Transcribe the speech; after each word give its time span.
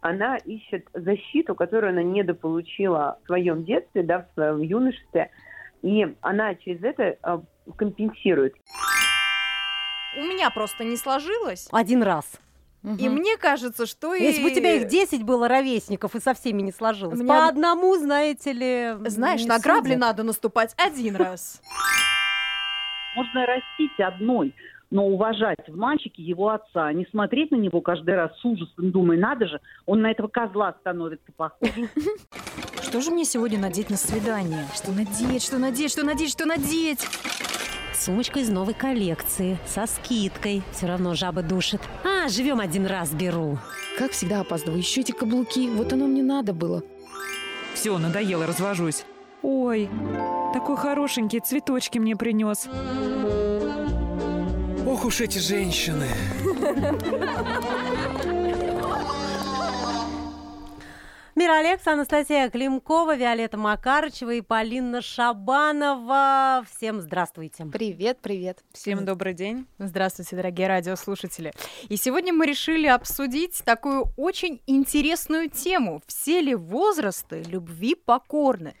она 0.00 0.36
ищет 0.36 0.86
защиту, 0.94 1.54
которую 1.54 1.90
она 1.92 2.02
недополучила 2.02 3.18
в 3.22 3.26
своем 3.26 3.64
детстве, 3.64 4.02
да, 4.02 4.26
в 4.30 4.34
своем 4.34 4.60
юношестве, 4.60 5.30
и 5.82 6.14
она 6.20 6.54
через 6.54 6.82
это 6.82 7.16
э, 7.22 7.38
компенсирует. 7.76 8.54
У 10.16 10.22
меня 10.22 10.50
просто 10.50 10.84
не 10.84 10.96
сложилось. 10.96 11.68
Один 11.70 12.02
раз. 12.02 12.40
И 12.82 13.10
мне 13.10 13.36
кажется, 13.36 13.84
что 13.84 14.14
Если 14.14 14.40
и... 14.40 14.44
бы 14.44 14.50
у 14.50 14.54
тебя 14.54 14.72
их 14.72 14.88
10 14.88 15.22
было 15.22 15.48
ровесников 15.48 16.14
и 16.14 16.20
со 16.20 16.32
всеми 16.32 16.62
не 16.62 16.72
сложилось. 16.72 17.18
Меня- 17.20 17.28
По 17.28 17.48
одному, 17.48 17.94
знаете 17.96 18.52
ли, 18.52 18.94
Знаешь, 19.06 19.44
на 19.44 19.58
грабли 19.58 19.96
надо 19.96 20.22
наступать 20.22 20.74
один 20.78 21.16
раз. 21.16 21.60
Можно 23.14 23.44
растить 23.44 23.98
одной, 24.00 24.54
но 24.90 25.06
уважать 25.06 25.68
в 25.68 25.76
мальчике 25.76 26.22
его 26.22 26.50
отца, 26.50 26.86
а 26.86 26.92
не 26.92 27.06
смотреть 27.06 27.50
на 27.50 27.56
него 27.56 27.80
каждый 27.80 28.14
раз 28.14 28.36
с 28.38 28.44
ужасом, 28.44 28.90
думая, 28.90 29.18
надо 29.18 29.46
же, 29.46 29.60
он 29.86 30.00
на 30.00 30.10
этого 30.10 30.28
козла 30.28 30.74
становится 30.80 31.32
похож. 31.36 31.70
Что 32.82 33.00
же 33.00 33.10
мне 33.10 33.24
сегодня 33.24 33.58
надеть 33.58 33.90
на 33.90 33.96
свидание? 33.96 34.64
Что 34.74 34.90
надеть, 34.90 35.44
что 35.44 35.58
надеть, 35.58 35.92
что 35.92 36.04
надеть, 36.04 36.30
что 36.30 36.44
надеть? 36.44 37.06
Сумочка 37.94 38.40
из 38.40 38.48
новой 38.48 38.74
коллекции, 38.74 39.58
со 39.66 39.86
скидкой. 39.86 40.62
Все 40.72 40.86
равно 40.86 41.14
жаба 41.14 41.42
душит. 41.42 41.82
А, 42.02 42.28
живем 42.28 42.58
один 42.58 42.86
раз, 42.86 43.12
беру. 43.12 43.58
Как 43.98 44.12
всегда 44.12 44.40
опаздываю. 44.40 44.78
Еще 44.78 45.02
эти 45.02 45.12
каблуки. 45.12 45.68
Вот 45.68 45.92
оно 45.92 46.06
мне 46.06 46.22
надо 46.22 46.54
было. 46.54 46.82
Все, 47.74 47.96
надоело, 47.98 48.46
развожусь. 48.46 49.04
Ой, 49.42 49.88
такой 50.52 50.76
хорошенький, 50.76 51.40
цветочки 51.40 51.98
мне 51.98 52.16
принес. 52.16 52.68
Ох 55.00 55.06
уж 55.06 55.22
эти 55.22 55.38
женщины. 55.38 56.08
Мира 61.34 61.58
Алекс, 61.60 61.86
Анастасия 61.86 62.50
Климкова, 62.50 63.16
Виолетта 63.16 63.56
Макарычева 63.56 64.34
и 64.34 64.42
Полина 64.42 65.00
Шабанова. 65.00 66.66
Всем 66.70 67.00
здравствуйте. 67.00 67.64
Привет, 67.64 68.18
привет. 68.20 68.58
Всем 68.74 69.06
добрый 69.06 69.32
день. 69.32 69.66
Здравствуйте, 69.78 70.36
дорогие 70.36 70.68
радиослушатели. 70.68 71.54
И 71.88 71.96
сегодня 71.96 72.34
мы 72.34 72.44
решили 72.44 72.86
обсудить 72.86 73.62
такую 73.64 74.04
очень 74.18 74.60
интересную 74.66 75.48
тему. 75.48 76.02
Все 76.06 76.42
ли 76.42 76.54
возрасты 76.54 77.42
любви 77.48 77.94
покорны? 77.94 78.74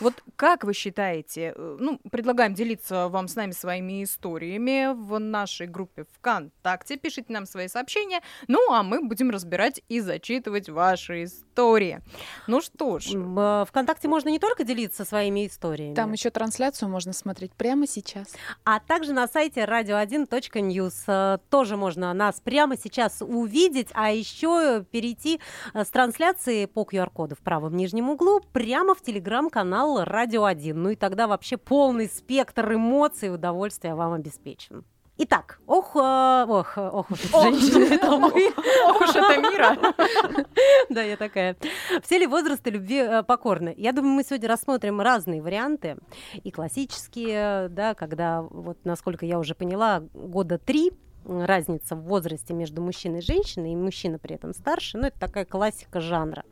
Вот 0.00 0.14
как 0.36 0.64
вы 0.64 0.72
считаете, 0.74 1.52
э, 1.56 1.76
ну, 1.80 1.98
предлагаем 2.10 2.54
делиться 2.54 3.08
вам 3.08 3.28
с 3.28 3.34
нами 3.36 3.52
своими 3.52 4.04
историями 4.04 4.92
в 4.94 5.18
нашей 5.18 5.66
группе 5.66 6.04
ВКонтакте. 6.18 6.96
Пишите 6.96 7.32
нам 7.32 7.46
свои 7.46 7.68
сообщения, 7.68 8.20
ну, 8.48 8.58
а 8.72 8.82
мы 8.82 9.02
будем 9.02 9.30
разбирать 9.30 9.80
и 9.88 10.00
зачитывать 10.00 10.68
ваши 10.68 11.24
истории. 11.24 12.00
Ну 12.46 12.60
что 12.60 12.98
ж, 12.98 13.14
э, 13.14 13.64
Вконтакте 13.68 14.08
можно 14.08 14.28
не 14.28 14.38
только 14.38 14.64
делиться 14.64 15.04
своими 15.04 15.46
историями, 15.46 15.94
Там 15.94 16.12
еще 16.12 16.30
трансляцию 16.30 16.88
можно 16.88 17.12
смотреть 17.12 17.52
прямо 17.52 17.86
сейчас. 17.86 18.34
а 18.64 18.80
также 18.80 19.12
на 19.12 19.26
сайте 19.28 19.60
radio1.news. 19.64 20.94
Э, 21.06 21.38
Тоже 21.50 21.76
можно 21.76 22.12
нас 22.14 22.40
прямо 22.40 22.76
сейчас 22.76 23.20
увидеть, 23.20 23.88
а 23.94 24.10
еще 24.10 24.84
перейти 24.90 25.40
с 25.74 25.88
трансляции 25.88 26.66
по 26.66 26.82
QR-коду 26.82 27.34
в 27.34 27.38
правом 27.40 27.76
нижнем 27.76 28.10
углу 28.10 28.40
прямо 28.52 28.94
в 28.94 29.02
телеграм-канал 29.02 29.75
Радио 29.76 30.44
1. 30.44 30.82
Ну 30.82 30.90
и 30.90 30.96
тогда 30.96 31.26
вообще 31.26 31.56
полный 31.56 32.08
спектр 32.08 32.72
эмоций 32.72 33.28
и 33.28 33.30
удовольствия 33.30 33.94
вам 33.94 34.14
обеспечен. 34.14 34.84
Итак, 35.18 35.60
ох, 35.66 35.96
э, 35.96 36.44
ох, 36.46 36.76
ох, 36.76 37.10
уж 37.10 37.20
женщины, 37.20 37.94
это 37.94 38.18
мы. 38.18 38.28
ох 38.88 39.00
уж 39.00 39.10
это 39.10 39.40
мира. 39.40 39.76
Да, 40.90 41.02
я 41.02 41.16
такая. 41.16 41.56
Все 42.02 42.18
ли 42.18 42.26
возрасты 42.26 42.70
любви 42.70 42.98
э, 42.98 43.22
покорны? 43.22 43.74
Я 43.76 43.92
думаю, 43.92 44.14
мы 44.14 44.24
сегодня 44.24 44.48
рассмотрим 44.48 45.00
разные 45.00 45.42
варианты. 45.42 45.96
И 46.44 46.50
классические, 46.50 47.68
да, 47.68 47.94
когда, 47.94 48.42
вот 48.42 48.78
насколько 48.84 49.26
я 49.26 49.38
уже 49.38 49.54
поняла, 49.54 50.02
года 50.14 50.58
три 50.58 50.92
разница 51.26 51.96
в 51.96 52.02
возрасте 52.02 52.54
между 52.54 52.82
мужчиной 52.82 53.18
и 53.18 53.22
женщиной, 53.22 53.72
и 53.72 53.76
мужчина 53.76 54.18
при 54.18 54.34
этом 54.34 54.54
старше, 54.54 54.98
ну, 54.98 55.06
это 55.06 55.18
такая 55.18 55.44
классика 55.44 56.00
жанра. 56.00 56.44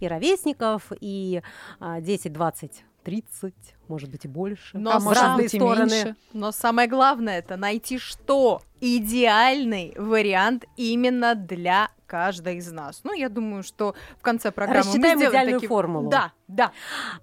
И 0.00 0.08
ровесников, 0.08 0.92
и 1.00 1.42
а, 1.80 2.00
10, 2.00 2.32
20, 2.32 2.84
30, 3.04 3.54
может 3.88 4.10
быть, 4.10 4.24
и 4.24 4.28
больше. 4.28 4.76
Но 4.78 4.92
а 4.92 5.00
может 5.00 5.36
быть 5.36 5.54
и 5.54 5.58
стороны. 5.58 5.90
меньше. 5.90 6.16
Но 6.32 6.52
самое 6.52 6.88
главное 6.88 7.38
это 7.38 7.56
найти 7.56 7.98
что? 7.98 8.60
Идеальный 8.80 9.94
вариант 9.96 10.64
именно 10.76 11.34
для 11.34 11.88
каждой 12.08 12.56
из 12.56 12.72
нас. 12.72 13.00
Ну, 13.04 13.12
я 13.12 13.28
думаю, 13.28 13.62
что 13.62 13.94
в 14.18 14.22
конце 14.22 14.50
программы 14.50 14.80
мы 14.80 14.86
Рассчитаем 14.92 15.18
сделаем 15.18 15.32
идеальную 15.32 15.60
такие- 15.60 15.68
формулу. 15.68 16.08
Да, 16.08 16.32
да. 16.48 16.72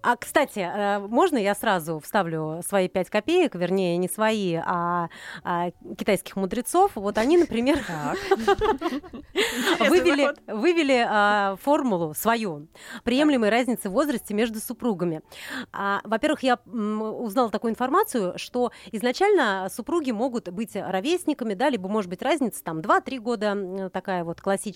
А, 0.03 0.15
кстати, 0.15 0.59
э, 0.59 0.99
можно 0.99 1.37
я 1.37 1.55
сразу 1.55 1.99
вставлю 1.99 2.61
свои 2.65 2.87
пять 2.87 3.09
копеек, 3.09 3.55
вернее, 3.55 3.97
не 3.97 4.07
свои, 4.07 4.55
а, 4.63 5.09
а 5.43 5.71
китайских 5.97 6.35
мудрецов? 6.35 6.91
Вот 6.95 7.17
они, 7.17 7.37
например, 7.37 7.79
вывели, 9.89 10.29
вывели 10.51 11.05
а, 11.07 11.55
формулу 11.61 12.13
свою 12.13 12.67
приемлемой 13.03 13.49
разницы 13.49 13.89
в 13.89 13.93
возрасте 13.93 14.33
между 14.33 14.59
супругами. 14.59 15.21
А, 15.73 16.01
во-первых, 16.03 16.43
я 16.43 16.59
м, 16.67 17.01
узнала 17.01 17.49
такую 17.49 17.71
информацию, 17.71 18.37
что 18.37 18.71
изначально 18.91 19.67
супруги 19.71 20.11
могут 20.11 20.49
быть 20.49 20.75
ровесниками, 20.75 21.55
да, 21.55 21.69
либо 21.69 21.89
может 21.89 22.09
быть 22.09 22.21
разница 22.21 22.63
там 22.63 22.81
2-3 22.81 23.19
года, 23.19 23.89
такая 23.91 24.23
вот 24.23 24.41
классическая. 24.41 24.74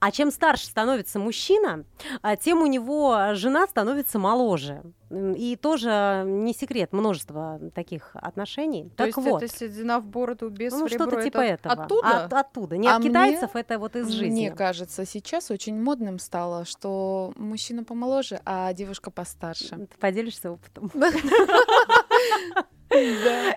А 0.00 0.10
чем 0.10 0.30
старше 0.30 0.66
становится 0.66 1.18
мужчина, 1.18 1.84
а, 2.22 2.36
тем 2.36 2.62
у 2.62 2.66
него 2.66 3.34
жена 3.34 3.66
становится 3.66 4.18
моложе. 4.18 4.82
И 5.10 5.56
тоже 5.60 6.22
не 6.26 6.54
секрет, 6.54 6.94
множество 6.94 7.60
таких 7.74 8.12
отношений. 8.14 8.84
То 8.84 8.96
так 8.96 9.06
есть 9.08 9.18
вот. 9.18 9.42
это 9.42 9.54
седина 9.54 10.00
в 10.00 10.06
бороду 10.06 10.48
без 10.48 10.72
Ну, 10.72 10.88
что-то 10.88 11.16
это 11.16 11.22
типа 11.24 11.40
этого. 11.40 11.74
Оттуда? 11.84 12.24
От- 12.24 12.32
оттуда. 12.32 12.76
Не 12.78 12.88
А 12.88 12.94
от 12.96 13.00
мне- 13.00 13.10
китайцев, 13.10 13.50
это 13.54 13.78
вот 13.78 13.94
из 13.94 14.08
жизни. 14.08 14.48
Мне 14.48 14.50
кажется, 14.50 15.04
сейчас 15.04 15.50
очень 15.50 15.78
модным 15.78 16.18
стало, 16.18 16.64
что 16.64 17.34
мужчина 17.36 17.84
помоложе, 17.84 18.40
а 18.46 18.72
девушка 18.72 19.10
постарше. 19.10 19.86
Ты 19.86 19.98
поделишься 20.00 20.50
опытом. 20.50 20.90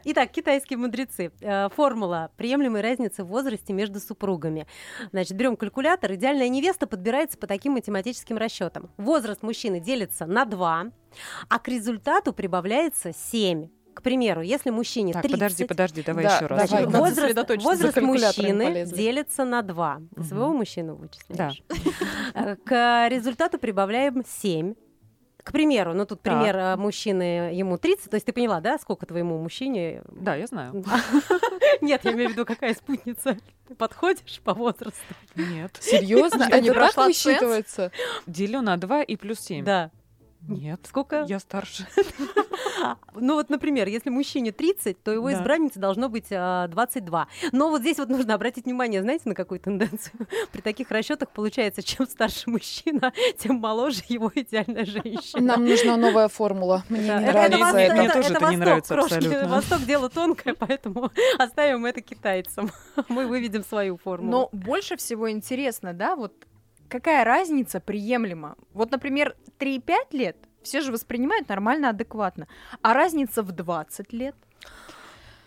Итак, 0.05 0.31
китайские 0.31 0.77
мудрецы. 0.77 1.31
Э, 1.41 1.69
Формула 1.75 2.31
приемлемой 2.37 2.81
разницы 2.81 3.23
в 3.23 3.27
возрасте 3.27 3.73
между 3.73 3.99
супругами. 3.99 4.65
Значит, 5.11 5.33
берем 5.35 5.55
калькулятор. 5.57 6.13
Идеальная 6.13 6.49
невеста 6.49 6.87
подбирается 6.87 7.37
по 7.37 7.47
таким 7.47 7.73
математическим 7.73 8.37
расчетам. 8.37 8.89
Возраст 8.97 9.43
мужчины 9.43 9.79
делится 9.79 10.25
на 10.25 10.45
2, 10.45 10.85
а 11.49 11.59
к 11.59 11.67
результату 11.67 12.33
прибавляется 12.33 13.11
7. 13.13 13.67
К 13.93 14.01
примеру, 14.01 14.41
если 14.41 14.71
мужчине 14.71 15.13
Так, 15.13 15.21
30... 15.21 15.31
подожди, 15.39 15.63
подожди, 15.65 16.03
давай 16.03 16.25
Да, 16.25 16.35
еще 16.35 16.45
раз. 16.47 16.69
давай, 16.69 16.85
возраст, 16.85 17.63
возраст 17.63 18.01
мужчины 18.01 18.65
полезли. 18.65 18.95
делится 18.95 19.45
на 19.45 19.61
2. 19.61 19.95
Ты 20.13 20.19
Мгм. 20.19 20.23
своего 20.29 20.49
мужчину 20.53 20.95
вычисляешь? 20.95 21.63
Э, 22.33 22.57
К 22.57 23.07
результату 23.09 23.57
прибавляем 23.57 24.23
7. 24.25 24.75
К 25.45 25.51
примеру, 25.51 25.93
ну 25.93 26.07
тут 26.07 26.23
Так. 26.23 26.33
пример 26.33 26.57
э, 26.57 26.75
мужчины, 26.75 27.53
ему 27.53 27.77
30, 27.77 28.09
то 28.09 28.15
есть 28.15 28.25
ты 28.25 28.33
поняла, 28.33 28.61
да, 28.61 28.79
сколько 28.79 29.05
твоему 29.05 29.37
мужчине? 29.37 30.01
Да, 30.07 30.33
я 30.33 30.47
знаю. 30.47 30.83
Нет, 31.81 32.01
я 32.03 32.13
имею 32.13 32.29
в 32.29 32.31
виду, 32.31 32.45
какая 32.45 32.73
спутница. 32.73 33.37
Ты 33.67 33.75
подходишь 33.75 34.41
по 34.43 34.55
возрасту? 34.55 34.95
Нет. 35.35 35.77
Серьезно? 35.79 36.47
Это 36.51 36.73
так 36.73 36.97
высчитывается? 36.97 37.91
Делю 38.25 38.61
на 38.61 38.75
2 38.77 39.03
и 39.03 39.15
плюс 39.17 39.39
7. 39.39 39.63
Да. 39.63 39.91
Нет. 40.47 40.81
Сколько? 40.87 41.25
Я 41.27 41.39
старше. 41.39 41.85
Ну 43.15 43.35
вот, 43.35 43.49
например, 43.49 43.87
если 43.87 44.09
мужчине 44.11 44.51
30, 44.51 45.01
то 45.01 45.11
его 45.11 45.29
Да. 45.31 45.37
избраннице 45.37 45.79
должно 45.79 46.07
быть 46.09 46.27
а, 46.31 46.67
22. 46.67 47.27
Но 47.51 47.69
вот 47.69 47.81
здесь 47.81 47.97
вот 47.97 48.09
нужно 48.09 48.35
обратить 48.35 48.65
внимание, 48.65 49.01
знаете, 49.01 49.23
на 49.29 49.33
какую 49.33 49.59
тенденцию? 49.59 50.27
При 50.51 50.61
таких 50.61 50.91
расчетах 50.91 51.31
получается, 51.31 51.81
чем 51.81 52.05
старше 52.05 52.49
мужчина, 52.49 53.11
тем 53.39 53.55
моложе 53.55 54.01
его 54.07 54.31
идеальная 54.35 54.85
женщина. 54.85 55.41
Нам 55.55 55.65
нужна 55.65 55.97
новая 55.97 56.27
формула. 56.27 56.83
Мне 56.89 57.07
Да, 57.07 57.19
не 57.21 57.25
это- 57.27 57.57
нравится 57.57 57.77
это, 57.79 57.93
Мне 57.95 58.05
это, 58.05 58.13
тоже 58.13 58.27
это 58.29 58.33
это 58.35 58.39
не 58.51 58.57
Восток, 58.57 58.65
нравится 58.65 58.93
крошки. 58.93 59.13
абсолютно. 59.15 59.47
Восток 59.47 59.81
дело 59.85 60.09
тонкое, 60.09 60.53
поэтому 60.53 61.11
оставим 61.39 61.85
это 61.85 62.01
китайцам. 62.01 62.69
Мы 63.07 63.25
выведем 63.25 63.63
свою 63.63 63.97
формулу. 63.97 64.31
Но 64.31 64.49
больше 64.51 64.97
всего 64.97 65.31
интересно, 65.31 65.93
да, 65.93 66.15
вот 66.15 66.33
какая 66.89 67.23
разница 67.23 67.79
приемлема? 67.79 68.55
Вот, 68.73 68.91
например, 68.91 69.35
3-5 69.59 69.95
лет 70.11 70.37
все 70.63 70.81
же 70.81 70.91
воспринимают 70.91 71.47
нормально, 71.49 71.89
адекватно. 71.89 72.47
А 72.81 72.93
разница 72.93 73.43
в 73.43 73.51
20 73.51 74.13
лет? 74.13 74.35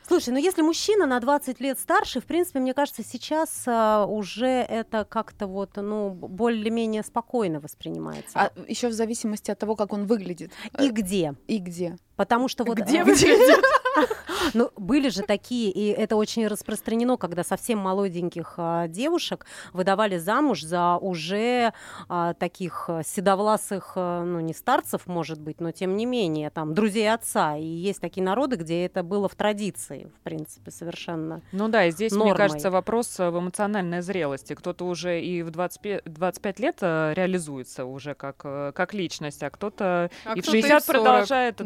Слушай, 0.08 0.30
ну 0.30 0.38
если 0.38 0.62
мужчина 0.62 1.04
на 1.04 1.20
20 1.20 1.60
лет 1.60 1.78
старше, 1.78 2.20
в 2.20 2.24
принципе, 2.24 2.60
мне 2.60 2.72
кажется, 2.72 3.04
сейчас 3.04 3.64
а, 3.66 4.06
уже 4.06 4.46
это 4.46 5.04
как-то 5.04 5.46
вот, 5.46 5.76
ну, 5.76 6.10
более-менее 6.10 7.02
спокойно 7.02 7.60
воспринимается. 7.60 8.30
А 8.34 8.52
еще 8.66 8.88
в 8.88 8.92
зависимости 8.92 9.50
от 9.50 9.58
того, 9.58 9.76
как 9.76 9.92
он 9.92 10.06
выглядит 10.06 10.50
И 10.80 10.88
где? 10.88 11.34
и 11.46 11.58
где. 11.58 11.98
Потому 12.16 12.48
что 12.48 12.64
вот... 12.64 12.78
Где 12.78 13.00
э, 13.00 13.04
выглядит? 13.04 13.62
Ну, 14.54 14.70
были 14.76 15.08
же 15.08 15.22
такие, 15.22 15.70
и 15.70 15.88
это 15.88 16.16
очень 16.16 16.46
распространено, 16.46 17.16
когда 17.16 17.44
совсем 17.44 17.78
молоденьких 17.78 18.54
а, 18.56 18.88
девушек 18.88 19.46
выдавали 19.72 20.18
замуж 20.18 20.62
за 20.62 20.96
уже 20.96 21.72
а, 22.08 22.34
таких 22.34 22.86
а, 22.88 23.02
седовласых, 23.02 23.92
а, 23.94 24.24
ну, 24.24 24.40
не 24.40 24.54
старцев, 24.54 25.06
может 25.06 25.40
быть, 25.40 25.60
но 25.60 25.70
тем 25.70 25.96
не 25.96 26.06
менее, 26.06 26.50
там, 26.50 26.74
друзей 26.74 27.12
отца. 27.12 27.56
И 27.56 27.64
есть 27.64 28.00
такие 28.00 28.22
народы, 28.22 28.56
где 28.56 28.84
это 28.84 29.02
было 29.02 29.28
в 29.28 29.34
традиции, 29.34 30.10
в 30.18 30.20
принципе, 30.24 30.70
совершенно. 30.70 31.42
Ну 31.52 31.68
да, 31.68 31.84
и 31.86 31.90
здесь, 31.90 32.12
мне 32.12 32.20
нормой. 32.20 32.36
кажется, 32.36 32.70
вопрос 32.70 33.18
э, 33.20 33.30
в 33.30 33.38
эмоциональной 33.38 34.00
зрелости. 34.02 34.54
Кто-то 34.54 34.86
уже 34.86 35.20
и 35.20 35.42
в 35.42 35.50
25, 35.50 36.04
25 36.04 36.60
лет 36.60 36.78
э, 36.80 37.12
реализуется 37.14 37.84
уже 37.84 38.14
как, 38.14 38.40
э, 38.44 38.72
как 38.74 38.94
личность, 38.94 39.42
а 39.42 39.50
кто-то 39.50 40.10
А 40.24 40.32
и 40.34 40.40
в 40.40 40.42
кто-то 40.42 40.56
и 40.56 40.60
в 40.62 40.64
60 40.64 40.84
40, 40.84 41.02
продолжает 41.02 41.56
да. 41.58 41.64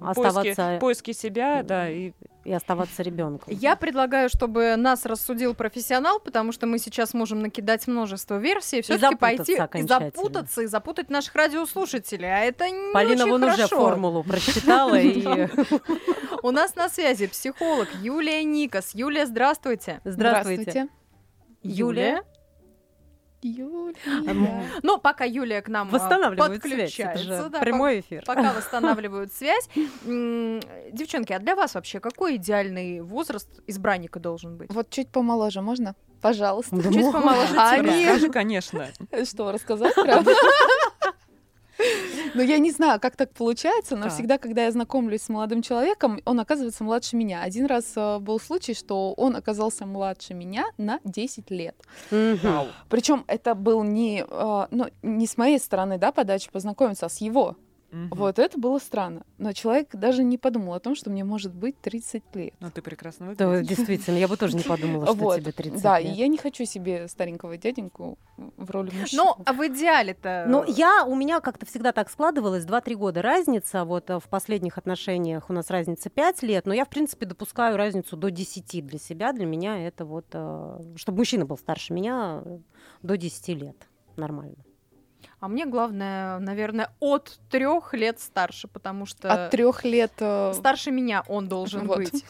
да. 0.00 0.12
поиски, 0.14 0.28
Оставаться- 0.28 0.78
поиски 0.80 1.12
себя, 1.12 1.62
да, 1.62 1.90
и 1.90 2.12
И 2.44 2.52
оставаться 2.52 3.02
ребенком. 3.02 3.52
Я 3.54 3.76
предлагаю, 3.76 4.30
чтобы 4.30 4.76
нас 4.76 5.04
рассудил 5.04 5.54
профессионал, 5.54 6.20
потому 6.20 6.52
что 6.52 6.66
мы 6.66 6.78
сейчас 6.78 7.12
можем 7.12 7.40
накидать 7.40 7.86
множество 7.86 8.38
версий, 8.38 8.80
все-таки 8.80 9.00
запутаться 9.00 9.66
пойти 9.68 9.84
и 9.84 9.86
запутаться 9.86 10.62
и 10.62 10.66
запутать 10.66 11.10
наших 11.10 11.34
радиослушателей. 11.34 12.28
А 12.28 12.38
это 12.40 12.70
не 12.70 12.92
Полина 12.94 13.24
очень 13.24 13.30
вон 13.30 13.44
уже 13.44 13.56
хорошо. 13.56 13.76
формулу 13.76 14.24
прочитала 14.24 14.98
и 14.98 15.48
У 16.42 16.50
нас 16.50 16.74
на 16.76 16.88
связи 16.88 17.26
психолог 17.26 17.88
Юлия 18.00 18.42
Никас. 18.42 18.94
Юлия, 18.94 19.26
здравствуйте. 19.26 20.00
здравствуйте. 20.04 20.88
Юлия. 21.62 22.22
Юлия. 23.42 24.62
Ну, 24.82 24.98
пока 24.98 25.24
Юлия 25.24 25.62
к 25.62 25.68
нам 25.68 25.88
а, 25.88 25.90
Восстанавливают 25.92 26.62
связь. 26.62 26.72
Это 26.72 26.78
подключается, 26.82 27.24
же 27.24 27.48
да, 27.48 27.60
прямой 27.60 28.00
эфир. 28.00 28.22
пока 28.26 28.52
восстанавливают 28.56 29.32
связь. 29.32 29.68
Девчонки, 30.04 31.32
а 31.32 31.38
для 31.38 31.54
вас 31.56 31.74
вообще 31.74 32.00
какой 32.00 32.36
идеальный 32.36 33.00
возраст 33.00 33.48
избранника 33.66 34.20
должен 34.20 34.56
быть? 34.56 34.72
Вот 34.72 34.90
чуть 34.90 35.08
помоложе 35.08 35.62
можно? 35.62 35.94
Пожалуйста. 36.20 36.76
Да 36.76 36.82
Чуть 36.92 37.02
мо- 37.02 37.12
помоложе 37.12 37.54
А 37.56 37.78
тебя. 37.78 37.90
они- 37.92 38.04
расскажи, 38.06 38.28
конечно. 38.30 38.88
Что, 39.24 39.52
рассказать, 39.52 39.94
правда? 39.94 40.32
Ну, 42.34 42.42
я 42.42 42.58
не 42.58 42.70
знаю, 42.70 43.00
как 43.00 43.16
так 43.16 43.32
получается, 43.32 43.96
но 43.96 44.08
всегда, 44.08 44.38
когда 44.38 44.64
я 44.64 44.70
знакомлюсь 44.70 45.22
с 45.22 45.28
молодым 45.28 45.62
человеком, 45.62 46.20
он 46.24 46.38
оказывается 46.38 46.84
младше 46.84 47.16
меня. 47.16 47.42
Один 47.42 47.66
раз 47.66 47.92
э, 47.96 48.18
был 48.18 48.38
случай, 48.38 48.74
что 48.74 49.12
он 49.14 49.34
оказался 49.36 49.84
младше 49.86 50.34
меня 50.34 50.66
на 50.78 51.00
10 51.04 51.50
лет. 51.50 51.74
Причем 52.88 53.24
это 53.26 53.54
был 53.54 53.82
не, 53.82 54.24
э, 54.28 54.66
ну, 54.70 54.86
не 55.02 55.26
с 55.26 55.36
моей 55.36 55.58
стороны, 55.58 55.98
да, 55.98 56.12
подачи 56.12 56.50
познакомиться, 56.50 57.06
а 57.06 57.08
с 57.08 57.20
его. 57.20 57.56
Мгм. 57.90 58.10
Вот 58.16 58.38
это 58.38 58.56
было 58.58 58.78
странно. 58.78 59.22
Но 59.38 59.52
человек 59.52 59.88
даже 59.92 60.22
не 60.22 60.38
подумал 60.38 60.74
о 60.74 60.80
том, 60.80 60.94
что 60.94 61.10
мне 61.10 61.24
может 61.24 61.52
быть 61.52 61.80
30 61.80 62.22
лет. 62.34 62.54
Ну, 62.60 62.70
ты 62.70 62.82
прекрасно 62.82 63.34
Да, 63.34 63.48
выглядишь. 63.48 63.76
действительно, 63.76 64.16
я 64.16 64.28
бы 64.28 64.36
тоже 64.36 64.56
не 64.56 64.62
подумала, 64.62 65.06
что 65.06 65.14
Вот. 65.16 65.40
тебе 65.40 65.50
30 65.50 65.82
Да, 65.82 65.98
лет. 65.98 66.08
и 66.12 66.14
я 66.14 66.28
не 66.28 66.38
хочу 66.38 66.64
себе 66.64 67.08
старенького 67.08 67.56
дяденьку 67.56 68.16
в 68.36 68.70
роли 68.70 68.90
мужчины. 68.94 69.22
Ну, 69.24 69.42
а 69.44 69.52
в 69.52 69.66
идеале-то... 69.66 70.44
Ну, 70.48 70.64
я, 70.66 71.04
у 71.04 71.14
меня 71.16 71.40
как-то 71.40 71.66
всегда 71.66 71.92
так 71.92 72.10
складывалось, 72.10 72.64
2-3 72.64 72.94
года 72.94 73.22
разница, 73.22 73.84
вот 73.84 74.08
э, 74.10 74.20
в 74.20 74.28
последних 74.28 74.78
отношениях 74.78 75.50
у 75.50 75.52
нас 75.52 75.68
разница 75.70 76.10
5 76.10 76.42
лет, 76.44 76.66
но 76.66 76.74
я, 76.74 76.84
в 76.84 76.88
принципе, 76.90 77.26
допускаю 77.26 77.76
разницу 77.76 78.16
до 78.16 78.30
10 78.30 78.86
для 78.86 78.98
себя, 78.98 79.32
для 79.32 79.46
меня 79.46 79.86
это 79.86 80.04
вот, 80.04 80.26
э, 80.32 80.80
чтобы 80.96 81.18
мужчина 81.18 81.44
был 81.44 81.58
старше 81.58 81.92
меня 81.92 82.42
э, 82.44 82.58
до 83.02 83.16
10 83.16 83.48
лет, 83.48 83.76
нормально. 84.16 84.56
А 85.40 85.48
мне 85.48 85.64
главное, 85.66 86.38
наверное, 86.38 86.90
от 87.00 87.40
трех 87.50 87.94
лет 87.94 88.20
старше, 88.20 88.68
потому 88.68 89.06
что... 89.06 89.46
От 89.46 89.50
трех 89.50 89.84
лет... 89.84 90.12
э, 90.18 90.52
Старше 90.54 90.90
меня 90.90 91.24
он 91.28 91.48
должен 91.48 91.86
Вот. 91.86 91.96
быть. 91.98 92.24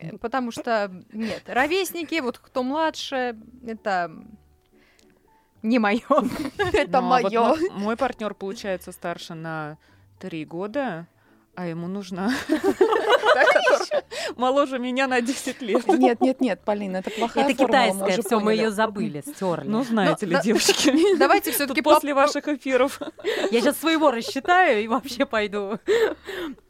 Э, 0.00 0.16
Потому 0.16 0.50
что, 0.50 0.90
нет, 1.12 1.42
ровесники, 1.46 2.18
вот 2.20 2.38
кто 2.38 2.62
младше, 2.62 3.36
это 3.66 4.10
не 5.62 5.78
мое. 5.78 6.00
Это 6.72 7.00
Ну, 7.02 7.06
а 7.12 7.20
мое. 7.20 7.40
мой- 7.48 7.70
Мой 7.72 7.96
партнер, 7.98 8.32
получается, 8.32 8.92
старше 8.92 9.34
на 9.34 9.76
три 10.18 10.46
года, 10.46 11.06
а 11.54 11.66
ему 11.66 11.86
нужно 11.88 12.30
моложе 14.36 14.78
меня 14.78 15.06
на 15.06 15.20
10 15.20 15.62
лет. 15.62 15.86
Нет, 16.00 16.20
нет, 16.20 16.40
нет, 16.40 16.60
Полина, 16.64 16.98
это 16.98 17.10
плохая 17.10 17.44
это 17.44 17.54
китайская, 17.54 18.22
все, 18.22 18.40
мы 18.40 18.54
ее 18.54 18.70
забыли, 18.70 19.22
стерли. 19.26 19.68
Ну, 19.68 19.82
знаете 19.84 20.26
Ну, 20.26 20.32
ли, 20.32 20.38
девочки, 20.42 21.16
Давайте 21.18 21.52
все-таки 21.52 21.82
после 21.82 22.14
ваших 22.14 22.48
эфиров. 22.48 23.00
я 23.50 23.60
сейчас 23.60 23.78
своего 23.78 24.10
рассчитаю 24.10 24.82
и 24.82 24.88
вообще 24.88 25.26
пойду 25.26 25.78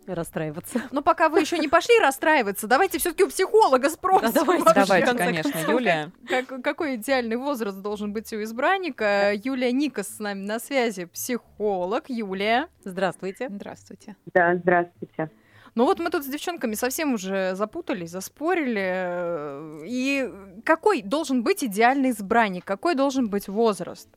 расстраиваться. 0.06 0.82
Но 0.90 1.02
пока 1.02 1.28
вы 1.28 1.40
еще 1.40 1.58
не 1.58 1.68
пошли 1.68 1.96
расстраиваться, 2.00 2.66
давайте 2.66 2.98
все-таки 2.98 3.22
у 3.24 3.28
психолога 3.28 3.88
спросим. 3.90 4.32
Да, 4.32 4.40
давайте, 4.40 4.64
вообще, 4.64 4.84
Давайте, 4.86 5.14
конечно, 5.14 5.52
концов, 5.52 5.70
Юлия. 5.70 6.10
как- 6.28 6.62
какой 6.62 6.96
идеальный 6.96 7.36
возраст 7.36 7.78
должен 7.78 8.12
быть 8.12 8.32
у 8.32 8.42
избранника? 8.42 9.32
Юлия 9.34 9.70
Никас 9.70 10.16
с 10.16 10.18
нами 10.18 10.40
на 10.44 10.58
связи, 10.58 11.04
психолог. 11.04 12.04
Юлия. 12.08 12.66
Здравствуйте. 12.84 13.48
Здравствуйте. 13.50 14.16
Да, 14.34 14.56
здравствуйте. 14.56 15.30
Ну 15.74 15.84
вот 15.84 15.98
мы 15.98 16.10
тут 16.10 16.24
с 16.24 16.26
девчонками 16.26 16.74
совсем 16.74 17.14
уже 17.14 17.54
запутались, 17.54 18.10
заспорили. 18.10 19.86
И 19.86 20.30
какой 20.64 21.02
должен 21.02 21.42
быть 21.42 21.62
идеальный 21.64 22.10
избранник? 22.10 22.64
Какой 22.64 22.94
должен 22.94 23.28
быть 23.30 23.48
возраст? 23.48 24.08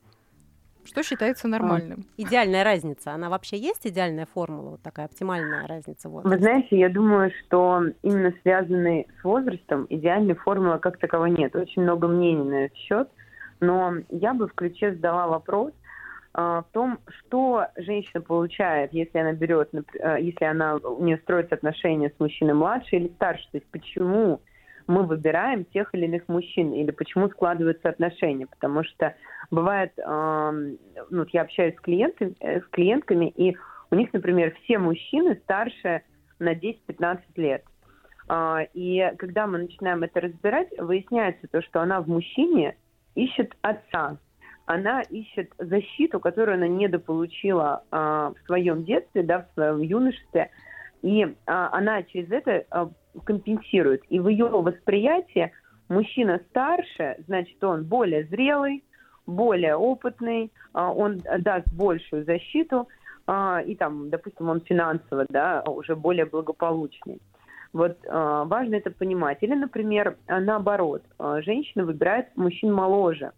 Что 0.86 1.02
считается 1.02 1.48
нормальным? 1.48 2.06
Идеальная 2.18 2.64
разница, 2.64 3.14
она 3.14 3.30
вообще 3.30 3.58
есть 3.58 3.88
идеальная 3.88 4.26
формула, 4.26 4.72
вот 4.72 4.82
такая 4.82 5.06
оптимальная 5.06 5.66
разница? 5.66 6.10
Вот. 6.10 6.26
Вы 6.26 6.38
знаете, 6.38 6.78
я 6.78 6.90
думаю, 6.90 7.32
что 7.40 7.84
именно 8.02 8.34
связанный 8.42 9.08
с 9.22 9.24
возрастом 9.24 9.88
идеальной 9.90 10.36
формулы 10.36 10.80
как 10.80 10.98
таковой 10.98 11.32
нет. 11.32 11.56
Очень 11.56 11.84
много 11.84 12.08
мнений 12.08 12.44
на 12.44 12.66
этот 12.66 12.78
счет. 12.78 13.10
Но 13.62 13.94
я 14.10 14.34
бы 14.34 14.48
в 14.48 14.54
ключе 14.54 14.94
задала 14.94 15.28
вопрос 15.28 15.72
а, 15.72 15.83
в 16.34 16.66
том, 16.72 17.00
что 17.08 17.68
женщина 17.78 18.22
получает, 18.22 18.92
если 18.94 19.20
она 19.20 19.34
берет, 19.34 19.70
э, 19.74 20.18
если 20.20 20.46
она 20.46 20.78
у 20.78 21.04
нее 21.04 21.18
строятся 21.18 21.56
отношения 21.56 22.10
с 22.10 22.20
мужчиной 22.20 22.56
младше 22.56 22.96
или 22.96 23.08
старше. 23.10 23.44
То 23.52 23.58
есть 23.58 23.70
почему 23.70 24.42
мы 24.88 25.04
выбираем 25.04 25.66
тех 25.66 25.94
или 25.94 26.06
иных 26.06 26.28
мужчин, 26.28 26.74
или 26.74 26.92
почему 26.92 27.30
складываются 27.30 27.90
отношения. 27.90 28.48
Потому 28.48 28.84
что 28.84 29.16
бывает, 29.50 29.94
ну, 29.96 31.26
я 31.32 31.42
общаюсь 31.42 31.76
с, 31.76 31.80
клиентами, 31.80 32.36
э, 32.40 32.62
с 32.62 32.66
клиентками, 32.68 33.30
и 33.30 33.56
у 33.92 33.96
них, 33.96 34.12
например, 34.12 34.56
все 34.64 34.80
мужчины 34.80 35.40
старше 35.44 36.02
на 36.40 36.54
10-15 36.56 37.20
лет. 37.36 37.64
А, 38.28 38.62
И 38.74 39.14
когда 39.18 39.48
мы 39.48 39.60
начинаем 39.60 40.04
это 40.04 40.22
разбирать, 40.22 40.70
выясняется 40.78 41.48
то, 41.48 41.62
что 41.62 41.82
она 41.82 42.02
в 42.02 42.08
мужчине 42.08 42.76
ищет 43.16 43.54
отца. 43.62 44.18
Она 44.66 45.02
ищет 45.02 45.52
защиту, 45.58 46.20
которую 46.20 46.56
она 46.56 46.68
недополучила 46.68 47.84
а, 47.92 48.32
в 48.32 48.46
своем 48.46 48.84
детстве, 48.86 49.24
да, 49.24 49.40
в 49.40 49.54
своем 49.54 49.82
юношестве. 49.82 50.50
И 51.02 51.36
а, 51.46 51.70
она 51.72 52.04
через 52.04 52.32
это 52.32 52.66
а, 52.70 52.90
компенсирует. 53.26 54.04
И 54.10 54.20
в 54.20 54.30
ее 54.30 54.48
восприятии 54.48 55.52
мужчина 55.90 56.40
старше, 56.50 57.18
значит, 57.28 57.62
он 57.64 57.84
более 57.84 58.26
зрелый, 58.26 58.84
более 59.26 59.76
опытный, 59.76 60.52
а, 60.74 60.94
он 60.94 61.22
даст 61.40 61.68
большую 61.74 62.24
защиту, 62.24 62.88
а, 63.28 63.62
и 63.66 63.76
там, 63.76 64.10
допустим, 64.10 64.50
он 64.50 64.62
финансово, 64.62 65.26
да, 65.30 65.62
уже 65.68 65.96
более 65.96 66.26
благополучный. 66.26 67.22
Вот 67.74 67.98
а, 68.08 68.46
важно 68.46 68.76
это 68.76 68.92
понимать. 68.92 69.40
Или, 69.42 69.56
например, 69.56 70.18
наоборот, 70.28 71.04
а, 71.18 71.42
женщина 71.42 71.86
выбирает 71.86 72.28
мужчин 72.36 72.72
моложе. 72.72 73.32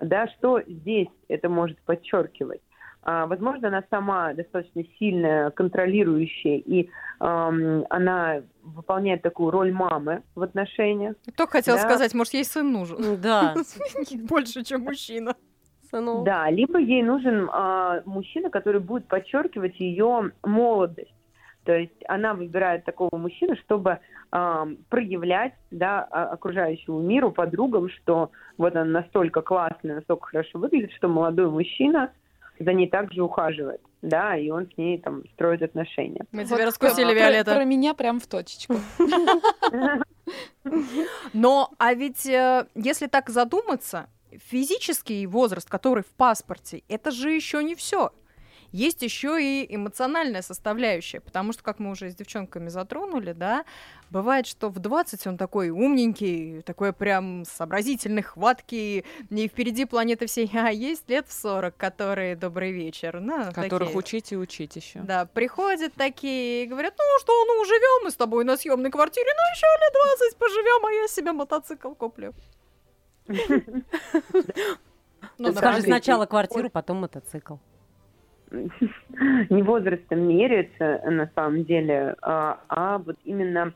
Да, 0.00 0.28
что 0.28 0.60
здесь 0.66 1.08
это 1.28 1.48
может 1.48 1.80
подчеркивать? 1.82 2.60
А, 3.06 3.26
возможно, 3.26 3.68
она 3.68 3.84
сама 3.90 4.32
достаточно 4.32 4.82
сильная, 4.98 5.50
контролирующая, 5.50 6.56
и 6.56 6.88
ам, 7.20 7.84
она 7.90 8.42
выполняет 8.62 9.20
такую 9.22 9.50
роль 9.50 9.72
мамы 9.72 10.22
в 10.34 10.42
отношениях. 10.42 11.14
Только 11.36 11.58
хотела 11.58 11.76
Да. 11.76 11.84
сказать, 11.84 12.14
может, 12.14 12.32
ей 12.34 12.44
сын 12.44 12.72
нужен. 12.72 12.96
Да, 13.20 13.54
Больше, 14.28 14.64
чем 14.64 14.82
мужчина. 14.82 15.36
Да, 15.92 16.50
либо 16.50 16.78
ей 16.78 17.02
нужен 17.02 17.48
а, 17.52 18.02
мужчина, 18.04 18.50
который 18.50 18.80
будет 18.80 19.06
подчеркивать 19.06 19.78
ее 19.78 20.32
молодость. 20.42 21.14
То 21.64 21.72
есть 21.76 21.92
она 22.08 22.34
выбирает 22.34 22.84
такого 22.84 23.16
мужчину, 23.16 23.56
чтобы 23.64 23.98
ам, 24.30 24.76
проявлять 24.90 25.54
да, 25.70 26.06
а- 26.10 26.26
окружающему 26.32 27.00
миру, 27.00 27.32
подругам, 27.32 27.88
что 27.88 28.30
вот 28.58 28.76
она 28.76 28.84
настолько 28.84 29.40
классная, 29.42 29.96
настолько 29.96 30.26
хорошо 30.28 30.58
выглядит, 30.58 30.92
что 30.92 31.08
молодой 31.08 31.48
мужчина 31.50 32.12
за 32.60 32.72
ней 32.72 32.88
также 32.88 33.22
ухаживает, 33.22 33.80
да, 34.02 34.36
и 34.36 34.50
он 34.50 34.66
с 34.72 34.76
ней 34.76 34.98
там 34.98 35.22
строит 35.32 35.62
отношения. 35.62 36.24
Мы 36.32 36.44
Вот 36.44 36.56
тебя 36.56 36.66
раскусили, 36.66 37.06
про- 37.06 37.14
Виолетта. 37.14 37.54
Про 37.54 37.64
меня 37.64 37.94
прям 37.94 38.20
в 38.20 38.26
точечку. 38.26 38.74
Но, 41.32 41.70
а 41.78 41.94
ведь 41.94 42.26
э, 42.26 42.66
если 42.74 43.06
так 43.06 43.28
задуматься, 43.30 44.08
физический 44.32 45.26
возраст, 45.26 45.68
который 45.68 46.02
в 46.02 46.12
паспорте, 46.14 46.82
это 46.88 47.10
же 47.10 47.30
еще 47.30 47.62
не 47.62 47.74
все. 47.74 48.10
Есть 48.74 49.02
еще 49.02 49.40
и 49.40 49.72
эмоциональная 49.72 50.42
составляющая, 50.42 51.20
потому 51.20 51.52
что, 51.52 51.62
как 51.62 51.78
мы 51.78 51.92
уже 51.92 52.10
с 52.10 52.16
девчонками 52.16 52.68
затронули, 52.68 53.32
да, 53.32 53.64
бывает, 54.10 54.48
что 54.48 54.68
в 54.68 54.80
20 54.80 55.28
он 55.28 55.38
такой 55.38 55.70
умненький, 55.70 56.60
такой 56.62 56.92
прям 56.92 57.44
сообразительный, 57.44 58.22
хваткий, 58.22 59.04
и 59.30 59.48
впереди 59.48 59.84
планеты 59.84 60.26
всей, 60.26 60.50
а 60.54 60.70
есть 60.72 61.08
лет 61.08 61.28
в 61.28 61.32
40, 61.32 61.76
которые 61.76 62.34
добрый 62.34 62.72
вечер. 62.72 63.20
Ну, 63.20 63.44
Которых 63.52 63.90
такие. 63.90 63.96
учить 63.96 64.32
и 64.32 64.36
учить 64.36 64.74
еще. 64.74 64.98
Да, 64.98 65.26
приходят 65.26 65.94
такие 65.94 66.64
и 66.64 66.66
говорят, 66.66 66.94
ну 66.98 67.04
что, 67.20 67.44
ну 67.44 67.64
живем 67.64 68.04
мы 68.04 68.10
с 68.10 68.16
тобой 68.16 68.44
на 68.44 68.56
съемной 68.56 68.90
квартире, 68.90 69.26
ну 69.36 69.42
еще 69.54 69.66
лет 69.84 69.92
20 70.32 70.36
поживем, 70.36 70.84
а 70.84 70.90
я 70.90 71.06
себе 71.06 71.30
мотоцикл 71.30 71.94
куплю. 71.94 72.34
Ну, 75.38 75.52
Скажи 75.52 75.82
сначала 75.82 76.26
квартиру, 76.26 76.70
потом 76.70 76.98
мотоцикл. 76.98 77.56
Не 79.50 79.62
возрастом 79.62 80.28
меряется 80.28 81.02
на 81.04 81.30
самом 81.34 81.64
деле, 81.64 82.14
а, 82.22 82.60
а 82.68 82.98
вот 82.98 83.16
именно 83.24 83.72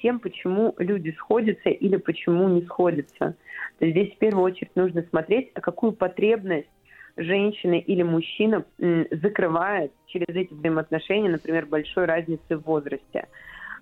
тем, 0.00 0.18
почему 0.18 0.74
люди 0.78 1.10
сходятся 1.18 1.68
или 1.68 1.96
почему 1.96 2.48
не 2.48 2.62
сходятся. 2.62 3.36
То 3.78 3.84
есть 3.84 3.96
здесь 3.96 4.14
в 4.14 4.18
первую 4.18 4.44
очередь 4.44 4.74
нужно 4.74 5.02
смотреть, 5.10 5.50
а 5.54 5.60
какую 5.60 5.92
потребность 5.92 6.68
женщина 7.16 7.74
или 7.74 8.02
мужчина 8.02 8.64
закрывает 9.10 9.92
через 10.06 10.34
эти 10.34 10.52
взаимоотношения, 10.52 11.28
например, 11.28 11.66
большой 11.66 12.06
разницы 12.06 12.56
в 12.56 12.62
возрасте. 12.62 13.26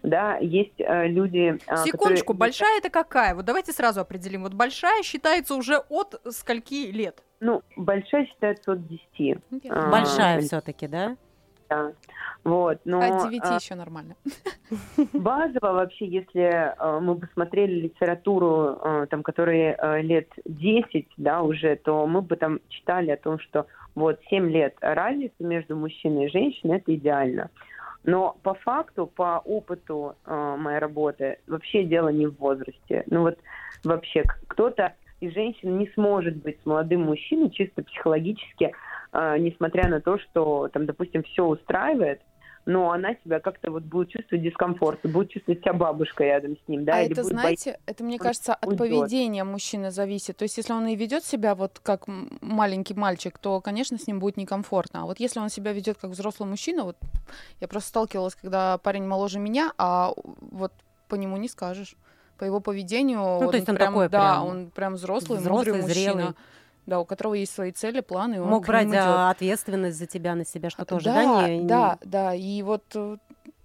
Да, 0.02 0.36
есть 0.36 0.78
э, 0.78 1.08
люди, 1.08 1.58
а, 1.66 1.78
Секундочку, 1.78 2.32
которые- 2.32 2.38
большая 2.38 2.78
это 2.78 2.90
какая? 2.90 3.34
Вот 3.34 3.44
давайте 3.44 3.72
сразу 3.72 4.00
определим. 4.00 4.42
Вот 4.42 4.54
большая 4.54 5.02
считается 5.02 5.54
уже 5.54 5.78
от 5.88 6.20
скольки 6.30 6.90
лет? 6.90 7.22
Ну, 7.40 7.62
большая 7.76 8.26
считается 8.26 8.72
от 8.72 8.86
10. 8.86 9.38
А, 9.70 9.90
Большая 9.90 10.38
э, 10.38 10.40
все-таки, 10.42 10.86
да? 10.88 11.16
да. 11.68 11.92
Вот, 12.44 12.78
но, 12.84 12.98
От 13.00 13.30
9 13.30 13.42
а, 13.44 13.56
еще 13.56 13.74
нормально. 13.74 14.14
Базово 15.12 15.72
вообще, 15.72 16.06
если 16.06 16.42
э, 16.42 17.00
мы 17.00 17.16
посмотрели 17.16 17.80
литературу, 17.80 18.78
э, 18.82 19.06
там, 19.10 19.22
которой 19.22 19.74
э, 19.76 20.02
лет 20.02 20.28
10, 20.44 21.08
да, 21.16 21.42
уже, 21.42 21.76
то 21.76 22.06
мы 22.06 22.22
бы 22.22 22.36
там 22.36 22.60
читали 22.68 23.10
о 23.10 23.16
том, 23.16 23.38
что 23.40 23.66
вот 23.94 24.20
7 24.30 24.48
лет 24.50 24.74
разницы 24.80 25.34
между 25.40 25.76
мужчиной 25.76 26.26
и 26.26 26.30
женщиной 26.30 26.78
это 26.78 26.94
идеально. 26.94 27.50
Но 28.04 28.36
по 28.42 28.54
факту, 28.54 29.06
по 29.06 29.42
опыту 29.44 30.16
э, 30.24 30.56
моей 30.58 30.78
работы, 30.78 31.38
вообще 31.46 31.84
дело 31.84 32.08
не 32.08 32.26
в 32.26 32.36
возрасте. 32.38 33.04
Ну 33.06 33.22
вот 33.22 33.38
вообще 33.84 34.24
кто-то 34.46 34.94
из 35.20 35.34
женщин 35.34 35.78
не 35.78 35.88
сможет 35.94 36.36
быть 36.36 36.58
с 36.62 36.66
молодым 36.66 37.02
мужчиной 37.02 37.50
чисто 37.50 37.82
психологически, 37.82 38.72
э, 39.12 39.36
несмотря 39.38 39.88
на 39.88 40.00
то, 40.00 40.18
что 40.18 40.68
там, 40.68 40.86
допустим, 40.86 41.22
все 41.24 41.44
устраивает, 41.44 42.20
но 42.68 42.92
она 42.92 43.14
себя 43.24 43.40
как-то 43.40 43.70
вот 43.70 43.84
будет 43.84 44.10
чувствовать 44.10 44.44
дискомфорт, 44.44 45.00
будет 45.04 45.30
чувствовать 45.30 45.60
себя 45.60 45.72
бабушкой 45.72 46.26
рядом 46.26 46.58
с 46.58 46.68
ним, 46.68 46.84
да, 46.84 46.96
а 46.96 47.00
или 47.00 47.12
это, 47.12 47.22
будет 47.22 47.32
знаете, 47.32 47.80
это, 47.86 48.04
мне 48.04 48.18
кажется, 48.18 48.52
от 48.52 48.66
уйдет. 48.66 48.78
поведения 48.78 49.42
мужчины 49.42 49.90
зависит. 49.90 50.36
То 50.36 50.42
есть, 50.42 50.58
если 50.58 50.74
он 50.74 50.86
и 50.86 50.94
ведет 50.94 51.24
себя 51.24 51.54
вот 51.54 51.80
как 51.82 52.04
маленький 52.42 52.92
мальчик, 52.92 53.38
то, 53.38 53.62
конечно, 53.62 53.96
с 53.96 54.06
ним 54.06 54.20
будет 54.20 54.36
некомфортно. 54.36 55.04
А 55.04 55.06
вот 55.06 55.18
если 55.18 55.40
он 55.40 55.48
себя 55.48 55.72
ведет 55.72 55.96
как 55.96 56.10
взрослый 56.10 56.46
мужчина, 56.46 56.84
вот 56.84 56.98
я 57.58 57.68
просто 57.68 57.88
сталкивалась, 57.88 58.34
когда 58.34 58.76
парень 58.76 59.06
моложе 59.06 59.38
меня, 59.38 59.72
а 59.78 60.12
вот 60.50 60.72
по 61.08 61.14
нему 61.14 61.38
не 61.38 61.48
скажешь. 61.48 61.96
По 62.36 62.44
его 62.44 62.60
поведению, 62.60 63.40
Ну, 63.40 63.50
то 63.50 63.56
есть 63.56 63.68
он 63.68 63.76
прям, 63.76 63.94
такой 63.94 64.08
да, 64.10 64.34
прям 64.34 64.46
он 64.46 64.70
прям 64.70 64.94
взрослый, 64.94 65.38
взрослый, 65.38 65.72
мудрый 65.72 65.88
мужчина. 65.88 66.34
Да, 66.88 67.00
у 67.00 67.04
которого 67.04 67.34
есть 67.34 67.52
свои 67.52 67.70
цели, 67.70 68.00
планы, 68.00 68.40
Мог 68.40 68.66
брать 68.66 68.88
идёт. 68.88 68.96
а, 68.96 69.28
ответственность 69.28 69.98
за 69.98 70.06
тебя 70.06 70.34
на 70.34 70.46
себя, 70.46 70.70
что 70.70 70.86
тоже, 70.86 71.04
да, 71.04 71.14
да? 71.14 71.46
не- 71.46 71.58
не- 71.58 71.66
да, 71.68 71.98
да, 72.02 72.34
и 72.34 72.62
вот 72.62 72.82
э, 72.94 73.18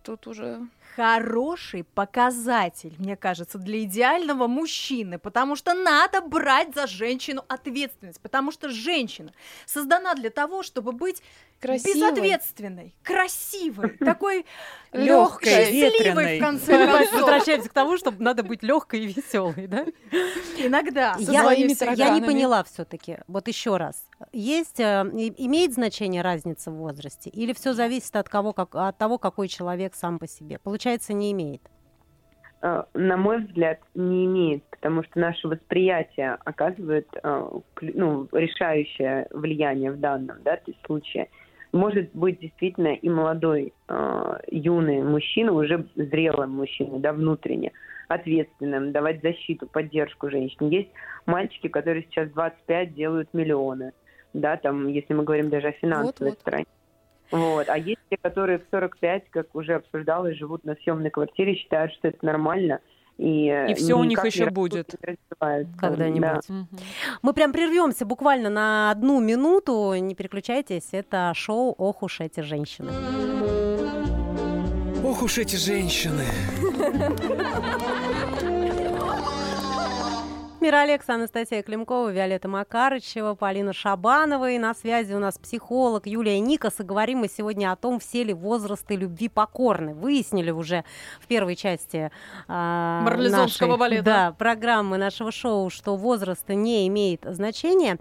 тут 0.03 0.27
уже 0.27 0.67
Хороший 0.97 1.85
показатель, 1.85 2.93
мне 2.99 3.15
кажется, 3.15 3.57
для 3.57 3.81
идеального 3.83 4.47
мужчины, 4.47 5.17
потому 5.17 5.55
что 5.55 5.73
надо 5.73 6.21
брать 6.21 6.75
за 6.75 6.85
женщину 6.85 7.43
ответственность, 7.47 8.19
потому 8.21 8.51
что 8.51 8.69
женщина 8.69 9.31
создана 9.65 10.13
для 10.15 10.29
того, 10.29 10.61
чтобы 10.61 10.91
быть 10.91 11.23
красивый. 11.59 12.11
безответственной, 12.11 12.95
красивой, 13.03 13.89
такой 13.99 14.45
Лёгкой, 14.91 15.65
счастливой 15.65 16.37
в 16.37 16.41
конце 16.41 16.87
концов. 16.87 17.13
Возвращаемся 17.13 17.69
к 17.69 17.73
тому, 17.73 17.97
чтобы 17.97 18.23
надо 18.23 18.43
быть 18.43 18.63
легкой 18.63 19.01
и 19.01 19.07
веселой, 19.07 19.67
да? 19.67 19.85
Иногда. 20.57 21.15
Я, 21.19 21.51
я 21.51 22.09
не 22.09 22.21
поняла 22.21 22.63
все-таки. 22.63 23.17
Вот 23.27 23.47
еще 23.47 23.77
раз. 23.77 24.05
Есть, 24.31 24.79
э, 24.79 25.03
имеет 25.37 25.73
значение 25.73 26.21
разница 26.21 26.71
в 26.71 26.75
возрасте? 26.75 27.29
Или 27.29 27.53
все 27.53 27.73
зависит 27.73 28.15
от, 28.15 28.29
кого, 28.29 28.53
как, 28.53 28.75
от 28.75 28.97
того, 28.97 29.17
какой 29.17 29.47
человек 29.47 29.95
сам 29.95 30.19
по 30.19 30.27
себе? 30.27 30.59
Получается, 30.59 31.13
не 31.13 31.31
имеет. 31.31 31.61
Э, 32.63 32.83
на 32.93 33.17
мой 33.17 33.39
взгляд, 33.39 33.79
не 33.93 34.25
имеет, 34.25 34.63
потому 34.69 35.03
что 35.03 35.19
наше 35.19 35.49
восприятие 35.49 36.37
оказывает 36.45 37.07
э, 37.21 37.49
ну, 37.81 38.27
решающее 38.31 39.27
влияние 39.31 39.91
в 39.91 39.99
данном 39.99 40.41
да, 40.43 40.55
то 40.55 40.71
есть 40.71 40.79
случае. 40.85 41.27
Может 41.73 42.11
быть 42.13 42.39
действительно 42.39 42.93
и 42.93 43.09
молодой, 43.09 43.73
э, 43.89 44.39
юный 44.51 45.01
мужчина, 45.01 45.51
уже 45.51 45.87
зрелым 45.95 46.51
мужчиной, 46.51 46.99
да, 46.99 47.13
внутренне, 47.13 47.71
ответственным, 48.07 48.91
давать 48.91 49.23
защиту, 49.23 49.65
поддержку 49.65 50.29
женщине. 50.29 50.77
Есть 50.77 50.89
мальчики, 51.25 51.67
которые 51.67 52.03
сейчас 52.03 52.29
25 52.29 52.93
делают 52.93 53.33
миллионы, 53.33 53.91
да, 54.33 54.55
там, 54.57 54.87
если 54.87 55.15
мы 55.15 55.23
говорим 55.23 55.49
даже 55.49 55.69
о 55.69 55.71
финансовой 55.71 56.29
Вот-вот. 56.29 56.39
стороне. 56.39 56.65
Вот. 57.31 57.67
А 57.67 57.77
есть 57.79 58.01
те, 58.11 58.17
которые 58.21 58.59
в 58.59 58.65
45, 58.69 59.29
как 59.31 59.55
уже 59.55 59.73
обсуждалось, 59.73 60.37
живут 60.37 60.65
на 60.65 60.75
съемной 60.75 61.09
квартире, 61.09 61.55
считают, 61.55 61.91
что 61.93 62.09
это 62.09 62.23
нормально. 62.23 62.81
И, 63.17 63.47
э, 63.47 63.71
И 63.71 63.73
всё 63.75 63.99
у 63.99 64.03
них 64.03 64.23
еще 64.25 64.49
будет. 64.49 64.95
развиваются. 65.01 65.77
Когда-нибудь. 65.77 66.47
Да. 66.47 66.65
Мы 67.21 67.33
прям 67.33 67.51
прервемся 67.53 68.05
буквально 68.05 68.49
на 68.49 68.91
одну 68.91 69.19
минуту. 69.19 69.93
Не 69.95 70.15
переключайтесь. 70.15 70.89
Это 70.91 71.31
шоу 71.35 71.73
«Ох 71.77 72.01
уж 72.03 72.19
эти 72.21 72.39
женщины». 72.41 72.91
Ох 75.05 75.21
уж 75.21 75.37
эти 75.37 75.55
женщины. 75.57 76.23
Мира 80.63 80.83
Алекс, 80.83 81.09
Анастасия 81.09 81.61
Климкова, 81.61 82.07
Виолетта 82.07 82.47
Макарычева, 82.47 83.35
Полина 83.35 83.73
Шабанова. 83.73 84.49
И 84.51 84.57
на 84.57 84.73
связи 84.73 85.11
у 85.13 85.19
нас 85.19 85.37
психолог 85.37 86.07
Юлия 86.07 86.39
Никас. 86.39 86.79
И 86.79 86.83
говорим 86.83 87.17
мы 87.17 87.27
сегодня 87.27 87.73
о 87.73 87.75
том, 87.75 87.99
все 87.99 88.23
ли 88.23 88.33
возрасты 88.33 88.95
любви 88.95 89.27
покорны. 89.27 89.93
Выяснили 89.93 90.51
уже 90.51 90.85
в 91.19 91.27
первой 91.27 91.57
части 91.57 92.11
Марлезонского 92.47 93.71
нашей, 93.71 93.77
балета. 93.77 94.03
Да, 94.05 94.35
программы 94.37 94.97
нашего 94.97 95.33
шоу, 95.33 95.69
что 95.69 95.97
возраст 95.97 96.47
не 96.47 96.87
имеет 96.87 97.25
значения. 97.25 97.97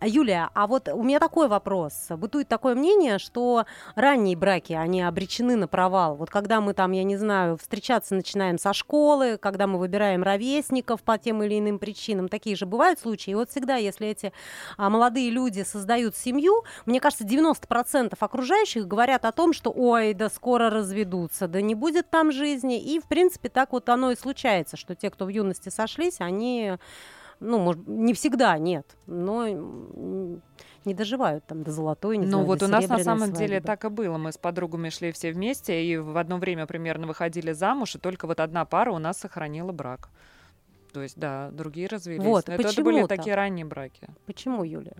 Юлия, 0.00 0.50
а 0.54 0.68
вот 0.68 0.86
у 0.86 1.02
меня 1.02 1.18
такой 1.18 1.48
вопрос. 1.48 2.06
Бытует 2.10 2.46
такое 2.46 2.76
мнение, 2.76 3.18
что 3.18 3.64
ранние 3.96 4.36
браки, 4.36 4.72
они 4.72 5.02
обречены 5.02 5.56
на 5.56 5.66
провал. 5.66 6.14
Вот 6.14 6.30
когда 6.30 6.60
мы 6.60 6.74
там, 6.74 6.92
я 6.92 7.02
не 7.02 7.16
знаю, 7.16 7.56
встречаться 7.56 8.14
начинаем 8.14 8.56
со 8.56 8.72
школы, 8.72 9.36
когда 9.36 9.66
мы 9.66 9.80
выбираем 9.80 10.22
ровесников 10.22 11.02
по 11.02 11.18
тем 11.18 11.42
или 11.42 11.58
иным 11.58 11.80
причинам, 11.80 12.03
такие 12.28 12.56
же 12.56 12.66
бывают 12.66 12.98
случаи. 13.00 13.30
И 13.30 13.34
вот 13.34 13.50
всегда, 13.50 13.76
если 13.76 14.08
эти 14.08 14.32
а, 14.76 14.90
молодые 14.90 15.30
люди 15.30 15.62
создают 15.62 16.16
семью, 16.16 16.64
мне 16.86 17.00
кажется, 17.00 17.24
90% 17.24 18.14
окружающих 18.18 18.86
говорят 18.86 19.24
о 19.24 19.32
том, 19.32 19.52
что 19.52 19.72
ой, 19.74 20.14
да 20.14 20.28
скоро 20.28 20.70
разведутся, 20.70 21.48
да 21.48 21.60
не 21.60 21.74
будет 21.74 22.10
там 22.10 22.32
жизни. 22.32 22.80
И, 22.80 23.00
в 23.00 23.04
принципе, 23.08 23.48
так 23.48 23.72
вот 23.72 23.88
оно 23.88 24.10
и 24.10 24.16
случается, 24.16 24.76
что 24.76 24.94
те, 24.94 25.10
кто 25.10 25.24
в 25.26 25.28
юности 25.28 25.68
сошлись, 25.68 26.20
они 26.20 26.76
ну, 27.40 27.58
может, 27.58 27.86
не 27.86 28.14
всегда, 28.14 28.56
нет, 28.58 28.96
но 29.06 29.46
не 30.84 30.94
доживают 30.94 31.44
там 31.46 31.62
до 31.62 31.72
золотой, 31.72 32.16
не 32.16 32.26
Ну 32.26 32.30
знаю, 32.30 32.46
вот 32.46 32.62
у 32.62 32.68
нас 32.68 32.88
на 32.88 32.98
самом 32.98 33.32
деле 33.32 33.60
свадьбы. 33.60 33.66
так 33.66 33.84
и 33.84 33.88
было. 33.88 34.18
Мы 34.18 34.32
с 34.32 34.38
подругами 34.38 34.90
шли 34.90 35.12
все 35.12 35.32
вместе 35.32 35.84
и 35.84 35.96
в 35.96 36.16
одно 36.16 36.38
время 36.38 36.66
примерно 36.66 37.06
выходили 37.06 37.52
замуж, 37.52 37.94
и 37.96 37.98
только 37.98 38.26
вот 38.26 38.40
одна 38.40 38.64
пара 38.64 38.92
у 38.92 38.98
нас 38.98 39.18
сохранила 39.18 39.72
брак. 39.72 40.10
То 40.94 41.02
есть, 41.02 41.18
да, 41.18 41.50
другие 41.50 41.88
развелись. 41.88 42.22
Вот, 42.22 42.46
Но 42.46 42.54
это, 42.54 42.62
это 42.62 42.68
почему 42.68 42.84
были 42.84 43.00
так? 43.00 43.18
такие 43.18 43.34
ранние 43.34 43.66
браки. 43.66 44.06
Почему, 44.26 44.62
Юлия? 44.62 44.94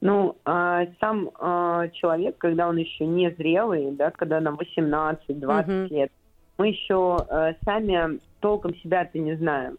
Ну, 0.00 0.36
а, 0.46 0.86
сам 0.98 1.30
а, 1.38 1.88
человек, 1.88 2.38
когда 2.38 2.68
он 2.68 2.78
еще 2.78 3.04
не 3.04 3.30
зрелый, 3.32 3.90
да, 3.92 4.10
когда 4.10 4.40
нам 4.40 4.58
18-20 4.58 5.66
Мгм. 5.66 5.86
лет, 5.94 6.10
мы 6.56 6.68
еще 6.68 7.18
э, 7.28 7.52
сами 7.64 8.18
толком 8.40 8.74
себя-то 8.76 9.18
не 9.18 9.36
знаем. 9.36 9.76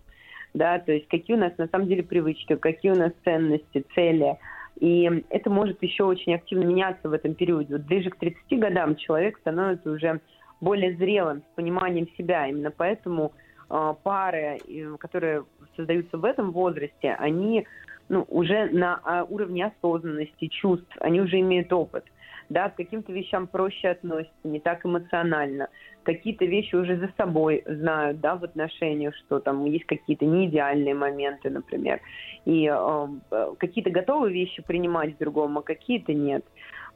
Да, 0.53 0.79
то 0.79 0.91
есть 0.91 1.07
какие 1.07 1.35
у 1.35 1.39
нас 1.39 1.53
на 1.57 1.67
самом 1.67 1.87
деле 1.87 2.03
привычки, 2.03 2.55
какие 2.55 2.91
у 2.91 2.95
нас 2.95 3.11
ценности, 3.23 3.85
цели. 3.95 4.37
И 4.79 5.23
это 5.29 5.49
может 5.49 5.81
еще 5.83 6.03
очень 6.03 6.35
активно 6.35 6.63
меняться 6.63 7.09
в 7.09 7.13
этом 7.13 7.33
периоде. 7.33 7.73
Вот 7.73 7.81
ближе 7.81 8.11
к 8.11 8.17
30 8.17 8.59
годам 8.59 8.95
человек 8.95 9.37
становится 9.39 9.91
уже 9.91 10.21
более 10.61 10.95
зрелым, 10.95 11.41
с 11.51 11.55
пониманием 11.55 12.07
себя. 12.17 12.47
Именно 12.47 12.71
поэтому 12.71 13.33
пары, 13.69 14.59
э, 14.67 14.97
которые 14.99 15.45
создаются 15.75 16.17
в 16.17 16.25
этом 16.25 16.51
возрасте, 16.51 17.15
они 17.19 17.65
ну, 18.09 18.25
уже 18.27 18.69
на 18.71 18.99
а, 19.03 19.23
уровне 19.23 19.67
осознанности, 19.67 20.47
чувств, 20.47 20.91
они 20.99 21.21
уже 21.21 21.39
имеют 21.39 21.71
опыт. 21.71 22.03
да, 22.49 22.69
к 22.69 22.75
каким-то 22.75 23.13
вещам 23.13 23.45
проще 23.45 23.89
относятся, 23.89 24.33
не 24.43 24.59
так 24.59 24.83
эмоционально. 24.83 25.69
Какие-то 26.01 26.45
вещи 26.45 26.75
уже 26.75 26.97
за 26.97 27.11
собой 27.15 27.63
знают, 27.67 28.19
да, 28.19 28.35
в 28.35 28.43
отношениях, 28.43 29.15
что 29.15 29.39
там 29.39 29.65
есть 29.65 29.85
какие-то 29.85 30.25
неидеальные 30.25 30.95
моменты, 30.95 31.51
например. 31.51 32.01
И 32.45 32.65
э, 32.67 33.53
какие-то 33.59 33.91
готовые 33.91 34.33
вещи 34.33 34.63
принимать 34.63 35.13
в 35.13 35.19
другом, 35.19 35.59
а 35.59 35.61
какие-то 35.61 36.13
нет. 36.13 36.43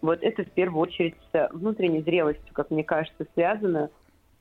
Вот 0.02 0.24
это 0.24 0.44
в 0.44 0.50
первую 0.50 0.82
очередь 0.82 1.16
с 1.32 1.50
внутренней 1.54 2.02
зрелостью, 2.02 2.54
как 2.54 2.72
мне 2.72 2.84
кажется, 2.84 3.28
связано. 3.36 3.92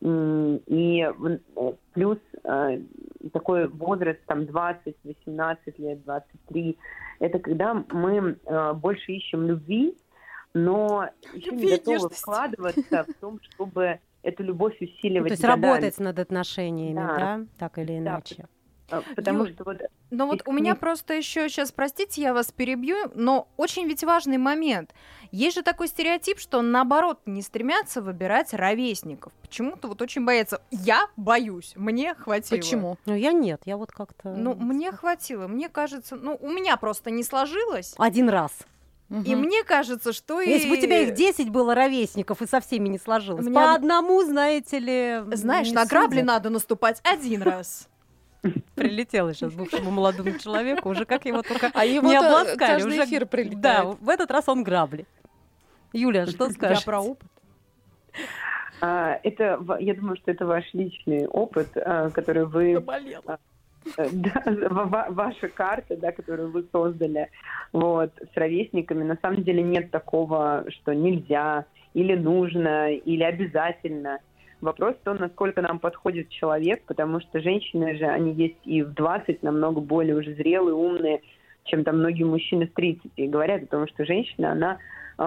И 0.02 1.06
э, 1.06 1.68
плюс 1.92 2.18
э, 2.42 2.80
такой 3.32 3.68
возраст, 3.68 4.18
там 4.26 4.46
20, 4.46 4.96
18 5.04 5.78
лет, 5.78 6.02
23, 6.04 6.78
это 7.20 7.38
когда 7.38 7.84
мы 7.92 8.36
э, 8.44 8.72
больше 8.72 9.12
ищем 9.12 9.46
любви, 9.46 9.96
но 10.54 11.08
еще 11.34 11.52
не 11.52 11.70
готовы 11.70 12.08
вкладываться 12.08 13.04
в 13.04 13.14
том, 13.20 13.40
чтобы 13.42 14.00
эту 14.24 14.42
любовь 14.42 14.74
усиливать. 14.80 15.30
Ну, 15.30 15.36
то 15.36 15.40
есть 15.40 15.44
работать 15.44 15.98
над 15.98 16.18
отношениями, 16.18 16.94
да, 16.96 17.16
да? 17.16 17.46
так 17.58 17.78
или 17.78 17.98
иначе. 17.98 18.48
Да. 18.90 19.02
Потому 19.14 19.44
Юль, 19.44 19.52
что 19.52 19.64
вот... 19.64 19.80
Но 20.10 20.26
вот 20.26 20.42
у 20.46 20.52
меня 20.52 20.74
просто 20.74 21.14
еще 21.14 21.48
сейчас, 21.48 21.72
простите, 21.72 22.22
я 22.22 22.34
вас 22.34 22.52
перебью, 22.52 22.96
но 23.14 23.48
очень 23.56 23.86
ведь 23.86 24.04
важный 24.04 24.36
момент. 24.36 24.94
Есть 25.32 25.56
же 25.56 25.62
такой 25.62 25.88
стереотип, 25.88 26.38
что 26.38 26.60
наоборот 26.60 27.20
не 27.24 27.40
стремятся 27.40 28.02
выбирать 28.02 28.52
ровесников. 28.52 29.32
Почему-то 29.40 29.88
вот 29.88 30.02
очень 30.02 30.26
боятся. 30.26 30.60
Я 30.70 31.06
боюсь, 31.16 31.72
мне 31.74 32.14
хватило. 32.14 32.58
Почему? 32.58 32.98
Ну 33.06 33.14
я 33.14 33.32
нет, 33.32 33.62
я 33.64 33.78
вот 33.78 33.90
как-то... 33.90 34.34
Ну 34.34 34.54
мне 34.54 34.92
хватило, 34.92 35.48
мне 35.48 35.70
кажется, 35.70 36.16
ну 36.16 36.38
у 36.38 36.50
меня 36.50 36.76
просто 36.76 37.10
не 37.10 37.24
сложилось. 37.24 37.94
Один 37.96 38.28
раз. 38.28 38.52
И 39.24 39.34
мне 39.34 39.62
кажется, 39.64 40.12
что 40.12 40.40
Если 40.40 40.66
и... 40.66 40.70
бы 40.70 40.78
у 40.78 40.80
тебя 40.80 41.00
их 41.00 41.14
10 41.14 41.50
было 41.50 41.74
ровесников 41.74 42.40
и 42.40 42.46
со 42.46 42.60
всеми 42.60 42.88
не 42.88 42.98
сложилось. 42.98 43.44
Мне... 43.44 43.54
По 43.54 43.74
одному, 43.74 44.22
знаете 44.22 44.78
ли. 44.78 45.22
Знаешь, 45.34 45.70
на 45.72 45.84
грабли 45.84 46.22
надо 46.22 46.50
наступать 46.50 47.00
один 47.04 47.42
раз. 47.42 47.88
Прилетело 48.74 49.34
сейчас 49.34 49.52
бывшему 49.52 49.90
молодому 49.90 50.38
человеку, 50.38 50.88
уже 50.90 51.04
как 51.04 51.24
его 51.26 51.42
только 51.42 51.70
а 51.74 51.84
его 51.84 52.08
не 52.08 52.16
обласкали. 52.16 52.58
Каждый 52.58 52.92
уже... 52.92 53.04
эфир 53.04 53.26
прилетает. 53.26 53.60
Да, 53.60 53.84
в 53.84 54.08
этот 54.08 54.30
раз 54.30 54.48
он 54.48 54.64
грабли. 54.64 55.06
Юля, 55.92 56.26
что 56.26 56.50
скажешь? 56.50 56.78
Я 56.78 56.84
про 56.84 57.00
опыт. 57.00 57.28
А, 58.80 59.20
это, 59.22 59.60
я 59.78 59.94
думаю, 59.94 60.16
что 60.16 60.30
это 60.32 60.44
ваш 60.44 60.64
личный 60.72 61.26
опыт, 61.26 61.68
а, 61.76 62.10
который 62.10 62.46
вы... 62.46 62.74
Заболела. 62.74 63.38
А, 63.96 64.06
да, 64.12 65.06
ваша 65.10 65.48
карта, 65.48 65.96
да, 65.96 66.12
которую 66.12 66.50
вы 66.50 66.64
создали 66.72 67.30
вот, 67.72 68.10
с 68.32 68.36
ровесниками. 68.36 69.04
На 69.04 69.16
самом 69.22 69.44
деле 69.44 69.62
нет 69.62 69.90
такого, 69.90 70.64
что 70.68 70.94
нельзя 70.94 71.64
или 71.94 72.14
нужно, 72.14 72.92
или 72.92 73.22
обязательно. 73.22 74.18
Вопрос 74.60 74.94
в 74.96 75.04
том, 75.04 75.16
насколько 75.16 75.60
нам 75.60 75.78
подходит 75.78 76.28
человек, 76.28 76.82
потому 76.86 77.20
что 77.20 77.40
женщины 77.40 77.96
же, 77.96 78.06
они 78.06 78.32
есть 78.32 78.58
и 78.64 78.82
в 78.82 78.94
20 78.94 79.42
намного 79.42 79.80
более 79.80 80.16
уже 80.16 80.34
зрелые, 80.34 80.74
умные, 80.74 81.20
чем 81.64 81.84
там 81.84 81.98
многие 81.98 82.24
мужчины 82.24 82.66
в 82.66 82.72
30. 82.72 83.12
И 83.16 83.26
говорят 83.26 83.64
о 83.64 83.66
том, 83.66 83.88
что 83.88 84.04
женщина, 84.04 84.52
она 84.52 84.74
э, 84.74 84.78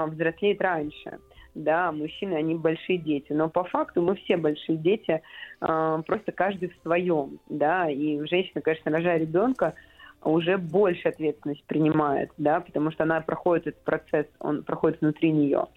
взрослеет 0.07 0.61
раньше. 0.61 1.19
Да, 1.53 1.91
мужчины, 1.91 2.33
они 2.33 2.55
большие 2.55 2.97
дети. 2.97 3.31
Но 3.31 3.49
по 3.49 3.63
факту 3.63 4.01
мы 4.01 4.15
все 4.15 4.35
большие 4.35 4.77
дети, 4.77 5.21
э, 5.61 6.01
просто 6.05 6.31
каждый 6.33 6.69
в 6.69 6.81
своем. 6.81 7.39
Да, 7.47 7.89
и 7.89 8.19
женщина, 8.27 8.61
конечно, 8.61 8.91
рожая 8.91 9.17
ребенка, 9.17 9.73
уже 10.21 10.57
больше 10.57 11.07
ответственность 11.07 11.63
принимает, 11.65 12.31
да, 12.37 12.59
потому 12.59 12.91
что 12.91 13.03
она 13.03 13.21
проходит 13.21 13.67
этот 13.67 13.83
процесс, 13.83 14.25
он 14.39 14.63
проходит 14.63 14.99
внутри 15.01 15.31
нее. 15.31 15.67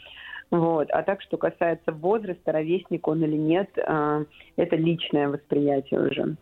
Вот. 0.51 0.91
А 0.91 1.03
так, 1.03 1.21
что 1.21 1.37
касается 1.37 1.93
возраста, 1.93 2.53
ровесник 2.53 3.07
он 3.07 3.23
или 3.23 3.37
нет, 3.37 3.69
а, 3.87 4.23
это 4.57 4.77
личное 4.77 5.29
восприятие 5.29 6.01
уже. 6.01 6.37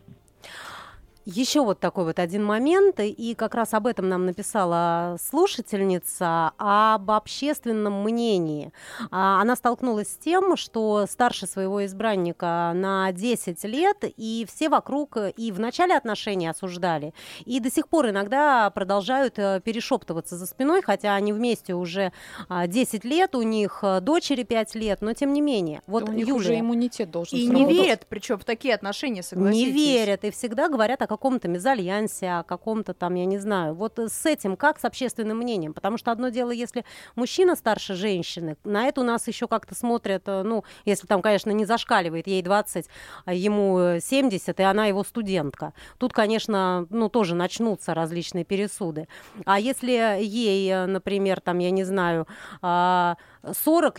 Еще 1.29 1.59
вот 1.59 1.81
такой 1.81 2.05
вот 2.05 2.19
один 2.19 2.41
момент, 2.41 3.01
и 3.01 3.35
как 3.35 3.53
раз 3.53 3.73
об 3.73 3.85
этом 3.85 4.07
нам 4.07 4.25
написала 4.25 5.17
слушательница, 5.21 6.53
об 6.57 7.11
общественном 7.11 8.01
мнении. 8.01 8.71
А, 9.11 9.41
она 9.41 9.57
столкнулась 9.57 10.07
с 10.07 10.15
тем, 10.15 10.55
что 10.55 11.05
старше 11.05 11.45
своего 11.45 11.85
избранника 11.85 12.71
на 12.73 13.11
10 13.11 13.61
лет, 13.65 14.05
и 14.15 14.47
все 14.49 14.69
вокруг 14.69 15.17
и 15.35 15.51
в 15.51 15.59
начале 15.59 15.97
отношений 15.97 16.47
осуждали, 16.47 17.13
и 17.43 17.59
до 17.59 17.69
сих 17.69 17.89
пор 17.89 18.11
иногда 18.11 18.69
продолжают 18.69 19.37
э, 19.37 19.59
перешептываться 19.61 20.37
за 20.37 20.45
спиной, 20.45 20.81
хотя 20.81 21.13
они 21.13 21.33
вместе 21.33 21.73
уже 21.73 22.13
10 22.49 23.03
а, 23.03 23.07
лет, 23.07 23.35
у 23.35 23.41
них 23.41 23.79
э, 23.81 23.99
дочери 23.99 24.43
5 24.43 24.75
лет, 24.75 25.01
но 25.01 25.11
тем 25.11 25.33
не 25.33 25.41
менее. 25.41 25.81
Вот 25.87 26.07
у 26.07 26.13
них 26.13 26.25
Юлия, 26.25 26.39
уже 26.39 26.59
иммунитет 26.61 27.11
должен 27.11 27.37
И 27.37 27.47
сработать. 27.47 27.67
не 27.67 27.73
верят, 27.73 28.05
причем 28.07 28.39
в 28.39 28.45
такие 28.45 28.73
отношения, 28.73 29.23
согласитесь. 29.23 29.65
Не 29.65 29.71
верят, 29.73 30.23
и 30.23 30.31
всегда 30.31 30.69
говорят 30.69 31.01
о 31.01 31.16
каком-то 31.17 31.47
мезальянсе, 31.47 32.29
о 32.29 32.43
каком-то 32.43 32.93
там, 32.93 33.15
я 33.15 33.25
не 33.25 33.39
знаю. 33.39 33.73
Вот 33.73 33.97
с 33.97 34.25
этим 34.25 34.55
как 34.55 34.79
с 34.79 34.85
общественным 34.85 35.37
мнением? 35.37 35.73
Потому 35.73 35.97
что 35.97 36.11
одно 36.11 36.29
дело, 36.29 36.51
если 36.51 36.85
мужчина 37.15 37.55
старше 37.55 37.95
женщины, 37.95 38.55
на 38.63 38.85
это 38.85 39.01
у 39.01 39.03
нас 39.03 39.27
еще 39.27 39.47
как-то 39.47 39.73
смотрят, 39.73 40.23
э, 40.27 40.43
ну, 40.43 40.63
если 40.85 41.07
там, 41.07 41.21
конечно, 41.21 41.49
не 41.51 41.65
зашкаливает, 41.65 42.27
ей 42.27 42.41
20, 42.41 42.87
а 43.25 43.33
ему 43.33 43.99
70, 43.99 44.59
и 44.59 44.63
она 44.63 44.85
его 44.85 45.03
студентка. 45.03 45.73
Тут, 45.97 46.13
конечно, 46.13 46.85
ну, 46.89 47.09
тоже 47.09 47.33
начнутся 47.33 47.93
различные 47.93 48.45
пересуды. 48.45 49.07
А 49.45 49.59
если 49.59 50.21
ей, 50.21 50.69
э, 50.69 50.85
например, 50.85 51.41
там, 51.41 51.57
я 51.57 51.71
не 51.71 51.83
знаю, 51.83 52.27
40, 52.61 52.61
а, 52.61 53.15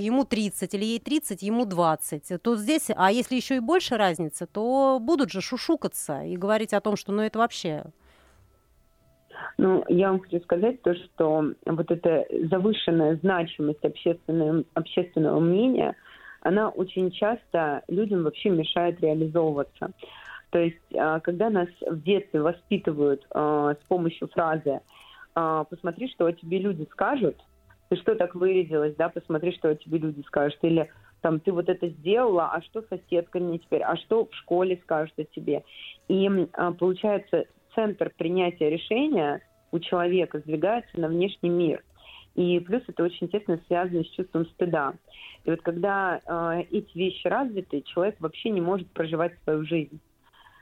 ему 0.02 0.24
30, 0.24 0.74
или 0.74 0.84
ей 0.84 1.00
30, 1.00 1.42
ему 1.42 1.64
20, 1.64 2.40
то 2.42 2.56
здесь, 2.56 2.90
а 2.94 3.10
если 3.10 3.34
еще 3.34 3.56
и 3.56 3.60
больше 3.60 3.96
разницы, 3.96 4.46
то 4.46 4.98
будут 5.00 5.30
же 5.30 5.40
шушукаться 5.40 6.22
и 6.22 6.36
говорить 6.36 6.72
о 6.72 6.80
том, 6.80 6.96
что 6.96 7.07
ну 7.12 7.22
это 7.22 7.38
вообще 7.38 7.84
ну, 9.56 9.84
я 9.88 10.10
вам 10.10 10.20
хочу 10.20 10.40
сказать 10.40 10.82
то, 10.82 10.94
что 10.94 11.52
вот 11.66 11.90
эта 11.90 12.26
завышенная 12.48 13.16
значимость 13.16 13.84
общественного, 13.84 14.64
общественного 14.74 15.40
мнения, 15.40 15.96
она 16.42 16.68
очень 16.68 17.10
часто 17.10 17.82
людям 17.88 18.22
вообще 18.22 18.50
мешает 18.50 19.00
реализовываться. 19.00 19.90
То 20.50 20.60
есть, 20.60 20.76
а, 20.94 21.20
когда 21.20 21.50
нас 21.50 21.68
в 21.80 22.02
детстве 22.02 22.40
воспитывают 22.40 23.26
а, 23.30 23.74
с 23.74 23.88
помощью 23.88 24.28
фразы 24.28 24.80
а, 25.34 25.64
«посмотри, 25.64 26.08
что 26.08 26.26
о 26.26 26.32
тебе 26.32 26.58
люди 26.58 26.86
скажут», 26.90 27.36
ты 27.88 27.96
что 27.96 28.14
так 28.14 28.34
вырядилась, 28.34 28.94
да, 28.96 29.08
посмотри, 29.08 29.52
что 29.52 29.70
о 29.70 29.74
тебе 29.74 29.98
люди 29.98 30.22
скажут, 30.26 30.58
или 30.62 30.90
там 31.20 31.40
ты 31.40 31.52
вот 31.52 31.68
это 31.68 31.88
сделала, 31.88 32.50
а 32.52 32.62
что 32.62 32.82
соседка 32.82 33.40
мне 33.40 33.58
теперь, 33.58 33.82
а 33.82 33.96
что 33.96 34.26
в 34.26 34.34
школе 34.34 34.78
скажут 34.82 35.18
о 35.18 35.24
тебе. 35.24 35.64
И 36.08 36.28
получается, 36.78 37.44
центр 37.74 38.12
принятия 38.16 38.70
решения 38.70 39.42
у 39.70 39.78
человека 39.78 40.38
сдвигается 40.40 40.98
на 40.98 41.08
внешний 41.08 41.50
мир. 41.50 41.82
И 42.34 42.60
плюс 42.60 42.82
это 42.86 43.02
очень 43.02 43.28
тесно 43.28 43.60
связано 43.66 44.04
с 44.04 44.10
чувством 44.10 44.46
стыда. 44.46 44.94
И 45.44 45.50
вот 45.50 45.60
когда 45.62 46.20
э, 46.24 46.62
эти 46.70 46.96
вещи 46.96 47.26
развиты, 47.26 47.82
человек 47.82 48.16
вообще 48.20 48.50
не 48.50 48.60
может 48.60 48.88
проживать 48.92 49.32
свою 49.42 49.64
жизнь. 49.64 49.98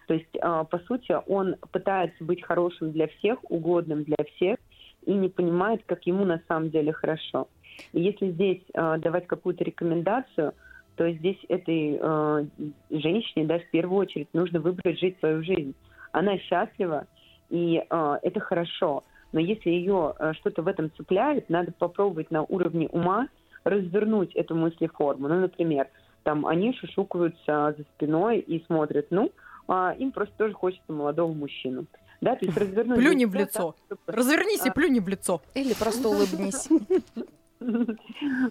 То 0.07 0.15
есть, 0.15 0.35
э, 0.35 0.65
по 0.71 0.79
сути, 0.87 1.15
он 1.27 1.57
пытается 1.73 2.25
быть 2.25 2.43
хорошим 2.43 2.93
для 2.93 3.09
всех, 3.09 3.39
угодным 3.51 4.05
для 4.05 4.17
всех, 4.35 4.59
и 5.05 5.13
не 5.13 5.29
понимает, 5.29 5.83
как 5.87 6.07
ему 6.07 6.25
на 6.25 6.41
самом 6.49 6.71
деле 6.71 6.93
хорошо. 6.93 7.49
Если 7.93 8.31
здесь 8.31 8.63
э, 8.75 8.99
давать 8.99 9.27
какую-то 9.27 9.65
рекомендацию, 9.65 10.53
то 10.97 11.11
здесь 11.11 11.39
этой 11.49 11.99
э, 12.01 12.45
женщине, 12.91 13.47
да, 13.47 13.59
в 13.59 13.71
первую 13.71 14.01
очередь 14.01 14.29
нужно 14.33 14.61
выбрать 14.61 14.99
жить 14.99 15.19
свою 15.19 15.43
жизнь. 15.43 15.75
Она 16.13 16.39
счастлива, 16.39 17.07
и 17.51 17.85
э, 17.89 18.19
это 18.23 18.41
хорошо. 18.41 19.05
Но 19.33 19.41
если 19.41 19.71
ее 19.71 20.15
э, 20.19 20.33
что-то 20.35 20.63
в 20.63 20.69
этом 20.69 20.91
цепляет, 20.97 21.51
надо 21.51 21.73
попробовать 21.73 22.31
на 22.31 22.43
уровне 22.43 22.89
ума 22.89 23.29
развернуть 23.65 24.35
эту 24.35 24.55
мыслеформу. 24.55 25.29
Ну, 25.29 25.41
например, 25.41 25.89
там 26.23 26.47
они 26.47 26.73
шушукаются 26.75 27.75
за 27.77 27.85
спиной 27.95 28.39
и 28.39 28.65
смотрят, 28.65 29.09
ну, 29.11 29.31
а 29.69 29.95
им 29.99 30.13
просто 30.13 30.35
тоже 30.39 30.55
хочется 30.55 30.93
молодого 30.93 31.33
мужчину. 31.33 31.87
Да, 32.21 32.37
то 32.37 32.47
есть 32.47 32.57
развернуть... 32.57 32.99
Плюни 32.99 33.27
в 33.27 33.35
лицо. 33.35 33.75
Развернись 34.07 34.65
и 34.65 34.71
а. 34.71 34.73
плюни 34.73 35.01
в 35.01 35.09
лицо. 35.09 35.43
Или 35.55 35.75
просто 35.75 36.09
улыбнись. 36.09 36.69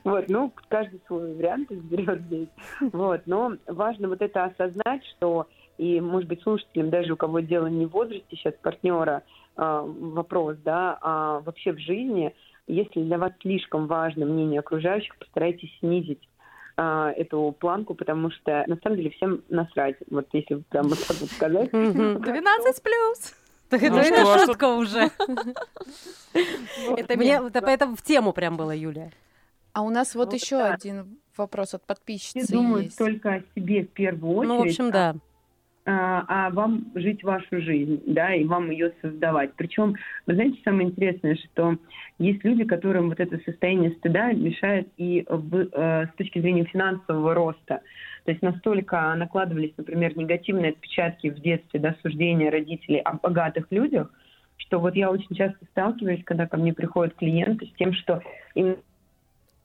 Вот, 0.04 0.26
ну, 0.30 0.52
каждый 0.68 1.02
свой 1.08 1.34
вариант 1.36 1.72
изберет 1.72 2.22
здесь. 2.24 2.50
Вот, 2.80 3.22
но 3.26 3.54
важно 3.68 4.08
вот 4.08 4.22
это 4.22 4.46
осознать, 4.46 5.04
что 5.18 5.48
и, 5.78 6.00
может 6.00 6.30
быть, 6.30 6.42
слушателям, 6.42 6.90
даже 6.90 7.14
у 7.14 7.18
кого 7.18 7.40
дело 7.42 7.68
не 7.68 7.86
в 7.86 7.90
возрасте 7.90 8.26
сейчас 8.32 8.54
партнера, 8.62 9.24
э, 9.58 9.84
вопрос, 9.86 10.58
да, 10.64 10.98
а 11.02 11.40
вообще 11.42 11.74
в 11.74 11.80
жизни, 11.80 12.34
если 12.68 13.04
для 13.04 13.18
вас 13.18 13.34
слишком 13.42 13.88
важно 13.88 14.26
мнение 14.26 14.60
окружающих, 14.60 15.18
постарайтесь 15.18 15.72
снизить 15.80 16.28
э, 16.78 17.14
эту 17.18 17.56
планку, 17.60 17.94
потому 17.94 18.32
что 18.32 18.64
на 18.68 18.78
самом 18.78 18.98
деле 18.98 19.10
всем 19.12 19.44
насрать, 19.50 19.98
вот 20.10 20.28
если 20.32 20.56
прям 20.70 20.88
вот 20.88 21.00
так 21.06 21.18
вот 21.18 21.30
сказать. 21.30 21.72
12 21.72 22.84
плюс! 22.84 23.45
Ну, 23.82 23.98
это 23.98 24.22
что, 24.22 24.40
шутка 24.46 24.76
уже. 24.76 25.12
Это 26.98 27.18
мне, 27.18 27.42
это 27.54 27.88
в 27.96 28.02
тему 28.02 28.34
прям 28.34 28.58
было, 28.58 28.72
Юлия. 28.76 29.12
А 29.74 29.82
у 29.82 29.90
нас 29.90 30.16
вот 30.16 30.28
Вот 30.28 30.34
еще 30.34 30.58
да. 30.58 30.74
один 30.74 31.20
вопрос 31.36 31.74
от 31.74 31.82
Все 31.82 31.88
подписчицы 31.88 32.54
думают 32.54 32.86
есть. 32.86 32.98
только 32.98 33.34
о 33.34 33.42
себе 33.56 33.84
в 33.84 33.90
первую 33.90 34.38
очередь, 34.38 34.48
Ну, 34.48 34.58
в 34.58 34.62
общем, 34.62 34.92
да. 34.92 35.16
А, 35.86 36.26
а 36.28 36.50
вам 36.50 36.88
жить 36.96 37.24
вашу 37.24 37.62
жизнь, 37.62 38.02
да, 38.08 38.34
и 38.34 38.44
вам 38.44 38.72
ее 38.72 38.92
создавать. 39.02 39.54
Причем, 39.56 39.96
вы 40.26 40.34
знаете, 40.34 40.60
самое 40.64 40.90
интересное, 40.90 41.36
что 41.36 41.78
есть 42.18 42.44
люди, 42.44 42.64
которым 42.64 43.10
вот 43.10 43.20
это 43.20 43.38
состояние 43.46 43.92
стыда 43.92 44.32
мешает 44.34 44.88
и 44.98 45.26
в- 45.30 45.70
э, 45.72 46.08
с 46.08 46.16
точки 46.18 46.40
зрения 46.40 46.66
финансового 46.66 47.36
роста. 47.36 47.82
То 48.24 48.32
есть 48.32 48.42
настолько 48.42 49.14
накладывались, 49.14 49.74
например, 49.78 50.18
негативные 50.18 50.72
отпечатки 50.72 51.30
в 51.30 51.40
детстве, 51.40 51.80
да, 51.80 51.96
суждения 52.02 52.50
родителей 52.50 53.00
о 53.00 53.14
богатых 53.18 53.68
людях, 53.70 54.12
что 54.58 54.80
вот 54.80 54.96
я 54.96 55.12
очень 55.12 55.36
часто 55.36 55.64
сталкиваюсь, 55.72 56.24
когда 56.24 56.48
ко 56.48 56.58
мне 56.58 56.74
приходят 56.74 57.14
клиенты 57.14 57.68
с 57.68 57.74
тем, 57.78 57.94
что 57.94 58.22
им 58.56 58.78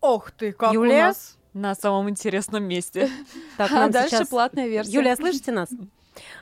Ох 0.03 0.31
ты, 0.33 0.53
как 0.53 0.73
Юлия? 0.73 0.93
у 0.93 0.99
нас. 1.07 1.40
На 1.55 1.75
самом 1.75 2.09
интересном 2.11 2.65
месте. 2.65 3.09
Так, 3.57 3.71
А 3.73 3.89
дальше 3.89 4.17
сейчас- 4.17 4.29
платная 4.29 4.69
версия. 4.69 4.93
Юлия, 4.93 5.17
слышите 5.17 5.53
нас? 5.53 5.69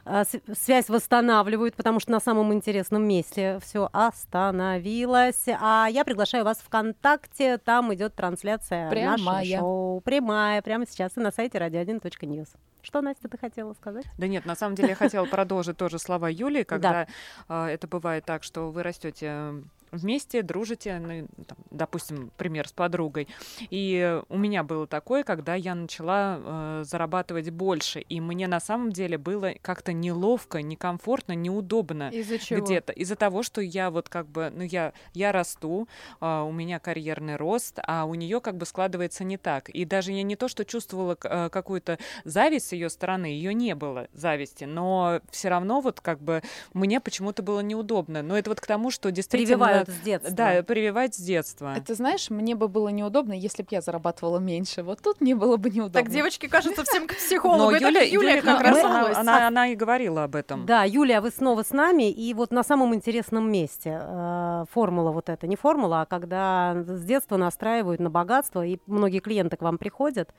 А, 0.05 0.25
Связь 0.59 0.89
восстанавливают, 0.89 1.77
потому 1.77 2.01
что 2.01 2.11
на 2.11 2.21
самом 2.21 2.53
интересном 2.55 3.07
месте 3.07 3.61
все 3.63 3.89
остановилось. 3.93 5.45
А 5.61 5.87
я 5.91 6.05
приглашаю 6.05 6.45
вас 6.45 6.59
ВКонтакте, 6.59 7.59
там 7.59 7.93
идет 7.95 8.15
трансляция 8.15 8.87
нашего 8.91 9.17
Прямая. 9.17 9.59
шоу. 9.59 10.01
Прямая, 10.01 10.63
прямо 10.63 10.87
сейчас 10.87 11.17
и 11.17 11.21
на 11.21 11.31
сайте 11.31 11.59
radio1.news. 11.59 12.49
Что, 12.83 13.03
Настя, 13.03 13.29
ты 13.29 13.37
хотела 13.39 13.75
сказать? 13.75 14.07
Да 14.17 14.27
нет, 14.27 14.47
на 14.47 14.57
самом 14.57 14.75
деле 14.75 14.91
я 14.91 14.95
хотела 14.95 15.27
продолжить 15.31 15.77
тоже 15.77 15.99
слова 15.99 16.29
Юлии, 16.31 16.63
когда 16.63 17.07
а, 17.49 17.69
это 17.69 17.87
бывает 17.87 18.25
так, 18.25 18.43
что 18.45 18.71
вы 18.71 18.83
растете 18.83 19.53
вместе, 19.93 20.43
дружите, 20.43 20.99
ну, 20.99 21.45
там, 21.45 21.59
допустим, 21.71 22.31
пример 22.37 22.69
с 22.69 22.73
подругой. 22.73 23.29
И 23.71 24.21
у 24.29 24.39
меня 24.39 24.63
было 24.63 24.87
такое, 24.87 25.25
когда 25.25 25.55
я 25.55 25.75
начала 25.75 26.39
э, 26.39 26.83
зарабатывать 26.85 27.51
больше, 27.51 28.01
и 28.01 28.21
мне 28.21 28.47
на 28.47 28.61
самом 28.61 28.93
деле 28.93 29.19
было 29.19 29.53
как-то 29.61 29.93
неловко, 29.93 30.63
некомфортно, 30.63 31.33
неудобно 31.33 32.11
Из-за 32.11 32.39
чего? 32.39 32.61
где-то 32.61 32.93
из-за 32.93 33.17
того, 33.17 33.43
что 33.43 33.61
я 33.61 33.91
вот 33.91 34.09
как 34.09 34.29
бы, 34.29 34.51
ну 34.55 34.63
я 34.63 34.93
я 35.15 35.33
расту, 35.33 35.89
а, 36.21 36.45
у 36.45 36.53
меня 36.53 36.79
карьерный 36.79 37.37
рост, 37.37 37.79
а 37.83 38.05
у 38.05 38.15
нее 38.15 38.41
как 38.41 38.57
бы 38.57 38.67
складывается 38.67 39.25
не 39.25 39.37
так. 39.37 39.69
И 39.69 39.85
даже 39.85 40.13
я 40.13 40.23
не 40.23 40.37
то, 40.37 40.49
что 40.49 40.65
чувствовала 40.65 41.17
э, 41.23 41.49
какую-то 41.51 41.99
зависть 42.25 42.69
с 42.69 42.73
ее 42.73 42.91
стороны, 42.91 43.27
ее 43.27 43.55
не 43.55 43.75
было 43.75 44.09
зависти, 44.13 44.65
но 44.65 45.21
все 45.31 45.49
равно 45.49 45.81
вот 45.81 46.01
как 46.01 46.21
бы 46.21 46.43
мне 46.75 47.01
почему-то 47.01 47.43
было 47.43 47.61
неудобно. 47.61 48.23
Но 48.23 48.37
это 48.37 48.51
вот 48.51 48.61
к 48.61 48.67
тому, 48.67 48.91
что 48.91 49.11
действительно 49.11 49.57
Прививают 49.57 49.78
с 49.87 50.01
детства. 50.01 50.35
да, 50.35 50.63
прививать 50.63 51.15
с 51.15 51.19
детства. 51.19 51.75
Это 51.77 51.95
знаешь, 51.95 52.31
мне 52.31 52.55
бы 52.55 52.69
было 52.69 52.89
неудобно, 52.89 53.33
если 53.33 53.63
бы 53.63 53.69
я 53.71 53.81
зарабатывала 53.81 54.39
меньше. 54.39 54.83
Вот 54.83 55.01
тут 55.03 55.21
мне 55.21 55.35
было 55.35 55.57
бы 55.57 55.71
неудобно. 55.71 56.03
Так 56.03 56.11
девочки, 56.11 56.47
кажется, 56.49 56.85
всем 56.85 57.07
к 57.07 57.17
психологу. 57.17 57.71
Но 57.71 57.77
Это 57.77 57.89
Юля, 57.89 58.03
Юлия 58.03 58.31
Юля 58.33 58.43
как 58.43 58.59
как 58.59 58.67
раз 58.67 58.85
она, 58.85 59.21
она, 59.21 59.47
она 59.49 59.69
и 59.69 59.77
говорила 59.77 60.25
об 60.25 60.35
этом. 60.35 60.67
Да, 60.67 60.85
Юлия, 60.85 61.21
вы 61.21 61.31
снова 61.31 61.63
с 61.63 61.73
нами, 61.73 62.11
и 62.11 62.35
вот 62.35 62.51
на 62.51 62.63
самом 62.63 62.95
интересном 62.95 63.51
месте 63.51 64.01
э, 64.01 64.65
формула 64.71 65.11
вот 65.13 65.29
эта, 65.29 65.47
не 65.47 65.57
формула, 65.57 66.03
а 66.03 66.07
когда 66.07 66.83
с 66.87 67.05
детства 67.05 67.37
настраивают 67.37 68.01
на 68.01 68.11
богатство, 68.11 68.65
и 68.65 68.79
многие 68.87 69.21
клиенты 69.21 69.57
к 69.57 69.63
вам 69.63 69.79
приходят. 69.79 70.31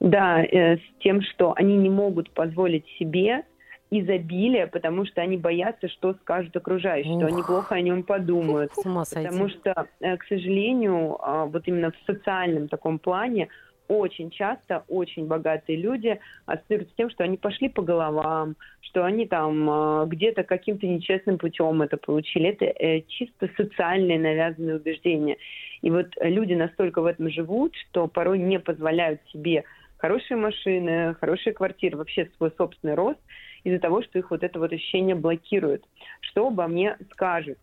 Да, 0.00 0.42
э, 0.42 0.76
с 0.76 0.80
тем, 1.00 1.20
что 1.22 1.52
они 1.56 1.76
не 1.76 1.90
могут 1.90 2.32
позволить 2.32 2.86
себе 2.98 3.44
изобилие, 3.90 4.66
потому 4.68 5.04
что 5.04 5.20
они 5.20 5.36
боятся, 5.36 5.88
что 5.88 6.14
скажут 6.14 6.56
окружающие, 6.56 7.16
что 7.16 7.26
они 7.26 7.40
Ух. 7.40 7.46
плохо 7.46 7.74
о 7.74 7.80
нем 7.80 8.04
подумают. 8.04 8.72
С 8.72 8.86
ума 8.86 9.04
сойти. 9.04 9.28
Потому 9.28 9.48
что, 9.48 9.86
э, 10.00 10.16
к 10.16 10.24
сожалению, 10.24 11.16
а, 11.20 11.46
вот 11.46 11.66
именно 11.66 11.90
в 11.90 11.96
социальном 12.06 12.68
таком 12.68 12.98
плане 12.98 13.48
очень 13.88 14.30
часто 14.30 14.84
очень 14.86 15.26
богатые 15.26 15.76
люди 15.76 16.20
ассоциируются 16.46 16.92
с 16.92 16.96
тем, 16.96 17.10
что 17.10 17.24
они 17.24 17.36
пошли 17.36 17.68
по 17.68 17.82
головам, 17.82 18.54
что 18.82 19.04
они 19.04 19.26
там 19.26 19.68
а, 19.68 20.06
где-то 20.06 20.44
каким-то 20.44 20.86
нечестным 20.86 21.38
путем 21.38 21.82
это 21.82 21.96
получили. 21.96 22.50
Это 22.50 22.66
э, 22.66 23.02
чисто 23.08 23.50
социальные 23.56 24.20
навязанные 24.20 24.76
убеждения. 24.76 25.36
И 25.82 25.90
вот 25.90 26.06
люди 26.20 26.54
настолько 26.54 27.02
в 27.02 27.06
этом 27.06 27.28
живут, 27.28 27.74
что 27.74 28.06
порой 28.06 28.38
не 28.38 28.60
позволяют 28.60 29.20
себе 29.32 29.64
хорошие 29.96 30.36
машины, 30.36 31.16
хорошие 31.20 31.52
квартиры, 31.52 31.96
вообще 31.96 32.30
свой 32.36 32.52
собственный 32.56 32.94
рост 32.94 33.18
из-за 33.64 33.78
того, 33.78 34.02
что 34.02 34.18
их 34.18 34.30
вот 34.30 34.42
это 34.42 34.58
вот 34.58 34.72
ощущение 34.72 35.14
блокирует. 35.14 35.84
Что 36.20 36.48
обо 36.48 36.66
мне 36.66 36.96
скажут? 37.12 37.58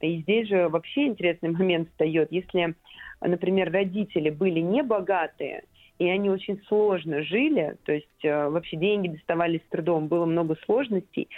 И 0.00 0.18
здесь 0.22 0.48
же 0.48 0.68
вообще 0.68 1.06
интересный 1.06 1.50
момент 1.58 1.88
встает. 1.90 2.28
Если, 2.30 2.74
например, 3.20 3.72
родители 3.72 4.30
были 4.30 4.60
не 4.60 4.82
богатые, 4.82 5.64
и 5.98 6.08
они 6.08 6.30
очень 6.30 6.62
сложно 6.68 7.22
жили, 7.22 7.76
то 7.84 7.92
есть 7.92 8.24
э, 8.24 8.48
вообще 8.48 8.76
деньги 8.76 9.08
доставались 9.08 9.62
с 9.62 9.70
трудом, 9.70 10.06
было 10.06 10.26
много 10.26 10.56
сложностей, 10.64 11.28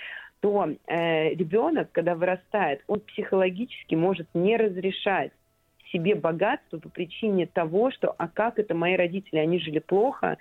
то 0.40 0.68
э, 0.86 1.34
ребенок, 1.34 1.92
когда 1.92 2.14
вырастает, 2.14 2.82
он 2.86 3.00
психологически 3.00 3.94
может 3.94 4.28
не 4.34 4.56
разрешать 4.56 5.32
себе 5.92 6.14
богатство 6.14 6.78
по 6.78 6.88
причине 6.88 7.46
того, 7.46 7.90
что 7.90 8.14
а 8.16 8.28
как 8.28 8.58
это 8.58 8.74
мои 8.74 8.96
родители, 8.96 9.38
они 9.38 9.58
жили 9.58 9.78
плохо, 9.78 10.38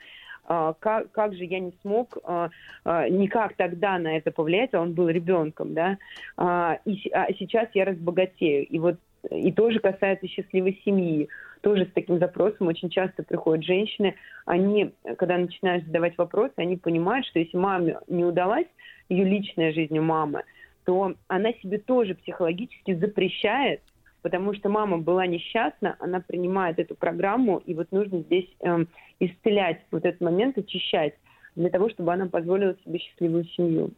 как, 0.49 1.11
как 1.11 1.35
же 1.35 1.45
я 1.45 1.59
не 1.59 1.73
смог 1.81 2.17
а, 2.23 2.49
а, 2.83 3.07
никак 3.07 3.53
тогда 3.53 3.99
на 3.99 4.17
это 4.17 4.31
повлиять, 4.31 4.73
а 4.73 4.81
он 4.81 4.93
был 4.93 5.07
ребенком, 5.07 5.75
да, 5.75 5.97
а, 6.37 6.79
и 6.85 7.09
а 7.11 7.27
сейчас 7.37 7.69
я 7.73 7.85
разбогатею. 7.85 8.65
И 8.65 8.79
вот 8.79 8.97
и 9.29 9.51
тоже 9.51 9.79
касается 9.79 10.27
счастливой 10.27 10.81
семьи. 10.85 11.27
Тоже 11.61 11.85
с 11.85 11.93
таким 11.93 12.19
запросом 12.19 12.67
очень 12.67 12.89
часто 12.89 13.21
приходят 13.21 13.65
женщины. 13.65 14.15
Они, 14.45 14.93
когда 15.17 15.37
начинаешь 15.37 15.83
задавать 15.83 16.17
вопросы, 16.17 16.53
они 16.55 16.77
понимают, 16.77 17.25
что 17.25 17.39
если 17.39 17.57
маме 17.57 17.99
не 18.07 18.23
удалась 18.23 18.67
ее 19.09 19.25
личная 19.25 19.73
жизнь 19.73 19.97
у 19.99 20.01
мамы, 20.01 20.43
то 20.85 21.13
она 21.27 21.51
себе 21.61 21.77
тоже 21.77 22.15
психологически 22.15 22.95
запрещает, 22.95 23.81
потому 24.21 24.53
что 24.53 24.69
мама 24.69 24.97
была 24.97 25.25
несчастна, 25.25 25.95
она 25.99 26.19
принимает 26.19 26.79
эту 26.79 26.95
программу, 26.95 27.57
и 27.57 27.73
вот 27.73 27.91
нужно 27.91 28.19
здесь 28.19 28.49
эм, 28.61 28.87
исцелять 29.19 29.81
вот 29.91 30.05
этот 30.05 30.21
момент, 30.21 30.57
очищать, 30.57 31.13
для 31.55 31.69
того, 31.69 31.89
чтобы 31.89 32.13
она 32.13 32.27
позволила 32.27 32.75
себе 32.85 32.99
счастливую 32.99 33.45
семью. 33.45 33.91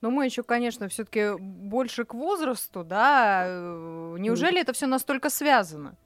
Но 0.00 0.10
мы 0.10 0.24
еще, 0.24 0.42
конечно, 0.42 0.88
все-таки 0.88 1.38
больше 1.38 2.04
к 2.04 2.14
возрасту, 2.14 2.82
да. 2.84 3.44
э, 3.46 4.16
Неужели 4.18 4.60
это 4.60 4.72
все 4.72 4.86
настолько 4.86 5.28
связано? 5.30 5.96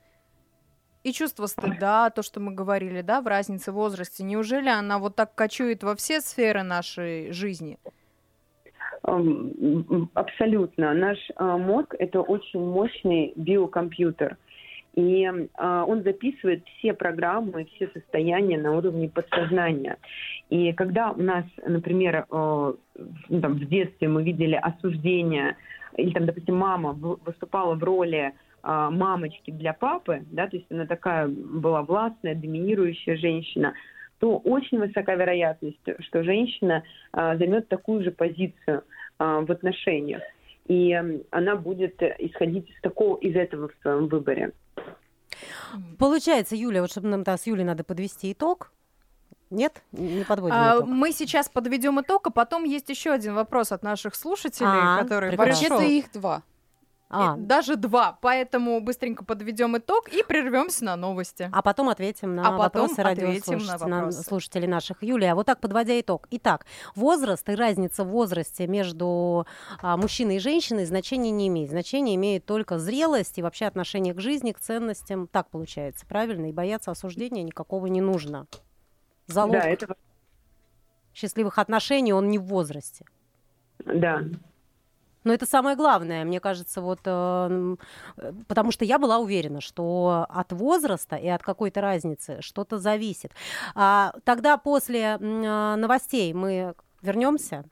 И 1.04 1.12
чувство 1.12 1.46
стыда, 1.46 2.10
то, 2.10 2.22
что 2.22 2.40
мы 2.40 2.52
говорили, 2.52 3.02
да, 3.02 3.20
в 3.20 3.26
разнице 3.26 3.72
в 3.72 3.74
возрасте, 3.74 4.24
неужели 4.24 4.70
она 4.70 4.98
вот 4.98 5.14
так 5.14 5.34
кочует 5.34 5.82
во 5.82 5.94
все 5.94 6.20
сферы 6.20 6.62
нашей 6.62 7.30
жизни? 7.30 7.78
Абсолютно. 9.04 10.94
Наш 10.94 11.18
э, 11.36 11.44
мозг– 11.44 11.94
это 11.98 12.22
очень 12.22 12.60
мощный 12.60 13.32
биокомпьютер. 13.36 14.38
И 14.94 15.24
э, 15.24 15.84
он 15.86 16.02
записывает 16.04 16.64
все 16.78 16.94
программы, 16.94 17.66
все 17.74 17.88
состояния 17.88 18.56
на 18.56 18.76
уровне 18.76 19.10
подсознания. 19.10 19.98
И 20.48 20.72
когда 20.72 21.10
у 21.10 21.20
нас, 21.20 21.44
например, 21.66 22.24
э, 22.30 22.74
там, 23.42 23.54
в 23.54 23.68
детстве 23.68 24.08
мы 24.08 24.22
видели 24.22 24.54
осуждение, 24.54 25.56
или 25.96 26.12
там, 26.12 26.24
допустим, 26.24 26.56
мама 26.56 26.92
выступала 26.92 27.74
в 27.74 27.84
роли 27.84 28.32
а, 28.66 28.90
мамочки 28.90 29.50
для 29.50 29.74
папы, 29.74 30.24
да, 30.32 30.48
то 30.48 30.56
есть 30.56 30.66
она 30.72 30.86
такая 30.86 31.28
была 31.28 31.82
властная, 31.82 32.34
доминирующая 32.34 33.16
женщина, 33.16 33.74
то 34.18 34.38
очень 34.38 34.79
высока 34.79 35.14
вероятность, 35.14 35.81
что 36.00 36.22
женщина 36.22 36.83
а, 37.12 37.37
займет 37.37 37.68
такую 37.68 38.03
же 38.05 38.11
позицию 38.11 38.85
а, 39.18 39.40
в 39.40 39.50
отношениях. 39.50 40.22
И 40.66 40.94
она 41.31 41.57
будет 41.57 42.03
исходить 42.03 42.70
из 42.70 42.81
такого, 42.81 43.18
из 43.18 43.37
этого 43.37 43.68
в 43.68 43.83
своем 43.83 44.07
выборе. 44.09 44.53
Получается, 45.98 46.57
Юля, 46.57 46.81
вот 46.81 46.90
чтобы 46.90 47.09
нам 47.09 47.22
да, 47.22 47.37
с 47.37 47.46
Юлей 47.46 47.64
надо 47.64 47.85
подвести 47.85 48.33
итог. 48.33 48.72
Нет? 49.50 49.83
Не 49.92 50.24
подводим 50.24 50.57
А, 50.57 50.77
итог. 50.79 50.88
мы 50.88 51.12
сейчас 51.12 51.48
подведем 51.48 52.00
итог, 52.00 52.27
а 52.27 52.31
потом 52.31 52.64
есть 52.64 52.88
еще 52.88 53.11
один 53.12 53.35
вопрос 53.35 53.72
от 53.72 53.83
наших 53.83 54.14
слушателей, 54.14 54.68
А, 54.70 55.03
который 55.03 55.31
прекрасно. 55.31 55.55
пришел. 55.61 55.77
Вообще-то 55.77 55.92
их 55.92 56.12
два. 56.12 56.42
А, 57.10 57.36
И 57.36 57.40
Даже 57.42 57.76
два, 57.76 58.18
поэтому 58.20 58.80
быстренько 58.80 59.24
подведем 59.24 59.76
итог 59.76 60.08
и 60.08 60.22
прервемся 60.24 60.84
на 60.84 60.96
новости. 60.96 61.48
а 61.52 61.62
потом 61.62 61.88
ответим 61.90 62.34
на 62.34 62.42
А 62.42 62.44
потом 62.58 62.58
вопросы 62.88 63.02
радиослушателей 63.02 63.90
на- 63.90 63.96
вопросы. 63.96 64.22
слушателей 64.22 64.66
наших. 64.68 65.02
Юлия, 65.02 65.34
вот 65.34 65.46
так 65.46 65.60
подводя 65.60 66.00
итог. 66.00 66.26
Итак, 66.30 66.66
возраст 66.96 67.48
и 67.48 67.54
разница 67.54 68.04
в 68.04 68.08
возрасте 68.08 68.66
между 68.66 69.46
а, 69.80 69.96
мужчиной 69.96 70.36
и 70.36 70.38
женщиной 70.40 70.86
значения 70.86 71.30
не 71.30 71.48
имеет. 71.48 71.70
Значение 71.70 72.16
имеет 72.16 72.46
только 72.46 72.78
зрелость 72.78 73.38
и 73.38 73.42
вообще 73.42 73.66
отношение 73.66 74.14
к 74.14 74.20
жизни, 74.20 74.52
к 74.52 74.58
ценностям. 74.58 75.28
Так 75.28 75.50
получается, 75.50 76.06
правильно? 76.06 76.46
И 76.48 76.52
бояться 76.52 76.90
осуждения 76.90 77.42
никакого 77.42 77.86
не 77.86 78.00
нужно. 78.00 78.46
Залог 79.26 79.52
Да, 79.52 79.60
это 79.60 79.94
счастливых 81.12 81.58
отношений, 81.58 82.12
он 82.12 82.28
не 82.28 82.38
в 82.38 82.44
возрасте. 82.44 83.04
да. 83.84 84.22
Но 85.24 85.32
это 85.32 85.46
самое 85.46 85.74
главное, 85.76 86.24
мне 86.24 86.38
кажется, 86.38 86.80
вот, 86.80 87.00
э, 87.04 87.76
потому 88.46 88.70
что 88.70 88.84
я 88.84 88.98
была 88.98 89.18
уверена, 89.18 89.60
что 89.60 90.26
от 90.28 90.52
возраста 90.52 91.16
и 91.16 91.28
от 91.28 91.42
какой-то 91.42 91.80
разницы 91.80 92.37
что-то 92.40 92.78
зависит. 92.78 93.32
А, 93.74 94.12
тогда 94.24 94.58
после 94.58 95.16
э, 95.18 95.74
новостей 95.76 96.32
мы 96.34 96.74
вернемся. 97.02 97.64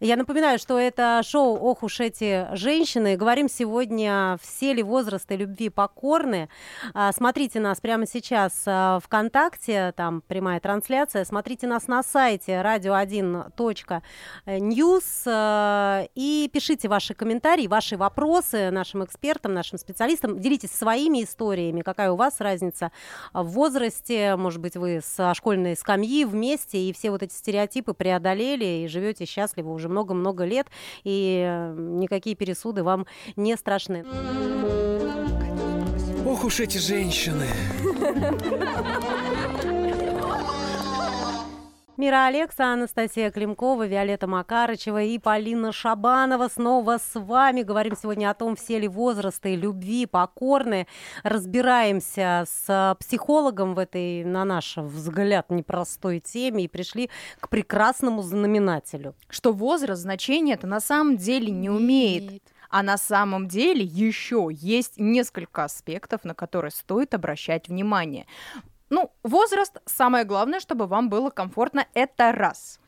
Я 0.00 0.16
напоминаю, 0.16 0.58
что 0.58 0.78
это 0.78 1.20
шоу 1.24 1.56
«Ох 1.56 1.82
уж 1.82 2.00
эти 2.00 2.46
женщины». 2.54 3.16
Говорим 3.16 3.48
сегодня 3.48 4.38
«Все 4.40 4.72
ли 4.72 4.82
возрасты 4.82 5.36
любви 5.36 5.68
покорны?». 5.68 6.48
А, 6.94 7.12
смотрите 7.12 7.60
нас 7.60 7.80
прямо 7.80 8.06
сейчас 8.06 8.62
а, 8.66 8.98
ВКонтакте, 9.00 9.92
там 9.96 10.22
прямая 10.26 10.60
трансляция. 10.60 11.24
Смотрите 11.24 11.66
нас 11.66 11.86
на 11.88 12.02
сайте 12.02 12.52
radio1.news 12.52 15.02
а, 15.26 16.06
и 16.14 16.50
пишите 16.52 16.88
ваши 16.88 17.14
комментарии, 17.14 17.66
ваши 17.66 17.96
вопросы 17.96 18.70
нашим 18.70 19.04
экспертам, 19.04 19.54
нашим 19.54 19.78
специалистам. 19.78 20.38
Делитесь 20.40 20.70
своими 20.70 21.24
историями, 21.24 21.80
какая 21.82 22.12
у 22.12 22.16
вас 22.16 22.40
разница 22.40 22.92
в 23.32 23.44
возрасте. 23.44 24.36
Может 24.36 24.60
быть, 24.60 24.76
вы 24.76 25.00
с 25.02 25.34
школьной 25.34 25.74
скамьи 25.76 26.24
вместе 26.24 26.78
и 26.78 26.92
все 26.92 27.10
вот 27.10 27.24
эти 27.24 27.34
стереотипы 27.34 27.92
преодолели 27.92 28.84
и 28.84 28.88
живете 28.88 29.24
счастливо 29.24 29.47
счастливы 29.48 29.72
уже 29.72 29.88
много-много 29.88 30.44
лет, 30.44 30.66
и 31.04 31.42
э, 31.46 31.74
никакие 31.76 32.36
пересуды 32.36 32.82
вам 32.82 33.06
не 33.36 33.56
страшны. 33.56 34.04
Ох 36.26 36.44
уж 36.44 36.60
эти 36.60 36.78
женщины! 36.78 37.46
Мира 41.98 42.26
Алекса, 42.26 42.72
Анастасия 42.72 43.32
Климкова, 43.32 43.84
Виолетта 43.84 44.28
Макарычева 44.28 45.02
и 45.02 45.18
Полина 45.18 45.72
Шабанова 45.72 46.46
снова 46.46 46.98
с 46.98 47.18
вами. 47.18 47.62
Говорим 47.62 47.96
сегодня 48.00 48.30
о 48.30 48.34
том, 48.34 48.54
все 48.54 48.78
ли 48.78 48.86
возрасты 48.86 49.56
любви 49.56 50.06
покорны. 50.06 50.86
Разбираемся 51.24 52.44
с 52.46 52.96
психологом 53.00 53.74
в 53.74 53.80
этой, 53.80 54.22
на 54.22 54.44
наш 54.44 54.76
взгляд, 54.76 55.50
непростой 55.50 56.20
теме 56.20 56.66
и 56.66 56.68
пришли 56.68 57.10
к 57.40 57.48
прекрасному 57.48 58.22
знаменателю. 58.22 59.16
Что 59.28 59.52
возраст 59.52 60.00
значения 60.00 60.54
это 60.54 60.68
на 60.68 60.78
самом 60.78 61.16
деле 61.16 61.50
не 61.50 61.68
умеет. 61.68 62.44
А 62.70 62.84
на 62.84 62.96
самом 62.96 63.48
деле 63.48 63.82
еще 63.82 64.50
есть 64.52 64.98
несколько 64.98 65.64
аспектов, 65.64 66.22
на 66.22 66.34
которые 66.34 66.70
стоит 66.70 67.12
обращать 67.12 67.66
внимание. 67.66 68.26
Ну, 68.90 69.10
возраст, 69.22 69.78
самое 69.86 70.24
главное, 70.24 70.60
чтобы 70.60 70.86
вам 70.86 71.08
было 71.08 71.30
комфортно, 71.30 71.86
это 71.94 72.32
раз. 72.32 72.80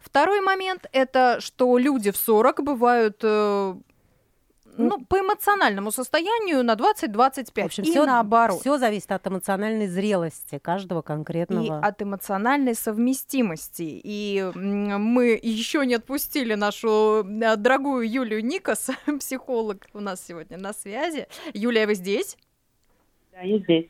Второй 0.00 0.40
момент, 0.40 0.86
это 0.92 1.38
что 1.40 1.78
люди 1.78 2.10
в 2.10 2.16
40 2.16 2.62
бывают 2.62 3.20
э, 3.22 3.74
ну, 4.78 5.04
по 5.04 5.18
эмоциональному 5.18 5.90
состоянию 5.90 6.62
на 6.62 6.74
20-25 6.74 7.62
в 7.62 7.64
общем, 7.64 7.82
и 7.82 7.90
всё, 7.90 8.06
наоборот. 8.06 8.60
Все 8.60 8.78
зависит 8.78 9.10
от 9.12 9.26
эмоциональной 9.26 9.88
зрелости 9.88 10.58
каждого 10.58 11.02
конкретного. 11.02 11.80
И 11.80 11.86
от 11.86 12.02
эмоциональной 12.02 12.74
совместимости. 12.74 14.00
И 14.04 14.50
мы 14.54 15.38
еще 15.42 15.84
не 15.84 15.94
отпустили 15.94 16.54
нашу 16.54 17.24
э, 17.24 17.56
дорогую 17.56 18.08
Юлию 18.08 18.44
Никас, 18.44 18.90
психолог 19.18 19.86
у 19.92 20.00
нас 20.00 20.24
сегодня 20.24 20.56
на 20.58 20.72
связи. 20.72 21.26
Юлия, 21.52 21.86
вы 21.86 21.94
здесь? 21.94 22.36
Да, 23.32 23.40
я 23.40 23.58
здесь. 23.58 23.86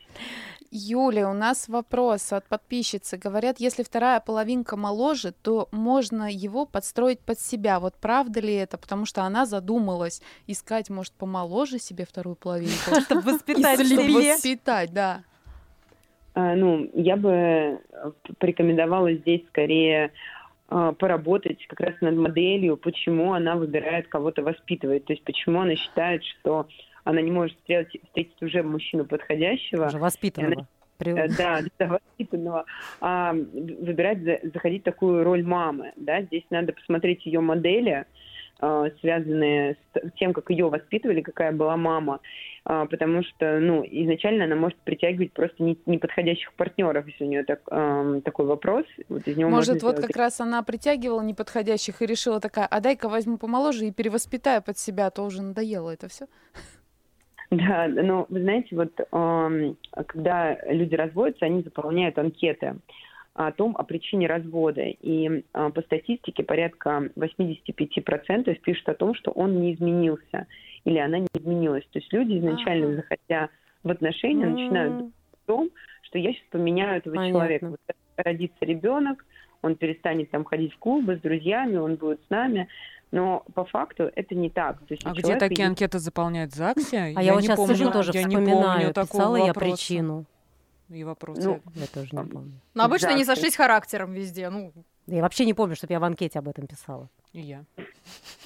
Юля, 0.71 1.29
у 1.29 1.33
нас 1.33 1.67
вопрос 1.67 2.31
от 2.31 2.47
подписчицы. 2.47 3.17
Говорят, 3.17 3.59
если 3.59 3.81
вторая 3.81 4.19
половинка 4.19 4.77
моложе, 4.77 5.31
то 5.31 5.67
можно 5.71 6.31
его 6.31 6.67
подстроить 6.67 7.19
под 7.19 7.39
себя. 7.39 7.79
Вот 7.79 7.95
правда 7.99 8.39
ли 8.39 8.53
это? 8.53 8.77
Потому 8.77 9.05
что 9.05 9.23
она 9.23 9.47
задумалась 9.47 10.21
искать, 10.45 10.91
может, 10.91 11.13
помоложе 11.13 11.79
себе 11.79 12.05
вторую 12.05 12.35
половинку. 12.35 13.01
Чтобы 13.01 13.21
воспитать 13.21 13.83
Чтобы 13.85 14.13
воспитать, 14.13 14.93
да. 14.93 15.23
А, 16.35 16.55
ну, 16.55 16.89
я 16.93 17.17
бы 17.17 17.79
порекомендовала 18.37 19.11
здесь 19.13 19.41
скорее 19.47 20.11
а, 20.67 20.93
поработать 20.93 21.65
как 21.65 21.79
раз 21.79 21.95
над 22.01 22.15
моделью, 22.15 22.77
почему 22.77 23.33
она 23.33 23.55
выбирает 23.55 24.07
кого-то 24.07 24.43
воспитывать. 24.43 25.05
То 25.05 25.13
есть 25.13 25.23
почему 25.23 25.61
она 25.61 25.75
считает, 25.75 26.23
что 26.23 26.67
она 27.09 27.21
не 27.21 27.31
может 27.31 27.57
встретить, 27.57 28.03
встретить 28.05 28.41
уже 28.41 28.61
мужчину 28.61 29.03
подходящего. 29.03 29.87
Уже 29.87 29.97
воспитанного. 29.97 30.67
При... 30.99 31.17
Э, 31.17 31.27
да, 31.35 31.61
да, 31.79 31.87
воспитанного. 31.87 32.65
А, 33.01 33.33
выбирать, 33.33 34.19
заходить 34.53 34.83
такую 34.83 35.23
роль 35.23 35.43
мамы. 35.43 35.91
Да? 35.95 36.21
Здесь 36.21 36.43
надо 36.51 36.71
посмотреть 36.73 37.25
ее 37.25 37.39
модели, 37.39 38.05
а, 38.59 38.91
связанные 38.99 39.77
с 39.95 40.11
тем, 40.19 40.33
как 40.33 40.51
ее 40.51 40.69
воспитывали, 40.69 41.21
какая 41.21 41.51
была 41.51 41.77
мама, 41.77 42.19
а, 42.63 42.85
потому 42.85 43.23
что, 43.23 43.59
ну, 43.59 43.83
изначально 43.89 44.43
она 44.43 44.55
может 44.55 44.77
притягивать 44.81 45.33
просто 45.33 45.63
неподходящих 45.63 46.53
партнеров, 46.53 47.07
если 47.07 47.23
у 47.23 47.27
нее 47.27 47.43
так, 47.43 47.63
такой 48.23 48.45
вопрос. 48.45 48.85
Вот 49.07 49.27
из 49.27 49.35
него 49.35 49.49
может, 49.49 49.81
вот 49.81 49.99
как 49.99 50.15
раз 50.15 50.39
она 50.41 50.61
притягивала 50.61 51.23
неподходящих 51.23 52.03
и 52.03 52.05
решила 52.05 52.39
такая, 52.39 52.67
а 52.67 52.79
дай-ка 52.81 53.09
возьму 53.09 53.39
помоложе 53.39 53.87
и 53.87 53.91
перевоспитаю 53.91 54.61
под 54.61 54.77
себя, 54.77 55.07
а 55.07 55.09
то 55.09 55.23
уже 55.23 55.41
надоело 55.41 55.89
это 55.89 56.07
все. 56.07 56.27
Да, 57.51 57.87
но 57.87 58.27
вы 58.29 58.41
знаете, 58.41 58.75
вот 58.75 58.93
когда 60.05 60.57
люди 60.67 60.95
разводятся, 60.95 61.45
они 61.45 61.63
заполняют 61.63 62.17
анкеты 62.19 62.75
о 63.33 63.51
том, 63.51 63.75
о 63.77 63.83
причине 63.83 64.27
развода. 64.27 64.81
И 64.81 65.29
э, 65.29 65.69
по 65.69 65.81
статистике 65.81 66.43
порядка 66.43 67.09
85% 67.15 68.53
пишут 68.55 68.89
о 68.89 68.95
том, 68.95 69.15
что 69.15 69.31
он 69.31 69.61
не 69.61 69.73
изменился 69.73 70.45
или 70.83 70.97
она 70.97 71.19
не 71.19 71.27
изменилась. 71.33 71.85
То 71.91 71.99
есть 71.99 72.11
люди 72.11 72.37
изначально, 72.37 72.87
ага. 72.87 72.95
заходя 72.95 73.49
в 73.83 73.91
отношения, 73.91 74.45
mm-hmm. 74.45 74.49
начинают 74.49 74.97
думать 74.97 75.13
о 75.31 75.47
том, 75.47 75.69
что 76.03 76.17
я 76.17 76.33
сейчас 76.33 76.45
поменяю 76.49 76.97
этого 76.97 77.15
Понятно. 77.15 77.39
человека. 77.39 77.65
Вот 77.67 77.79
родится 78.17 78.65
ребенок, 78.65 79.25
он 79.61 79.75
перестанет 79.75 80.29
там 80.31 80.43
ходить 80.43 80.73
в 80.73 80.79
клубы 80.79 81.15
с 81.15 81.21
друзьями, 81.21 81.77
он 81.77 81.95
будет 81.95 82.19
с 82.25 82.29
нами. 82.29 82.67
Но 83.11 83.43
по 83.55 83.65
факту 83.65 84.11
это 84.15 84.35
не 84.35 84.49
так. 84.49 84.77
То 84.79 84.93
есть 84.93 85.05
а 85.05 85.11
где 85.13 85.35
такие 85.35 85.49
видит... 85.49 85.65
анкеты 85.65 85.99
заполняют 85.99 86.53
ЗАГСе? 86.53 86.97
А 86.97 87.07
я, 87.07 87.21
я 87.21 87.33
вот 87.33 87.41
сейчас 87.41 87.57
помню, 87.57 87.75
сижу 87.75 87.91
тоже 87.91 88.11
я 88.13 88.27
вспоминаю, 88.27 88.93
писала 88.93 89.35
я 89.37 89.53
причину. 89.53 90.25
И 90.89 91.03
вопросы. 91.03 91.41
Ну, 91.43 91.61
я 91.75 91.85
тоже 91.85 92.09
не 92.11 92.23
помню. 92.23 92.59
Но 92.73 92.83
обычно 92.83 93.15
не 93.15 93.23
сошлись 93.23 93.55
характером 93.55 94.11
везде. 94.13 94.49
Ну. 94.49 94.73
Я 95.05 95.21
вообще 95.21 95.45
не 95.45 95.53
помню, 95.53 95.75
чтобы 95.75 95.93
я 95.93 95.99
в 95.99 96.03
анкете 96.03 96.39
об 96.39 96.47
этом 96.47 96.65
писала. 96.67 97.09
И 97.31 97.41
я. 97.41 97.63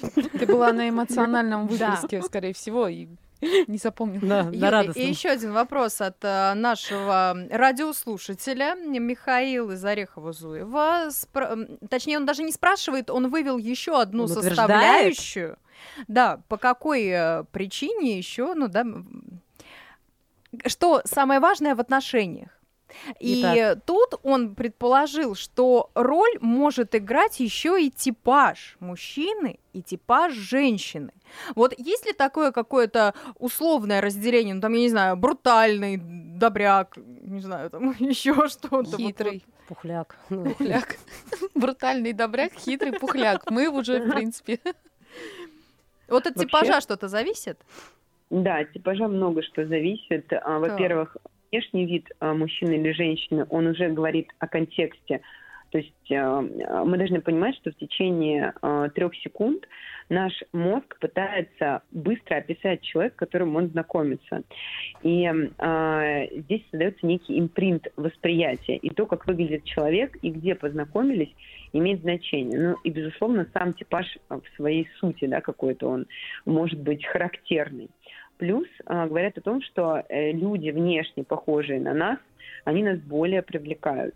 Ты 0.14 0.46
была 0.46 0.72
на 0.72 0.88
эмоциональном 0.88 1.66
выплеске, 1.66 2.22
скорее 2.22 2.52
всего, 2.52 2.86
и 2.88 3.08
Не 3.66 3.78
запомнил. 3.78 4.20
Да, 4.22 4.40
Юля, 4.52 4.82
и 4.94 5.06
еще 5.06 5.30
один 5.30 5.52
вопрос 5.52 6.00
от 6.00 6.16
э, 6.22 6.54
нашего 6.54 7.36
радиослушателя 7.50 8.74
Михаила 8.74 9.72
из 9.72 9.84
Орехова-Зуева. 9.84 11.10
Спро... 11.10 11.56
Точнее, 11.88 12.18
он 12.18 12.26
даже 12.26 12.42
не 12.42 12.52
спрашивает, 12.52 13.10
он 13.10 13.28
вывел 13.28 13.58
еще 13.58 14.00
одну 14.00 14.24
он 14.24 14.28
составляющую. 14.28 15.58
Да, 16.08 16.40
по 16.48 16.56
какой 16.56 17.06
э, 17.06 17.44
причине 17.52 18.16
еще, 18.16 18.54
ну 18.54 18.68
да, 18.68 18.84
что 20.66 21.02
самое 21.04 21.40
важное 21.40 21.74
в 21.74 21.80
отношениях? 21.80 22.48
И 23.20 23.40
Итак. 23.40 23.80
тут 23.84 24.20
он 24.22 24.54
предположил, 24.54 25.34
что 25.34 25.90
роль 25.94 26.38
может 26.40 26.94
играть 26.94 27.40
еще 27.40 27.82
и 27.82 27.90
типаж 27.90 28.76
мужчины 28.80 29.58
и 29.72 29.82
типаж 29.82 30.32
женщины. 30.32 31.12
Вот 31.54 31.74
есть 31.78 32.06
ли 32.06 32.12
такое 32.12 32.52
какое-то 32.52 33.14
условное 33.38 34.00
разделение, 34.00 34.54
ну 34.54 34.60
там, 34.60 34.72
я 34.72 34.80
не 34.80 34.88
знаю, 34.88 35.16
брутальный 35.16 35.98
добряк, 35.98 36.96
не 36.96 37.40
знаю, 37.40 37.70
там 37.70 37.90
еще 37.98 38.48
что-то. 38.48 38.96
Хитрый. 38.96 39.44
Пухляк. 39.68 40.16
Пухляк. 40.28 40.96
Брутальный 41.54 42.12
добряк, 42.12 42.52
хитрый 42.54 42.92
пухляк. 42.92 43.50
Мы 43.50 43.68
уже, 43.68 44.00
в 44.00 44.10
принципе. 44.10 44.58
Вот 46.08 46.26
от 46.26 46.34
типажа 46.34 46.80
что-то 46.80 47.08
зависит? 47.08 47.58
Да, 48.30 48.58
от 48.58 48.72
типажа 48.72 49.08
много 49.08 49.42
что 49.42 49.66
зависит. 49.66 50.32
А, 50.32 50.58
во-первых, 50.58 51.16
внешний 51.54 51.86
вид 51.86 52.08
а, 52.20 52.34
мужчины 52.34 52.74
или 52.74 52.92
женщины, 52.92 53.46
он 53.50 53.66
уже 53.68 53.88
говорит 53.88 54.28
о 54.38 54.48
контексте. 54.48 55.20
То 55.70 55.78
есть 55.78 56.12
а, 56.12 56.40
мы 56.84 56.98
должны 56.98 57.20
понимать, 57.20 57.54
что 57.56 57.70
в 57.70 57.76
течение 57.76 58.52
трех 58.94 59.14
секунд 59.16 59.66
наш 60.08 60.32
мозг 60.52 60.98
пытается 61.00 61.82
быстро 61.90 62.36
описать 62.36 62.82
человека, 62.82 63.14
с 63.14 63.18
которым 63.18 63.56
он 63.56 63.68
знакомится. 63.68 64.42
И 65.02 65.24
э, 65.26 66.26
здесь 66.40 66.62
создается 66.70 67.06
некий 67.06 67.38
импринт 67.38 67.88
восприятия. 67.96 68.76
И 68.76 68.90
то, 68.90 69.06
как 69.06 69.26
выглядит 69.26 69.64
человек 69.64 70.16
и 70.22 70.30
где 70.30 70.54
познакомились, 70.54 71.34
имеет 71.72 72.02
значение. 72.02 72.58
Ну 72.58 72.76
и, 72.84 72.90
безусловно, 72.90 73.46
сам 73.54 73.72
типаж 73.72 74.06
в 74.28 74.42
своей 74.56 74.88
сути, 74.98 75.26
да, 75.26 75.40
какой-то 75.40 75.88
он 75.88 76.06
может 76.44 76.78
быть 76.78 77.04
характерный. 77.04 77.88
Плюс 78.38 78.66
а, 78.86 79.06
говорят 79.06 79.38
о 79.38 79.42
том, 79.42 79.62
что 79.62 80.02
э, 80.08 80.32
люди 80.32 80.70
внешне 80.70 81.24
похожие 81.24 81.80
на 81.80 81.94
нас, 81.94 82.18
они 82.64 82.82
нас 82.82 82.98
более 83.00 83.42
привлекают. 83.42 84.14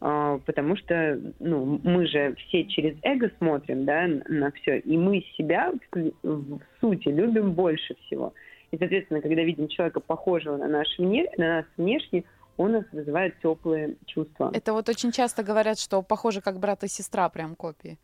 А, 0.00 0.38
потому 0.44 0.76
что 0.76 1.18
ну, 1.40 1.80
мы 1.82 2.06
же 2.06 2.34
все 2.34 2.64
через 2.66 2.96
эго 3.02 3.30
смотрим 3.38 3.84
да, 3.84 4.06
на 4.28 4.50
все, 4.52 4.78
и 4.78 4.98
мы 4.98 5.24
себя 5.36 5.72
в, 5.92 6.12
в 6.22 6.60
сути 6.80 7.08
любим 7.08 7.52
больше 7.52 7.94
всего. 8.06 8.34
И, 8.70 8.76
соответственно, 8.76 9.20
когда 9.20 9.42
видим 9.42 9.68
человека 9.68 10.00
похожего 10.00 10.56
на, 10.56 10.68
наш 10.68 10.98
вне, 10.98 11.26
на 11.38 11.56
нас 11.58 11.64
внешне, 11.76 12.24
он 12.56 12.72
нас 12.72 12.84
вызывает 12.92 13.38
теплые 13.40 13.96
чувства. 14.06 14.50
Это 14.52 14.72
вот 14.72 14.88
очень 14.88 15.10
часто 15.10 15.42
говорят, 15.42 15.78
что 15.78 16.02
похоже 16.02 16.40
как 16.40 16.58
брат 16.58 16.84
и 16.84 16.88
сестра, 16.88 17.28
прям 17.28 17.56
копии. 17.56 17.98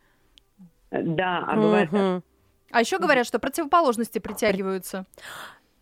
Да, 0.90 1.44
а 1.46 1.57
бывает 1.57 1.92
угу. 1.92 2.23
А 2.70 2.80
еще 2.80 2.98
говорят, 2.98 3.26
что 3.26 3.38
противоположности 3.38 4.18
притягиваются. 4.18 5.06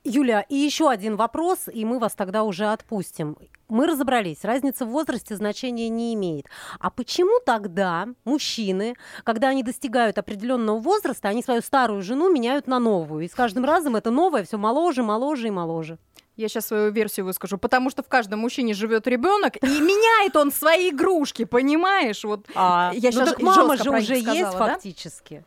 Юля, 0.05 0.43
и 0.49 0.55
еще 0.55 0.89
один 0.89 1.17
вопрос, 1.17 1.69
и 1.71 1.85
мы 1.85 1.99
вас 1.99 2.15
тогда 2.15 2.45
уже 2.45 2.67
отпустим. 2.67 3.37
Мы 3.69 3.87
разобрались, 3.87 4.45
разница 4.45 4.87
в 4.87 4.91
возрасте 4.91 5.37
значения 5.37 5.91
не 5.91 6.15
имеет. 6.15 6.47
А 6.81 6.91
почему 6.91 7.41
тогда 7.45 8.07
мужчины, 8.25 8.95
когда 9.25 9.49
они 9.49 9.63
достигают 9.63 10.17
определенного 10.17 10.79
возраста, 10.79 11.29
они 11.29 11.43
свою 11.43 11.61
старую 11.61 12.01
жену 12.03 12.33
меняют 12.33 12.67
на 12.67 12.79
новую? 12.79 13.25
И 13.25 13.29
с 13.29 13.35
каждым 13.35 13.65
разом 13.65 13.97
это 13.97 14.11
новое 14.11 14.45
все 14.45 14.57
моложе, 14.57 15.03
моложе 15.03 15.49
и 15.49 15.51
моложе. 15.51 15.99
Я 16.37 16.49
сейчас 16.49 16.69
свою 16.69 16.93
версию 16.93 17.27
выскажу, 17.27 17.59
потому 17.59 17.91
что 17.91 18.05
в 18.05 18.09
каждом 18.09 18.39
мужчине 18.39 18.73
живет 18.73 19.09
ребенок, 19.09 19.57
и 19.57 19.67
меняет 19.81 20.37
он 20.37 20.53
свои 20.53 20.91
игрушки, 20.91 21.45
понимаешь? 21.45 22.23
Вот 22.25 22.47
а, 22.55 22.93
я 22.95 23.11
ну 23.13 23.27
так 23.27 23.43
мама 23.43 23.77
же 23.77 23.91
уже 23.91 24.17
сказала, 24.21 24.35
есть 24.35 24.53
да? 24.53 24.59
фактически. 24.59 25.45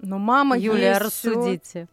Но 0.00 0.18
мама 0.18 0.56
Юлия, 0.56 0.88
есть 0.88 1.00
рассудите. 1.00 1.88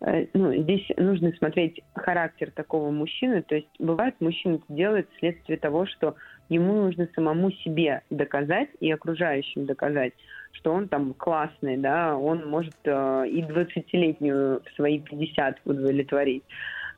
Э, 0.00 0.26
ну, 0.34 0.54
здесь 0.54 0.86
нужно 0.96 1.32
смотреть 1.38 1.82
характер 1.94 2.50
такого 2.54 2.90
мужчины. 2.90 3.42
То 3.42 3.56
есть 3.56 3.68
бывает, 3.78 4.14
мужчина 4.20 4.56
это 4.56 4.64
делает 4.68 5.08
вследствие 5.16 5.58
того, 5.58 5.86
что 5.86 6.16
ему 6.48 6.74
нужно 6.74 7.08
самому 7.14 7.50
себе 7.50 8.02
доказать 8.10 8.68
и 8.80 8.90
окружающим 8.90 9.64
доказать, 9.66 10.12
что 10.52 10.72
он 10.72 10.88
там 10.88 11.14
классный, 11.14 11.78
да, 11.78 12.16
он 12.16 12.48
может 12.48 12.76
э, 12.84 13.28
и 13.28 13.42
20-летнюю 13.42 14.62
в 14.62 14.76
свои 14.76 15.00
50 15.00 15.60
удовлетворить. 15.64 16.44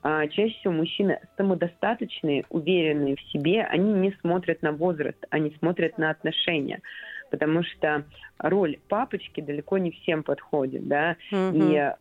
А 0.03 0.27
чаще 0.29 0.55
всего 0.61 0.73
мужчины 0.73 1.21
самодостаточные, 1.37 2.45
уверенные 2.51 3.17
в 3.17 3.21
себе, 3.33 3.63
они 3.63 3.93
не 3.93 4.13
смотрят 4.21 4.63
на 4.63 4.73
возраст, 4.73 5.19
они 5.31 5.55
смотрят 5.59 5.99
на 5.99 6.11
отношения 6.11 6.81
потому 7.31 7.63
что 7.63 8.05
роль 8.39 8.79
папочки 8.89 9.41
далеко 9.41 9.79
не 9.79 9.91
всем 9.91 10.23
подходит, 10.23 10.87
да, 10.87 11.17
mm-hmm. 11.33 11.73
и 11.73 11.95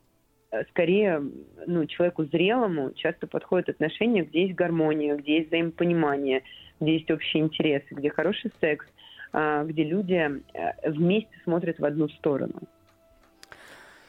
э, 0.52 0.64
скорее, 0.70 1.24
ну, 1.66 1.86
человеку 1.86 2.26
зрелому 2.26 2.92
часто 2.94 3.28
подходят 3.28 3.70
отношения, 3.70 4.24
где 4.24 4.44
есть 4.44 4.56
гармония, 4.56 5.16
где 5.16 5.38
есть 5.38 5.48
взаимопонимание, 5.48 6.44
где 6.80 6.94
есть 6.94 7.10
общие 7.12 7.44
интересы, 7.44 7.88
где 7.92 8.10
хороший 8.10 8.52
секс, 8.60 8.86
а, 9.34 9.64
где 9.64 9.84
люди 9.84 10.14
э, 10.54 10.90
вместе 10.90 11.32
смотрят 11.44 11.80
в 11.80 11.86
одну 11.86 12.08
сторону. 12.10 12.62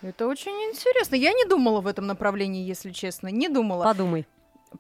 Это 0.03 0.29
очень 0.29 0.53
интересно. 0.53 1.17
Я 1.17 1.33
не 1.33 1.45
думала 1.47 1.81
в 1.81 1.87
этом 1.87 2.07
направлении, 2.07 2.65
если 2.65 2.91
честно. 2.91 3.29
Не 3.29 3.49
думала. 3.49 3.83
Подумай. 3.83 4.27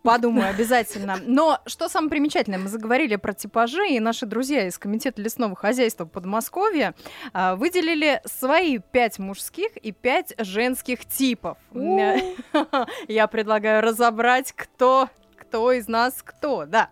Подумаю 0.02 0.48
обязательно. 0.48 1.16
Но 1.22 1.60
что 1.66 1.88
самое 1.88 2.10
примечательное, 2.10 2.58
мы 2.58 2.68
заговорили 2.68 3.16
про 3.16 3.32
типажи, 3.32 3.88
и 3.88 4.00
наши 4.00 4.26
друзья 4.26 4.66
из 4.66 4.78
Комитета 4.78 5.22
лесного 5.22 5.54
хозяйства 5.54 6.04
Подмосковья 6.04 6.94
а, 7.32 7.56
выделили 7.56 8.20
свои 8.24 8.78
пять 8.78 9.18
мужских 9.18 9.76
и 9.76 9.92
пять 9.92 10.34
женских 10.38 11.04
типов. 11.06 11.58
Я 11.72 13.26
предлагаю 13.26 13.82
разобрать, 13.82 14.52
кто, 14.52 15.08
кто 15.36 15.72
из 15.72 15.88
нас 15.88 16.22
кто, 16.22 16.66
да. 16.66 16.90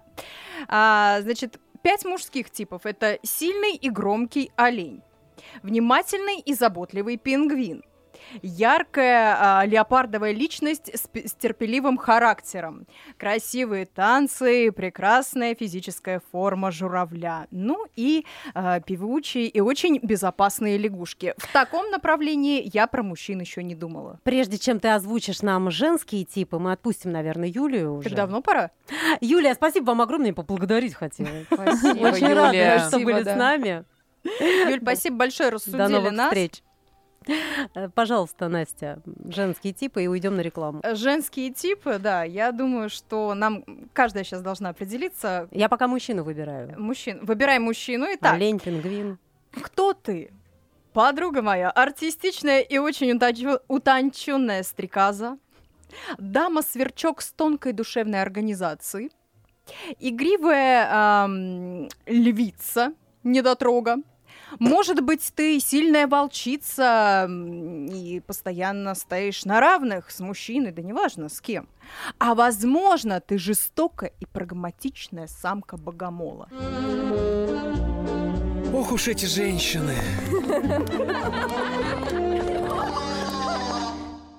А, 0.68 1.20
значит, 1.22 1.58
пять 1.82 2.04
мужских 2.04 2.50
типов. 2.50 2.86
Это 2.86 3.18
сильный 3.22 3.74
и 3.74 3.90
громкий 3.90 4.50
олень, 4.56 5.02
внимательный 5.62 6.40
и 6.40 6.54
заботливый 6.54 7.16
пингвин, 7.16 7.82
яркая 8.42 9.36
а, 9.60 9.66
леопардовая 9.66 10.32
личность 10.32 10.90
с, 10.94 11.08
с 11.14 11.32
терпеливым 11.34 11.96
характером, 11.96 12.86
красивые 13.16 13.86
танцы, 13.86 14.72
прекрасная 14.72 15.54
физическая 15.54 16.20
форма 16.32 16.70
журавля, 16.70 17.46
ну 17.50 17.86
и 17.96 18.26
а, 18.54 18.80
певучие 18.80 19.46
и 19.46 19.60
очень 19.60 19.98
безопасные 20.02 20.78
лягушки. 20.78 21.34
В 21.38 21.52
таком 21.52 21.90
направлении 21.90 22.68
я 22.72 22.86
про 22.86 23.02
мужчин 23.02 23.40
еще 23.40 23.62
не 23.62 23.74
думала. 23.74 24.20
Прежде 24.24 24.58
чем 24.58 24.80
ты 24.80 24.88
озвучишь 24.88 25.42
нам 25.42 25.70
женские 25.70 26.24
типы, 26.24 26.58
мы 26.58 26.72
отпустим, 26.72 27.12
наверное, 27.12 27.48
Юлию 27.48 27.94
уже. 27.94 28.08
Так 28.08 28.16
давно 28.16 28.42
пора. 28.42 28.70
Юлия, 29.20 29.54
спасибо 29.54 29.86
вам 29.86 30.00
огромное, 30.02 30.32
поблагодарить 30.32 30.94
хотела. 30.94 31.28
Спасибо, 31.52 32.06
Очень 32.06 32.34
рада, 32.34 32.86
что 32.88 32.98
были 32.98 33.22
с 33.22 33.36
нами. 33.36 33.84
Юль, 34.24 34.80
спасибо 34.82 35.16
большое, 35.16 35.50
рассудили 35.50 35.78
До 35.78 35.88
новых 35.88 36.12
нас. 36.12 36.28
встреч. 36.28 36.62
Э, 37.74 37.88
пожалуйста, 37.88 38.48
Настя, 38.48 39.00
женские 39.28 39.72
типы, 39.72 40.04
и 40.04 40.06
уйдем 40.06 40.36
на 40.36 40.40
рекламу. 40.40 40.80
Э, 40.82 40.94
женские 40.94 41.50
типы, 41.50 41.98
да, 41.98 42.24
я 42.24 42.52
думаю, 42.52 42.90
что 42.90 43.34
нам 43.34 43.64
каждая 43.92 44.24
сейчас 44.24 44.42
должна 44.42 44.70
определиться. 44.70 45.48
Я 45.50 45.68
пока 45.68 45.88
мужчину 45.88 46.24
выбираю. 46.24 46.74
Мужчин. 46.78 47.24
Выбирай 47.24 47.58
мужчину 47.58 48.06
и 48.06 48.16
так. 48.16 48.34
Олень, 48.34 48.58
пингвин. 48.58 49.18
Кто 49.52 49.92
ты? 49.92 50.30
Подруга 50.92 51.42
моя, 51.42 51.70
артистичная 51.70 52.60
и 52.60 52.78
очень 52.78 53.10
утонченная 53.66 54.62
стрекоза, 54.62 55.38
дама-сверчок 56.18 57.20
с 57.20 57.32
тонкой 57.32 57.72
душевной 57.72 58.22
организацией, 58.22 59.10
игривая 59.98 61.24
эм, 61.26 61.88
львица, 62.06 62.94
недотрога, 63.24 63.96
может 64.58 65.02
быть, 65.02 65.32
ты 65.34 65.60
сильная 65.60 66.06
волчица 66.06 67.28
и 67.28 68.22
постоянно 68.26 68.94
стоишь 68.94 69.44
на 69.44 69.60
равных 69.60 70.10
с 70.10 70.20
мужчиной, 70.20 70.72
да 70.72 70.82
неважно 70.82 71.28
с 71.28 71.40
кем. 71.40 71.68
А 72.18 72.34
возможно, 72.34 73.20
ты 73.20 73.38
жестокая 73.38 74.12
и 74.20 74.26
прагматичная 74.26 75.26
самка 75.26 75.76
богомола. 75.76 76.48
Ох 78.72 78.92
уж 78.92 79.08
эти 79.08 79.26
женщины. 79.26 79.94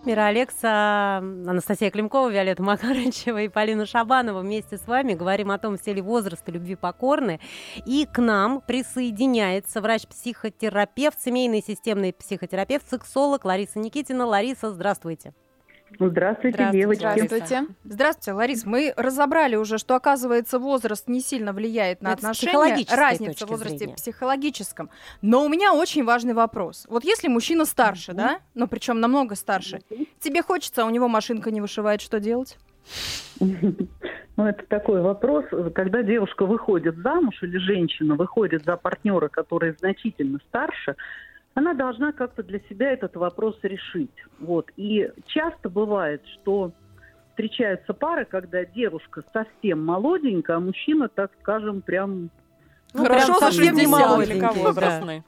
Мира 0.05 0.27
Алекса, 0.27 1.17
Анастасия 1.17 1.89
Климкова, 1.89 2.29
Виолетта 2.29 2.61
Макарычева 2.61 3.41
и 3.41 3.47
Полина 3.47 3.87
Шабанова 3.87 4.41
вместе 4.41 4.77
с 4.77 4.85
вами 4.85 5.15
говорим 5.15 5.49
о 5.49 5.57
том, 5.57 5.77
все 5.77 5.93
ли 5.93 6.01
возрасты 6.01 6.51
любви 6.51 6.75
покорны. 6.75 7.39
И 7.87 8.05
к 8.05 8.21
нам 8.21 8.61
присоединяется 8.61 9.81
врач-психотерапевт, 9.81 11.19
семейный 11.19 11.63
системный 11.65 12.13
психотерапевт, 12.13 12.87
сексолог 12.87 13.45
Лариса 13.45 13.79
Никитина. 13.79 14.27
Лариса, 14.27 14.71
здравствуйте. 14.71 15.33
Здравствуйте, 15.99 16.55
Здравствуйте, 16.57 16.71
девочки. 16.71 17.01
Здравствуйте. 17.01 17.67
Здравствуйте, 17.83 18.31
Ларис. 18.33 18.65
Мы 18.65 18.93
разобрали 18.97 19.55
уже, 19.55 19.77
что, 19.77 19.95
оказывается, 19.95 20.59
возраст 20.59 21.07
не 21.07 21.21
сильно 21.21 21.53
влияет 21.53 22.01
на 22.01 22.09
Это 22.09 22.17
отношения. 22.17 22.85
Разница 22.91 23.45
в 23.45 23.49
возрасте 23.49 23.77
зрения. 23.77 23.95
психологическом. 23.95 24.89
Но 25.21 25.45
у 25.45 25.49
меня 25.49 25.73
очень 25.73 26.03
важный 26.03 26.33
вопрос. 26.33 26.85
Вот 26.89 27.03
если 27.03 27.27
мужчина 27.27 27.65
старше, 27.65 28.11
mm-hmm. 28.11 28.15
да, 28.15 28.39
ну 28.55 28.67
причем 28.67 28.99
намного 28.99 29.35
старше, 29.35 29.81
mm-hmm. 29.89 30.07
тебе 30.19 30.41
хочется, 30.41 30.83
а 30.83 30.85
у 30.85 30.89
него 30.89 31.07
машинка 31.07 31.51
не 31.51 31.61
вышивает, 31.61 32.01
что 32.01 32.19
делать? 32.19 32.57
Ну, 33.39 34.45
это 34.45 34.65
такой 34.67 35.01
вопрос. 35.01 35.45
Когда 35.73 36.03
девушка 36.03 36.45
выходит 36.45 36.97
замуж 36.97 37.41
или 37.41 37.57
женщина 37.57 38.15
выходит 38.15 38.65
за 38.65 38.75
партнера, 38.75 39.29
который 39.29 39.75
значительно 39.79 40.39
старше, 40.49 40.95
она 41.55 41.73
должна 41.73 42.11
как-то 42.11 42.43
для 42.43 42.59
себя 42.69 42.91
этот 42.91 43.15
вопрос 43.15 43.57
решить. 43.63 44.11
Вот. 44.39 44.69
И 44.75 45.09
часто 45.25 45.69
бывает, 45.69 46.21
что 46.33 46.71
встречаются 47.29 47.93
пары, 47.93 48.25
когда 48.25 48.63
девушка 48.65 49.23
совсем 49.33 49.83
молоденькая, 49.83 50.57
а 50.57 50.59
мужчина, 50.59 51.07
так 51.07 51.31
скажем, 51.41 51.81
прям 51.81 52.29
ну, 52.93 53.03
Хорошо, 53.03 53.33
совсем 53.35 53.75
не 53.75 53.87
молоденький. 53.87 54.63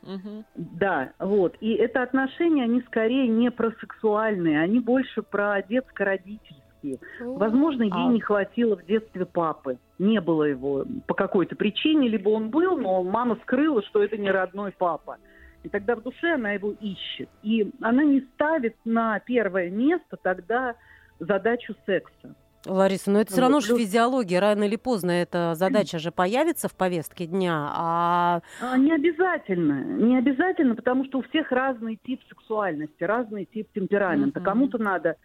Да. 0.05 0.13
Угу. 0.13 0.43
да, 0.55 1.11
вот. 1.19 1.55
И 1.59 1.73
это 1.73 2.03
отношения, 2.03 2.63
они 2.63 2.81
скорее 2.81 3.27
не 3.27 3.49
про 3.49 3.71
сексуальные, 3.79 4.61
они 4.61 4.79
больше 4.79 5.21
про 5.21 5.61
детско-родительские. 5.61 6.99
Возможно, 7.19 7.83
ей 7.83 7.91
а. 7.91 8.07
не 8.11 8.21
хватило 8.21 8.77
в 8.77 8.85
детстве 8.85 9.25
папы. 9.25 9.79
Не 9.99 10.21
было 10.21 10.43
его 10.43 10.85
по 11.07 11.13
какой-то 11.13 11.55
причине, 11.55 12.07
либо 12.07 12.29
он 12.29 12.49
был, 12.49 12.77
но 12.77 13.03
мама 13.03 13.37
скрыла, 13.43 13.81
что 13.83 14.01
это 14.01 14.17
не 14.17 14.29
родной 14.29 14.71
папа. 14.71 15.17
И 15.63 15.69
тогда 15.69 15.95
в 15.95 16.03
душе 16.03 16.33
она 16.33 16.51
его 16.51 16.71
ищет. 16.79 17.29
И 17.43 17.71
она 17.81 18.03
не 18.03 18.21
ставит 18.33 18.75
на 18.85 19.19
первое 19.19 19.69
место 19.69 20.17
тогда 20.21 20.75
задачу 21.19 21.75
секса. 21.85 22.35
Лариса, 22.65 23.11
но 23.11 23.21
это 23.21 23.31
все 23.31 23.41
равно 23.41 23.59
же 23.59 23.77
физиология. 23.77 24.39
Рано 24.39 24.63
или 24.63 24.75
поздно 24.75 25.11
эта 25.11 25.53
задача 25.55 25.99
же 25.99 26.11
появится 26.11 26.67
в 26.67 26.75
повестке 26.75 27.25
дня. 27.25 27.71
А... 27.73 28.41
а... 28.61 28.77
Не 28.77 28.93
обязательно. 28.93 29.83
Не 29.83 30.17
обязательно, 30.17 30.75
потому 30.75 31.05
что 31.05 31.19
у 31.19 31.21
всех 31.23 31.51
разный 31.51 31.99
тип 32.05 32.21
сексуальности, 32.27 33.03
разный 33.03 33.45
тип 33.45 33.67
темперамента. 33.73 34.39
Mm-hmm. 34.39 34.43
Кому-то 34.43 34.77
надо 34.77 35.15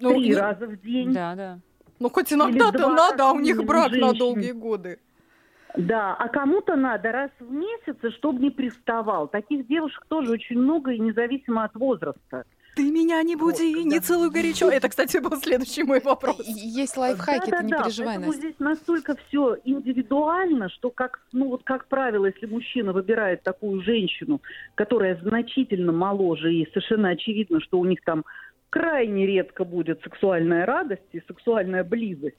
ну, 0.00 0.14
три 0.14 0.28
и... 0.28 0.34
раза 0.34 0.66
в 0.66 0.80
день. 0.80 1.12
Да, 1.12 1.34
да. 1.34 1.58
Ну, 1.98 2.10
хоть 2.10 2.32
иногда-то 2.32 2.88
надо, 2.88 3.28
а 3.28 3.32
у 3.32 3.40
них 3.40 3.64
брак 3.64 3.90
женщин. 3.90 4.06
на 4.06 4.14
долгие 4.14 4.52
годы. 4.52 4.98
Да, 5.76 6.14
а 6.14 6.28
кому-то 6.28 6.76
надо 6.76 7.10
раз 7.10 7.30
в 7.40 7.50
месяц, 7.52 7.96
чтобы 8.14 8.40
не 8.40 8.50
приставал. 8.50 9.26
Таких 9.28 9.66
девушек 9.66 10.04
тоже 10.08 10.30
очень 10.30 10.58
много, 10.58 10.92
и 10.92 10.98
независимо 10.98 11.64
от 11.64 11.74
возраста. 11.74 12.44
Ты 12.76 12.90
меня 12.90 13.22
не 13.22 13.36
буди, 13.36 13.74
вот, 13.74 13.84
не 13.84 13.98
да. 13.98 14.04
целуй 14.04 14.30
горячо. 14.30 14.68
Это, 14.68 14.88
кстати, 14.88 15.18
был 15.18 15.36
следующий 15.36 15.84
мой 15.84 16.00
вопрос. 16.00 16.40
Есть 16.44 16.96
лайфхаки, 16.96 17.50
да, 17.50 17.56
ты 17.58 17.62
да, 17.62 17.62
не 17.62 17.70
да. 17.70 17.82
переживай, 17.84 18.18
Настя. 18.18 18.36
здесь 18.36 18.54
настолько 18.58 19.16
все 19.28 19.56
индивидуально, 19.64 20.68
что, 20.70 20.90
как, 20.90 21.20
ну, 21.32 21.50
вот, 21.50 21.62
как 21.62 21.86
правило, 21.86 22.26
если 22.26 22.46
мужчина 22.46 22.92
выбирает 22.92 23.42
такую 23.42 23.80
женщину, 23.82 24.40
которая 24.74 25.16
значительно 25.22 25.92
моложе, 25.92 26.52
и 26.52 26.68
совершенно 26.70 27.10
очевидно, 27.10 27.60
что 27.60 27.78
у 27.78 27.84
них 27.84 28.00
там 28.04 28.24
крайне 28.70 29.24
редко 29.26 29.64
будет 29.64 30.02
сексуальная 30.02 30.66
радость 30.66 31.02
и 31.12 31.22
сексуальная 31.28 31.84
близость, 31.84 32.36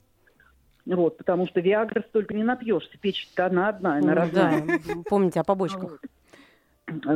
вот, 0.86 1.18
потому 1.18 1.46
что 1.48 1.60
Виагры 1.60 2.04
столько 2.08 2.32
не 2.34 2.44
напьешься, 2.44 2.96
печь-то 2.98 3.46
она 3.46 3.68
одна, 3.68 3.96
она 3.96 4.06
ну, 4.06 4.14
разная. 4.14 4.64
Да, 4.66 4.94
помните 5.08 5.40
о 5.40 5.44
побочках. 5.44 6.00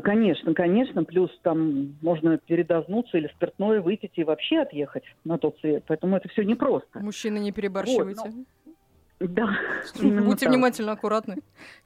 Конечно, 0.02 0.52
конечно. 0.52 1.04
Плюс 1.04 1.30
там 1.42 1.94
можно 2.02 2.38
передознуться 2.38 3.18
или 3.18 3.28
спиртное 3.28 3.80
выпить 3.80 4.12
и 4.16 4.24
вообще 4.24 4.62
отъехать 4.62 5.04
на 5.24 5.38
тот 5.38 5.58
свет. 5.60 5.84
Поэтому 5.86 6.16
это 6.16 6.28
все 6.28 6.42
непросто. 6.42 6.98
Мужчины, 6.98 7.38
не 7.38 7.52
переборщивайте. 7.52 8.20
Вот, 8.24 8.34
но... 8.34 9.26
Да. 9.28 9.50
Будьте 10.02 10.46
так. 10.46 10.54
внимательно, 10.54 10.92
аккуратны. 10.92 11.36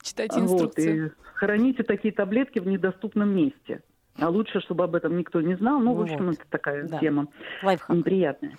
Читайте 0.02 0.40
инструкции. 0.40 1.02
Вот, 1.02 1.10
и 1.10 1.14
храните 1.34 1.82
такие 1.82 2.14
таблетки 2.14 2.58
в 2.58 2.66
недоступном 2.66 3.28
месте. 3.28 3.82
А 4.18 4.30
лучше, 4.30 4.60
чтобы 4.60 4.84
об 4.84 4.94
этом 4.94 5.18
никто 5.18 5.42
не 5.42 5.56
знал. 5.56 5.80
Ну, 5.80 5.94
в 5.94 6.00
общем, 6.00 6.26
вот. 6.26 6.36
это 6.36 6.44
такая 6.48 6.86
да. 6.88 6.98
тема 7.00 7.26
Лайфхак. 7.62 7.96
неприятная. 7.96 8.56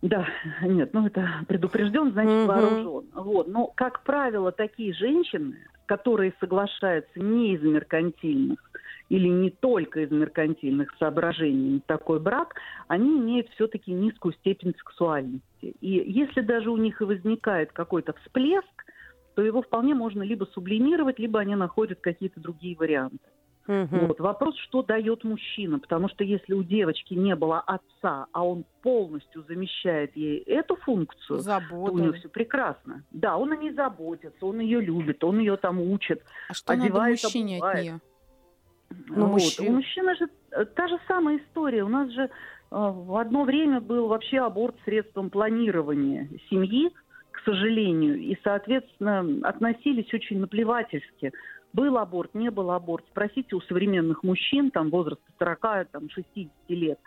Да, 0.00 0.28
нет, 0.62 0.94
ну 0.94 1.06
это 1.06 1.28
предупрежден, 1.48 2.12
значит 2.12 2.30
угу. 2.30 2.46
вооружен. 2.46 3.04
Вот, 3.14 3.48
но 3.48 3.66
как 3.66 4.04
правило, 4.04 4.52
такие 4.52 4.92
женщины, 4.94 5.56
которые 5.86 6.34
соглашаются 6.38 7.18
не 7.18 7.54
из 7.54 7.62
меркантильных 7.62 8.60
или 9.08 9.26
не 9.26 9.50
только 9.50 10.00
из 10.00 10.10
меркантильных 10.10 10.94
соображений 10.98 11.82
такой 11.86 12.20
брак, 12.20 12.54
они 12.86 13.18
имеют 13.18 13.48
все-таки 13.50 13.90
низкую 13.90 14.34
степень 14.34 14.74
сексуальности. 14.76 15.74
И 15.80 15.90
если 15.90 16.42
даже 16.42 16.70
у 16.70 16.76
них 16.76 17.00
и 17.00 17.04
возникает 17.04 17.72
какой-то 17.72 18.12
всплеск, 18.22 18.84
то 19.34 19.42
его 19.42 19.62
вполне 19.62 19.94
можно 19.94 20.22
либо 20.22 20.44
сублимировать, 20.52 21.18
либо 21.18 21.40
они 21.40 21.54
находят 21.54 22.00
какие-то 22.00 22.40
другие 22.40 22.76
варианты. 22.76 23.18
Угу. 23.68 24.06
Вот. 24.06 24.20
Вопрос, 24.20 24.56
что 24.56 24.82
дает 24.82 25.24
мужчина, 25.24 25.78
потому 25.78 26.08
что 26.08 26.24
если 26.24 26.54
у 26.54 26.62
девочки 26.62 27.12
не 27.12 27.36
было 27.36 27.60
отца, 27.60 28.26
а 28.32 28.42
он 28.42 28.64
полностью 28.80 29.44
замещает 29.46 30.16
ей 30.16 30.38
эту 30.38 30.76
функцию, 30.76 31.40
Забота. 31.40 31.68
то 31.68 31.92
у 31.92 31.98
нее 31.98 32.12
все 32.14 32.30
прекрасно. 32.30 33.04
Да, 33.10 33.36
он 33.36 33.52
о 33.52 33.56
ней 33.56 33.72
заботится, 33.72 34.46
он 34.46 34.60
ее 34.60 34.80
любит, 34.80 35.22
он 35.22 35.38
ее 35.38 35.58
там 35.58 35.80
учит. 35.80 36.22
А 36.48 36.54
что 36.54 36.72
одевает, 36.72 36.94
надо 36.94 37.10
мужчине 37.10 37.56
обувает. 37.56 37.76
от 37.76 37.84
нее? 37.84 38.00
Ну, 39.08 39.26
вот. 39.26 39.32
мужчина. 39.32 39.68
У 39.68 39.72
мужчины 39.72 40.16
же 40.16 40.28
э, 40.52 40.64
та 40.64 40.88
же 40.88 40.98
самая 41.06 41.36
история. 41.36 41.84
У 41.84 41.88
нас 41.88 42.10
же 42.10 42.22
э, 42.22 42.28
в 42.70 43.20
одно 43.20 43.44
время 43.44 43.82
был 43.82 44.08
вообще 44.08 44.38
аборт 44.38 44.76
средством 44.86 45.28
планирования 45.28 46.30
семьи, 46.48 46.90
к 47.32 47.40
сожалению, 47.44 48.18
и, 48.18 48.34
соответственно, 48.42 49.46
относились 49.46 50.12
очень 50.14 50.40
наплевательски 50.40 51.32
был 51.78 51.96
аборт, 51.96 52.34
не 52.34 52.50
был 52.50 52.72
аборт. 52.72 53.04
Спросите 53.10 53.54
у 53.54 53.60
современных 53.60 54.24
мужчин, 54.24 54.72
там, 54.72 54.90
возраста 54.90 55.22
40, 55.38 55.88
там, 55.92 56.10
60 56.10 56.50
лет, 56.70 56.98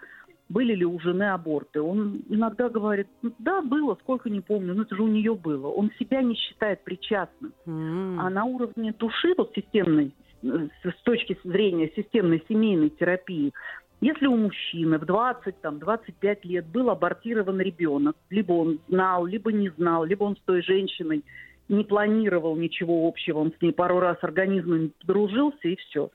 были 0.47 0.73
ли 0.73 0.85
у 0.85 0.97
жены 1.01 1.29
аборты. 1.31 1.81
Он 1.81 2.21
иногда 2.29 2.69
говорит, 2.69 3.07
ну, 3.21 3.33
да, 3.37 3.61
было, 3.61 3.97
сколько 4.01 4.29
не 4.29 4.39
помню, 4.39 4.73
но 4.73 4.83
это 4.83 4.95
же 4.95 5.03
у 5.03 5.07
нее 5.07 5.35
было. 5.35 5.67
Он 5.67 5.91
себя 5.99 6.21
не 6.21 6.35
считает 6.35 6.85
причастным. 6.85 7.51
Mm. 7.65 8.15
А 8.19 8.29
на 8.29 8.45
уровне 8.45 8.93
души, 8.97 9.33
вот 9.37 9.51
системной, 9.53 10.13
с 10.41 11.03
точки 11.03 11.37
зрения 11.43 11.91
системной 11.93 12.41
семейной 12.47 12.91
терапии, 12.91 13.51
если 13.99 14.25
у 14.25 14.37
мужчины 14.37 14.97
в 14.97 15.05
20, 15.05 15.61
там, 15.61 15.79
25 15.79 16.45
лет 16.45 16.65
был 16.65 16.89
абортирован 16.89 17.59
ребенок, 17.59 18.15
либо 18.29 18.53
он 18.53 18.79
знал, 18.87 19.25
либо 19.25 19.51
не 19.51 19.69
знал, 19.69 20.05
либо 20.05 20.23
он 20.23 20.37
с 20.37 20.41
той 20.45 20.61
женщиной 20.63 21.25
не 21.71 21.83
планировал 21.83 22.55
ничего 22.55 23.07
общего, 23.07 23.39
он 23.39 23.53
с 23.57 23.61
ней 23.61 23.71
пару 23.71 23.99
раз 23.99 24.17
организмом 24.21 24.91
дружился 25.03 25.67
и 25.67 25.75
все. 25.77 26.11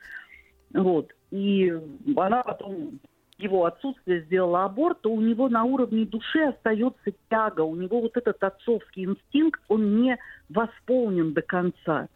Вот. 0.72 1.12
И 1.30 1.72
она 2.16 2.42
потом 2.42 3.00
его 3.38 3.64
отсутствие 3.64 4.22
сделала 4.22 4.64
аборт, 4.64 5.00
то 5.02 5.10
у 5.10 5.20
него 5.20 5.48
на 5.48 5.64
уровне 5.64 6.04
души 6.04 6.40
остается 6.40 7.12
тяга, 7.28 7.62
у 7.62 7.74
него 7.74 8.00
вот 8.00 8.16
этот 8.16 8.42
отцовский 8.42 9.04
инстинкт, 9.04 9.60
он 9.68 10.00
не 10.00 10.18
восполнен 10.48 11.32
до 11.32 11.42
конца. 11.42 12.08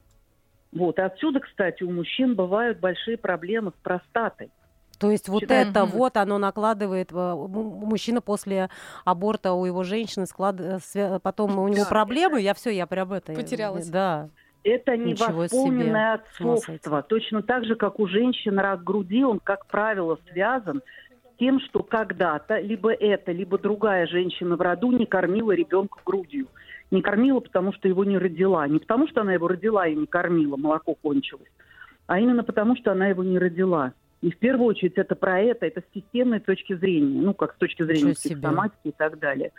Вот. 0.72 0.99
И 0.99 1.03
отсюда, 1.03 1.41
кстати, 1.41 1.82
у 1.82 1.91
мужчин 1.91 2.34
бывают 2.34 2.78
большие 2.78 3.16
проблемы 3.16 3.72
с 3.72 3.82
простатой. 3.82 4.51
То 5.01 5.11
есть 5.11 5.30
вот 5.30 5.40
Считаем. 5.40 5.70
это 5.70 5.86
вот 5.86 6.18
оно 6.18 6.36
накладывает 6.36 7.11
э, 7.11 7.34
мужчина 7.34 8.20
после 8.20 8.68
аборта 9.07 9.55
у 9.55 9.64
его 9.64 9.82
женщины 9.82 10.26
склад... 10.26 10.61
Э, 10.61 11.18
потом 11.22 11.59
у 11.59 11.68
него 11.68 11.84
да, 11.84 11.88
проблемы. 11.88 12.42
Я 12.42 12.53
все, 12.53 12.68
я 12.68 12.86
прям 12.86 13.11
это 13.14 13.32
потерялась. 13.32 13.88
Да. 13.88 14.28
Это 14.62 14.98
невосполненное 14.98 16.14
отцовство. 16.14 17.03
Точно 17.03 17.42
так 17.42 17.64
же, 17.64 17.76
как 17.76 17.98
у 17.98 18.07
женщин 18.07 18.59
рак 18.59 18.84
груди, 18.84 19.24
он, 19.24 19.40
как 19.40 19.64
правило, 19.66 20.18
связан 20.30 20.82
с 20.82 21.38
тем, 21.38 21.61
что 21.61 21.82
когда-то 21.82 22.61
либо 22.61 22.92
это, 22.92 23.32
либо 23.32 23.57
другая 23.57 24.07
женщина 24.07 24.57
в 24.57 24.61
роду 24.61 24.92
не 24.92 25.07
кормила 25.07 25.53
ребенка 25.53 25.98
грудью. 26.05 26.46
Не 26.90 27.01
кормила, 27.01 27.40
потому 27.40 27.72
что 27.72 27.88
его 27.88 28.05
не 28.05 28.18
родила. 28.18 28.68
Не 28.68 28.80
потому, 28.80 29.09
что 29.09 29.22
она 29.22 29.32
его 29.32 29.48
родила 29.48 29.86
и 29.86 29.94
не 29.94 30.07
кормила, 30.07 30.59
молоко 30.59 30.94
кончилось, 30.94 31.48
а 32.07 32.18
именно 32.20 32.44
потому, 32.44 32.76
что 32.76 32.92
она 32.92 33.07
его 33.07 33.24
не 33.24 33.38
родила. 33.38 33.94
И 34.23 34.31
в 34.31 34.39
первую 34.39 34.68
очередь 34.68 34.99
это 34.99 35.14
про 35.14 35.41
это, 35.41 35.66
это 35.66 35.81
с 35.81 35.95
системной 35.95 36.41
точки 36.41 36.75
зрения, 36.75 37.21
ну, 37.21 37.33
как 37.33 37.55
с 37.55 37.57
точки 37.57 37.83
зрения 37.83 38.14
психосоматики 38.14 38.89
и 38.89 38.93
так 38.93 39.18
далее. 39.18 39.53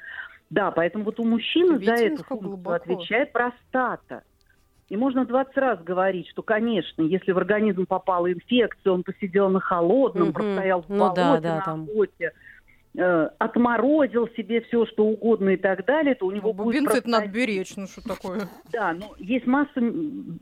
Да, 0.51 0.69
поэтому 0.71 1.05
вот 1.05 1.19
у 1.19 1.23
мужчины 1.23 1.77
Видите, 1.77 1.97
за 1.97 2.03
эту 2.03 2.23
функцию 2.23 2.49
глубоко. 2.49 2.75
отвечает 2.75 3.31
простата. 3.31 4.23
И 4.89 4.97
можно 4.97 5.25
20 5.25 5.57
раз 5.57 5.81
говорить, 5.81 6.27
что, 6.27 6.43
конечно, 6.43 7.01
если 7.01 7.31
в 7.31 7.37
организм 7.37 7.85
попала 7.85 8.31
инфекция, 8.31 8.91
он 8.91 9.03
посидел 9.03 9.49
на 9.49 9.61
холодном, 9.61 10.29
угу. 10.29 10.33
простоял 10.33 10.81
в 10.81 10.89
ну, 10.89 10.97
болоте, 10.99 11.21
да, 11.21 11.39
да, 11.39 11.55
на 11.55 11.61
там. 11.61 11.83
охоте, 11.83 12.33
э, 12.97 13.29
отморозил 13.37 14.27
себе 14.35 14.61
все, 14.61 14.85
что 14.85 15.05
угодно 15.05 15.49
и 15.49 15.57
так 15.57 15.85
далее, 15.85 16.15
то 16.15 16.25
у 16.25 16.31
него 16.31 16.53
ну, 16.53 16.63
будет... 16.63 16.85
Просто... 16.85 17.09
надо 17.09 17.27
беречь, 17.27 17.75
ну 17.75 17.87
что 17.87 18.01
такое? 18.07 18.41
Да, 18.71 18.93
ну 18.93 19.13
есть 19.17 19.47
масса, 19.47 19.71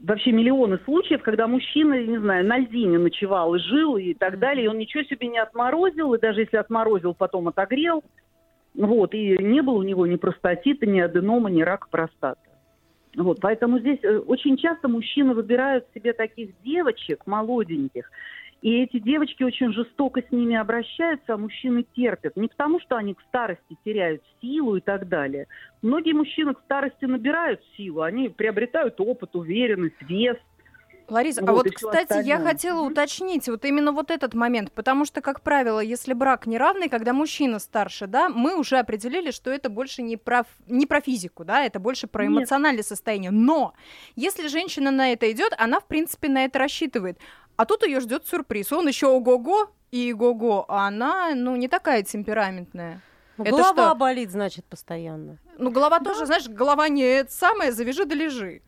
вообще 0.03 0.31
миллионы 0.31 0.79
случаев, 0.85 1.21
когда 1.23 1.47
мужчина, 1.47 2.01
не 2.01 2.17
знаю, 2.17 2.45
на 2.45 2.57
льдине 2.57 2.97
ночевал 2.97 3.55
и 3.55 3.59
жил 3.59 3.97
и 3.97 4.13
так 4.13 4.39
далее, 4.39 4.65
и 4.65 4.67
он 4.67 4.77
ничего 4.77 5.03
себе 5.03 5.27
не 5.27 5.39
отморозил, 5.39 6.13
и 6.13 6.19
даже 6.19 6.41
если 6.41 6.57
отморозил, 6.57 7.13
потом 7.13 7.47
отогрел, 7.47 8.03
вот, 8.75 9.13
и 9.13 9.37
не 9.43 9.61
было 9.61 9.75
у 9.75 9.83
него 9.83 10.05
ни 10.05 10.15
простатита, 10.15 10.85
ни 10.85 10.99
аденома, 10.99 11.49
ни 11.49 11.61
рака 11.61 11.87
простаты. 11.89 12.49
Вот, 13.15 13.39
поэтому 13.41 13.79
здесь 13.79 13.99
э, 14.03 14.17
очень 14.19 14.55
часто 14.57 14.87
мужчины 14.87 15.33
выбирают 15.33 15.85
себе 15.95 16.13
таких 16.13 16.51
девочек 16.61 17.25
молоденьких, 17.25 18.09
и 18.62 18.82
эти 18.84 18.99
девочки 18.99 19.43
очень 19.43 19.72
жестоко 19.72 20.22
с 20.22 20.32
ними 20.32 20.55
обращаются, 20.55 21.34
а 21.34 21.38
мужчины 21.38 21.86
терпят. 21.95 22.36
Не 22.36 22.49
потому, 22.49 22.80
что 22.82 22.97
они 22.97 23.14
к 23.14 23.22
старости 23.22 23.78
теряют 23.86 24.22
силу 24.41 24.76
и 24.76 24.82
так 24.82 25.07
далее. 25.07 25.47
Многие 25.82 26.14
мужчины 26.14 26.53
к 26.53 26.60
старости 26.66 27.05
набирают 27.05 27.62
силу, 27.78 28.01
они 28.01 28.28
приобретают 28.28 28.99
опыт, 28.99 29.36
уверенность, 29.36 30.01
вес. 30.01 30.38
Лариса, 31.07 31.41
вот, 31.41 31.49
а 31.49 31.53
вот, 31.53 31.72
кстати, 31.72 32.03
остальное. 32.03 32.28
я 32.28 32.39
хотела 32.39 32.82
уточнить 32.82 33.47
вот 33.47 33.66
именно 33.66 33.91
вот 33.91 34.12
этот 34.12 34.36
момент, 34.36 34.72
потому 34.72 35.05
что, 35.05 35.22
как 35.22 35.41
правило, 35.41 35.80
если 35.80 36.14
брак 36.14 36.45
неравный, 36.45 36.88
когда 36.88 37.14
мужчина 37.14 37.57
старше, 37.57 38.05
да, 38.05 38.30
мы 38.30 38.55
уже 38.55 38.78
определили, 38.78 39.32
что 39.32 39.49
это 39.49 39.70
больше 39.70 40.03
не 40.03 40.18
про, 40.18 40.43
не 40.68 40.86
про 40.86 41.01
физику, 41.01 41.45
да, 41.45 41.66
это 41.66 41.80
больше 41.80 42.05
про 42.05 42.28
эмоциональное 42.28 42.80
Нет. 42.80 42.86
состояние. 42.86 43.32
Но 43.32 43.74
если 44.16 44.49
женщина 44.49 44.91
на 44.91 45.12
это 45.12 45.32
идет, 45.32 45.53
она, 45.57 45.80
в 45.80 45.88
принципе, 45.88 46.30
на 46.30 46.45
это 46.45 46.60
рассчитывает. 46.60 47.18
А 47.60 47.66
тут 47.66 47.86
ее 47.86 47.99
ждет 47.99 48.26
сюрприз. 48.26 48.72
Он 48.72 48.88
еще 48.88 49.07
ого-го 49.07 49.70
и 49.91 50.14
го-го, 50.14 50.64
а 50.70 50.88
она, 50.88 51.36
ну, 51.36 51.57
не 51.57 51.68
такая 51.68 52.03
темпераментная. 52.03 53.01
Ну, 53.38 53.43
это 53.43 53.51
голова 53.51 53.89
что? 53.89 53.95
болит, 53.95 54.32
значит, 54.32 54.64
постоянно. 54.64 55.39
Ну, 55.57 55.70
голова 55.70 55.99
да. 55.99 56.05
тоже, 56.05 56.26
знаешь, 56.26 56.47
голова 56.47 56.88
не 56.88 57.01
это 57.01 57.30
самое, 57.30 57.74
завяжи 57.74 58.05
да 58.05 58.16
лежи. 58.16 58.62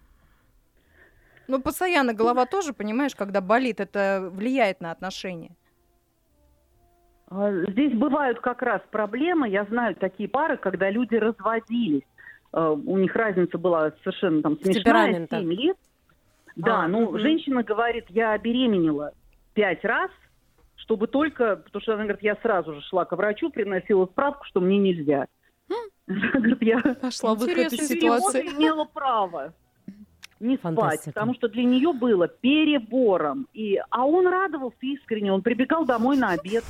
Ну, 1.47 1.61
постоянно 1.61 2.13
голова 2.13 2.45
тоже, 2.45 2.73
понимаешь, 2.73 3.15
когда 3.15 3.39
болит, 3.39 3.79
это 3.79 4.29
влияет 4.29 4.81
на 4.81 4.91
отношения. 4.91 5.55
А, 7.29 7.49
здесь 7.69 7.93
бывают 7.93 8.41
как 8.41 8.61
раз 8.61 8.81
проблемы. 8.91 9.47
Я 9.47 9.63
знаю 9.63 9.95
такие 9.95 10.27
пары, 10.27 10.57
когда 10.57 10.89
люди 10.89 11.15
разводились. 11.15 12.03
А, 12.51 12.71
у 12.71 12.97
них 12.97 13.15
разница 13.15 13.57
была 13.57 13.93
совершенно 14.03 14.41
там 14.41 14.59
смешная, 14.59 15.27
7 15.31 15.53
лет. 15.53 15.77
Да, 16.55 16.81
а, 16.81 16.87
ну, 16.87 17.03
угу. 17.03 17.19
женщина 17.19 17.63
говорит, 17.63 18.05
я 18.09 18.37
беременела 18.37 19.13
пять 19.53 19.83
раз, 19.83 20.11
чтобы 20.75 21.07
только, 21.07 21.57
потому 21.57 21.81
что 21.81 21.93
она 21.93 22.03
говорит, 22.03 22.23
я 22.23 22.35
сразу 22.41 22.73
же 22.75 22.81
шла 22.81 23.05
к 23.05 23.15
врачу, 23.15 23.49
приносила 23.49 24.05
справку, 24.05 24.45
что 24.45 24.59
мне 24.59 24.77
нельзя. 24.77 25.27
Она 26.07 26.31
говорит, 26.33 26.61
я 26.61 26.81
Нашла 27.01 27.35
выход 27.35 27.71
из 27.73 27.87
ситуации. 27.87 28.41
имела 28.41 28.85
право 28.85 29.53
не 30.41 30.57
спать, 30.57 31.01
потому 31.05 31.35
что 31.35 31.47
для 31.47 31.63
нее 31.63 31.93
было 31.93 32.27
перебором. 32.27 33.47
И, 33.53 33.79
а 33.89 34.05
он 34.05 34.27
радовался 34.27 34.77
искренне, 34.81 35.31
он 35.31 35.41
прибегал 35.41 35.85
домой 35.85 36.17
на 36.17 36.31
обед. 36.31 36.63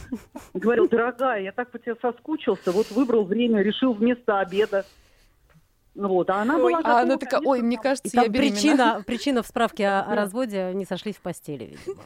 Говорил, 0.54 0.88
дорогая, 0.90 1.42
я 1.42 1.52
так 1.52 1.72
по 1.72 1.80
тебе 1.80 1.96
соскучился, 2.02 2.72
вот 2.72 2.92
выбрал 2.92 3.24
время, 3.24 3.62
решил 3.62 3.94
вместо 3.94 4.40
обеда. 4.40 4.86
Вот, 5.96 6.30
а 6.30 6.42
она 6.42 6.58
была 6.58 6.80
А 6.84 7.02
она 7.02 7.18
такая, 7.18 7.42
ой, 7.44 7.62
мне 7.62 7.78
кажется, 7.78 8.10
я 8.14 8.24
там 8.24 8.32
беременна. 8.32 8.56
причина, 8.56 9.04
причина 9.06 9.44
в 9.44 9.48
справке 9.48 9.88
о, 9.88 10.02
о 10.02 10.16
разводе 10.16 10.72
не 10.74 10.86
сошлись 10.86 11.18
в 11.18 11.22
постели, 11.22 11.66
видимо. 11.66 12.02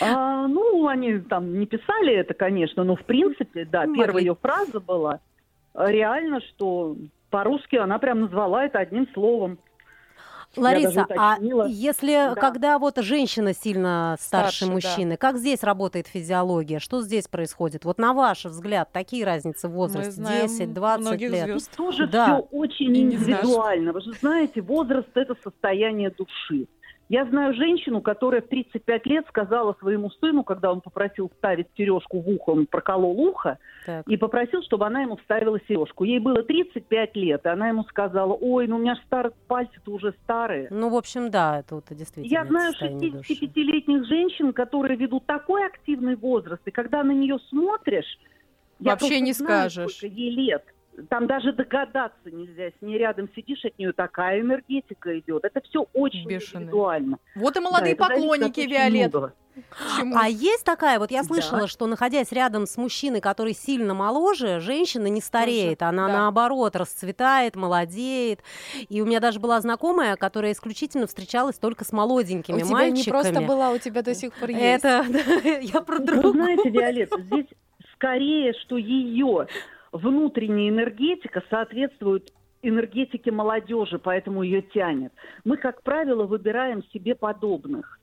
А, 0.00 0.46
ну, 0.48 0.88
они 0.88 1.18
там 1.18 1.58
не 1.58 1.66
писали 1.66 2.14
это, 2.14 2.34
конечно, 2.34 2.82
но 2.82 2.96
в 2.96 3.04
принципе, 3.04 3.64
да, 3.64 3.86
Могли. 3.86 4.02
первая 4.02 4.22
ее 4.22 4.34
фраза 4.34 4.80
была 4.80 5.20
э, 5.74 5.90
реально, 5.90 6.40
что 6.40 6.96
по-русски 7.30 7.76
она 7.76 7.98
прям 7.98 8.22
назвала 8.22 8.64
это 8.64 8.78
одним 8.78 9.06
словом. 9.12 9.58
Лариса, 10.56 11.06
а 11.16 11.36
если 11.68 12.12
Да. 12.12 12.34
когда 12.34 12.78
вот 12.78 12.98
женщина 12.98 13.52
сильно 13.54 14.16
старше, 14.20 14.56
Старше, 14.64 14.66
да. 14.66 14.72
мужчины, 14.72 15.16
как 15.16 15.36
здесь 15.38 15.62
работает 15.62 16.06
физиология? 16.06 16.78
Что 16.78 17.02
здесь 17.02 17.28
происходит? 17.28 17.84
Вот 17.84 17.98
на 17.98 18.12
ваш 18.12 18.44
взгляд, 18.44 18.90
такие 18.92 19.24
разницы 19.24 19.68
в 19.68 19.72
Мы 19.72 19.76
возрасте? 19.76 20.10
знаем 20.12 20.46
10, 20.48 20.72
20 20.72 21.00
многих 21.06 21.30
лет? 21.30 21.44
звезд. 21.44 21.76
Тоже 21.76 22.06
Да. 22.06 22.24
все 22.26 22.36
очень 22.50 22.96
И 22.96 23.02
не 23.02 23.16
знаешь. 23.16 23.42
индивидуально. 23.44 23.92
Вы 23.92 24.00
же 24.00 24.12
знаете, 24.12 24.60
возраст 24.62 25.08
это 25.14 25.34
состояние 25.42 26.10
души. 26.10 26.66
Я 27.08 27.24
знаю 27.26 27.54
женщину, 27.54 28.00
которая 28.00 28.42
в 28.42 28.48
35 28.48 29.06
лет 29.06 29.24
сказала 29.28 29.76
своему 29.78 30.10
сыну, 30.10 30.42
когда 30.42 30.72
он 30.72 30.80
попросил 30.80 31.28
вставить 31.28 31.68
сережку 31.76 32.20
в 32.20 32.28
ухо, 32.28 32.50
он 32.50 32.66
проколол 32.66 33.20
ухо, 33.20 33.58
Так. 33.86 34.08
и 34.08 34.16
попросил, 34.16 34.62
чтобы 34.62 34.86
она 34.86 35.02
ему 35.02 35.16
вставила 35.16 35.60
сережку. 35.68 36.02
Ей 36.02 36.18
было 36.18 36.42
35 36.42 37.14
лет, 37.14 37.44
и 37.44 37.48
она 37.48 37.68
ему 37.68 37.84
сказала, 37.84 38.32
ой, 38.32 38.66
ну 38.66 38.76
у 38.76 38.78
меня 38.80 38.96
же 38.96 39.00
старые 39.06 39.32
пальцы-то 39.46 39.92
уже 39.92 40.14
старые. 40.24 40.66
Ну, 40.70 40.88
в 40.88 40.96
общем, 40.96 41.30
да, 41.30 41.60
это 41.60 41.76
вот 41.76 41.84
действительно 41.90 42.32
Я 42.40 42.44
знаю 42.44 42.72
состояние 42.72 43.12
души. 43.12 43.34
65-летних 43.34 44.04
женщин, 44.06 44.52
которые 44.52 44.96
ведут 44.96 45.26
такой 45.26 45.64
активный 45.64 46.16
возраст, 46.16 46.62
и 46.64 46.72
когда 46.72 47.04
на 47.04 47.12
нее 47.12 47.38
смотришь, 47.50 48.18
я 48.80 48.90
Вообще 48.90 49.06
просто 49.08 49.24
не 49.24 49.32
знаю, 49.32 49.70
скажешь. 49.70 50.02
ей 50.02 50.30
лет. 50.30 50.64
Там 51.10 51.26
даже 51.26 51.52
догадаться 51.52 52.30
нельзя. 52.30 52.68
С 52.70 52.82
ней 52.82 52.98
рядом 52.98 53.28
сидишь, 53.34 53.64
от 53.64 53.78
нее 53.78 53.92
такая 53.92 54.40
энергетика 54.40 55.18
идет. 55.18 55.44
Это 55.44 55.60
все 55.60 55.86
очень 55.92 56.26
Бешеная. 56.26 56.62
индивидуально. 56.64 57.18
Вот 57.34 57.52
и 57.56 57.60
Да, 57.60 57.60
молодые 57.60 57.92
от 57.92 57.98
поклонники 57.98 58.60
Виолет. 58.60 59.12
Почему? 59.70 60.16
А 60.18 60.28
есть 60.28 60.64
такая, 60.64 60.98
вот 60.98 61.10
я 61.10 61.22
Да. 61.22 61.28
слышала, 61.28 61.66
что 61.66 61.86
находясь 61.86 62.30
рядом 62.32 62.66
с 62.66 62.76
мужчиной, 62.76 63.20
который 63.22 63.54
сильно 63.54 63.94
моложе, 63.94 64.60
женщина 64.60 65.06
не 65.06 65.20
стареет, 65.22 65.82
она 65.82 66.08
да. 66.08 66.12
наоборот 66.14 66.76
расцветает, 66.76 67.56
молодеет. 67.56 68.40
И 68.90 69.00
у 69.00 69.06
меня 69.06 69.18
даже 69.20 69.40
была 69.40 69.60
знакомая, 69.60 70.16
которая 70.16 70.52
исключительно 70.52 71.06
встречалась 71.06 71.58
только 71.58 71.84
с 71.84 71.92
молоденькими 71.92 72.56
У 72.56 72.60
тебя 72.60 72.70
мальчиками. 72.70 73.04
не 73.04 73.10
просто 73.10 73.40
была, 73.42 73.70
у 73.70 73.78
тебя 73.78 74.02
до 74.02 74.14
сих 74.14 74.34
пор 74.34 74.50
есть. 74.50 74.60
Это 74.84 75.04
я 75.62 75.80
про 75.80 75.98
Вы 75.98 76.04
другое. 76.04 76.32
знаете, 76.32 76.68
Виолетта, 76.70 77.20
здесь 77.20 77.46
скорее, 77.94 78.52
что 78.62 78.76
ее 78.76 79.46
внутренняя 79.96 80.68
энергетика 80.68 81.42
соответствует 81.50 82.32
энергетике 82.62 83.30
молодежи, 83.30 83.98
поэтому 83.98 84.42
ее 84.42 84.62
тянет. 84.62 85.12
Мы, 85.44 85.56
как 85.56 85.82
правило, 85.82 86.24
выбираем 86.24 86.82
себе 86.84 87.14
подобных. 87.14 88.00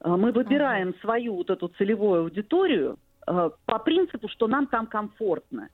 А, 0.00 0.16
Мы 0.16 0.32
выбираем 0.32 0.94
свою 1.00 1.36
вот 1.36 1.50
эту 1.50 1.68
целевую 1.68 2.22
аудиторию 2.22 2.98
э, 3.26 3.50
по 3.66 3.78
принципу, 3.78 4.28
что 4.28 4.46
нам 4.46 4.66
там 4.66 4.86
комфортно. 4.86 5.68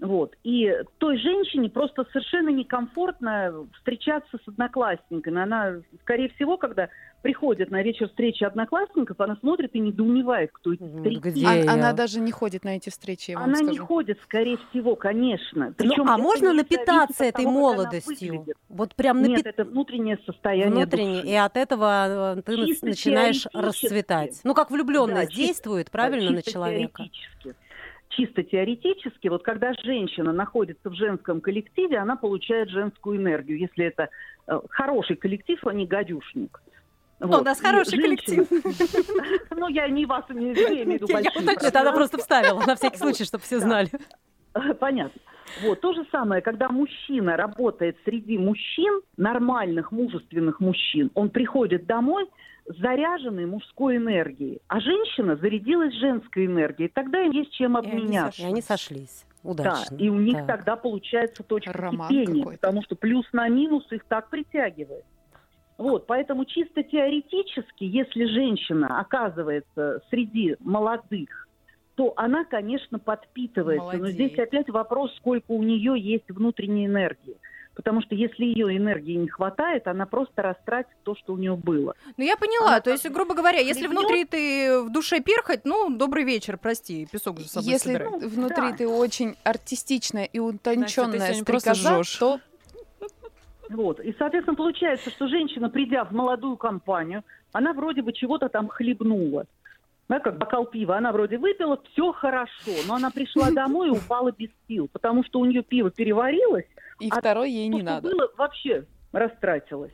Вот. 0.00 0.36
И 0.44 0.72
той 0.98 1.18
женщине 1.18 1.68
просто 1.70 2.04
совершенно 2.12 2.50
некомфортно 2.50 3.66
встречаться 3.78 4.38
с 4.44 4.48
одноклассниками. 4.48 5.40
Она, 5.42 5.76
скорее 6.02 6.28
всего, 6.30 6.56
когда 6.56 6.88
приходит 7.20 7.72
на 7.72 7.82
вечер 7.82 8.06
встречи 8.08 8.44
одноклассников, 8.44 9.20
она 9.20 9.34
смотрит 9.40 9.74
и 9.74 9.80
недоумевает, 9.80 10.50
кто 10.52 10.72
эти 10.72 10.82
Ну, 10.84 11.02
где 11.20 11.44
А- 11.48 11.54
я? 11.54 11.72
она 11.72 11.92
даже 11.92 12.20
не 12.20 12.30
ходит 12.30 12.62
на 12.62 12.76
эти 12.76 12.90
встречи, 12.90 13.32
я 13.32 13.38
вам 13.40 13.48
Она 13.50 13.58
не 13.58 13.66
скажу. 13.74 13.86
ходит, 13.86 14.20
скорее 14.22 14.58
всего, 14.70 14.94
конечно. 14.94 15.66
Ну, 15.70 15.74
Причем 15.76 16.08
а 16.08 16.14
это 16.14 16.22
можно 16.22 16.46
не 16.50 16.54
напитаться 16.58 17.24
этой 17.24 17.42
того, 17.44 17.48
она 17.70 17.76
молодостью? 17.78 18.46
Вот 18.68 18.94
прям 18.94 19.20
Нет, 19.20 19.30
напит... 19.30 19.46
это 19.46 19.64
внутреннее 19.64 20.18
состояние 20.24 20.70
внутренне, 20.84 21.22
души. 21.22 21.26
и 21.26 21.34
от 21.34 21.56
этого 21.56 22.36
э, 22.38 22.42
ты 22.42 22.54
Чисто 22.66 22.86
начинаешь 22.86 23.46
расцветать. 23.52 24.40
Ну, 24.44 24.54
как 24.54 24.70
влюбленность 24.70 25.14
Да, 25.14 25.26
чисто- 25.26 25.36
действует, 25.44 25.90
правильно, 25.90 26.28
Да, 26.28 26.34
на 26.36 26.42
чисто 26.42 26.52
человека? 26.52 27.02
Теоретически. 27.02 27.54
Чисто 28.10 28.42
теоретически, 28.42 29.28
вот 29.28 29.42
когда 29.42 29.72
женщина 29.84 30.32
находится 30.32 30.88
в 30.90 30.94
женском 30.94 31.40
коллективе, 31.40 31.98
она 31.98 32.16
получает 32.16 32.70
женскую 32.70 33.18
энергию. 33.18 33.58
Если 33.58 33.84
это 33.84 34.08
э, 34.46 34.60
хороший 34.70 35.16
коллектив, 35.16 35.58
а 35.66 35.72
не 35.72 35.86
гадюшник. 35.86 36.60
Ну, 37.20 37.38
у 37.40 37.42
нас 37.42 37.60
хороший 37.60 38.00
женщина- 38.00 38.46
Ну, 39.56 39.68
я 39.68 39.88
не 39.88 40.06
вас 40.06 40.24
я 40.28 40.34
имею 40.34 40.54
в 40.54 40.58
виду 40.86 41.06
Я. 41.06 41.30
Это 41.68 41.80
она 41.80 41.92
просто 41.92 42.18
вставила, 42.18 42.62
на 42.66 42.76
всякий 42.76 42.98
случай, 42.98 43.24
чтобы 43.24 43.44
все 43.44 43.58
знали. 43.58 43.88
Понятно. 44.80 45.20
Вот, 45.62 45.80
то 45.80 45.92
же 45.92 46.04
самое, 46.10 46.42
когда 46.42 46.68
мужчина 46.68 47.36
работает 47.36 47.96
среди 48.04 48.38
мужчин, 48.38 49.00
нормальных, 49.16 49.92
мужественных 49.92 50.60
мужчин, 50.60 51.10
он 51.14 51.30
приходит 51.30 51.86
домой 51.86 52.26
заряженный 52.66 53.46
мужской 53.46 53.96
энергией, 53.96 54.60
а 54.68 54.80
женщина 54.80 55.36
зарядилась 55.36 55.94
женской 55.94 56.46
энергией. 56.46 56.88
Тогда 56.88 57.22
им 57.22 57.30
есть 57.32 57.52
чем 57.52 57.76
обменяться. 57.76 58.42
И 58.42 58.44
они 58.44 58.60
сошлись. 58.60 59.24
Да, 59.42 59.50
Удачно. 59.52 59.96
и 59.96 60.08
у 60.08 60.16
них 60.16 60.36
Так. 60.38 60.46
тогда 60.46 60.76
получается 60.76 61.42
точка 61.42 61.72
Роман 61.72 62.08
кипения, 62.08 62.42
какой-то. 62.42 62.60
потому 62.60 62.82
что 62.82 62.96
плюс 62.96 63.24
на 63.32 63.48
минус 63.48 63.86
их 63.90 64.04
так 64.04 64.28
притягивает. 64.28 65.04
Вот, 65.78 66.06
поэтому 66.06 66.44
чисто 66.44 66.82
теоретически, 66.82 67.84
если 67.84 68.24
женщина 68.26 68.98
оказывается 69.00 70.02
среди 70.10 70.56
молодых, 70.60 71.47
то 71.98 72.12
она, 72.14 72.44
конечно, 72.44 73.00
подпитывается. 73.00 73.98
Но 73.98 74.08
здесь 74.10 74.38
опять 74.38 74.70
вопрос, 74.70 75.12
сколько 75.16 75.50
у 75.50 75.64
нее 75.64 75.98
есть 75.98 76.30
внутренней 76.30 76.86
энергии. 76.86 77.36
Потому 77.74 78.02
что 78.02 78.14
если 78.14 78.44
ее 78.44 78.76
энергии 78.76 79.14
не 79.14 79.26
хватает, 79.26 79.88
она 79.88 80.06
просто 80.06 80.42
растратит 80.42 80.94
то, 81.02 81.16
что 81.16 81.32
у 81.32 81.36
нее 81.36 81.56
было. 81.56 81.96
Ну, 82.16 82.22
я 82.22 82.36
поняла. 82.36 82.68
Она 82.68 82.80
То 82.80 82.92
есть, 82.92 83.10
грубо 83.10 83.34
говоря, 83.34 83.58
если 83.58 83.88
хлебнёт. 83.88 84.04
внутри 84.04 84.24
ты 84.26 84.80
в 84.82 84.92
душе 84.92 85.20
перхоть, 85.20 85.64
ну, 85.64 85.90
добрый 85.90 86.22
вечер, 86.22 86.56
прости, 86.56 87.08
песок 87.10 87.40
за 87.40 87.48
собой 87.48 87.72
Если 87.72 87.94
собирай. 87.94 88.10
Ну, 88.10 88.28
внутри 88.28 88.70
да. 88.70 88.76
ты 88.76 88.86
очень 88.86 89.34
артистичная 89.42 90.26
и 90.26 90.38
утонченная 90.38 91.42
просто 91.44 91.74
стрекоза, 91.74 92.18
то 92.20 92.40
Вот. 93.70 93.98
И, 93.98 94.14
соответственно, 94.16 94.56
получается, 94.56 95.10
что 95.10 95.26
женщина, 95.26 95.68
придя 95.68 96.04
в 96.04 96.12
молодую 96.12 96.56
компанию, 96.56 97.24
она 97.50 97.72
вроде 97.72 98.02
бы 98.02 98.12
чего-то 98.12 98.48
там 98.48 98.68
хлебнула. 98.68 99.46
Да, 100.08 100.20
как 100.20 100.38
бокал 100.38 100.64
пива. 100.64 100.96
Она 100.96 101.12
вроде 101.12 101.36
выпила, 101.36 101.78
все 101.92 102.12
хорошо, 102.12 102.72
но 102.86 102.94
она 102.94 103.10
пришла 103.10 103.50
домой 103.50 103.88
и 103.88 103.90
упала 103.90 104.32
без 104.32 104.48
сил, 104.66 104.88
потому 104.90 105.22
что 105.22 105.38
у 105.38 105.44
нее 105.44 105.62
пиво 105.62 105.90
переварилось, 105.90 106.64
и 106.98 107.08
А 107.10 107.20
второй 107.20 107.50
ей 107.50 107.68
то, 107.70 107.74
не 107.76 107.82
что 107.82 107.90
надо. 107.90 108.08
было, 108.10 108.30
вообще 108.38 108.84
растратилось. 109.12 109.92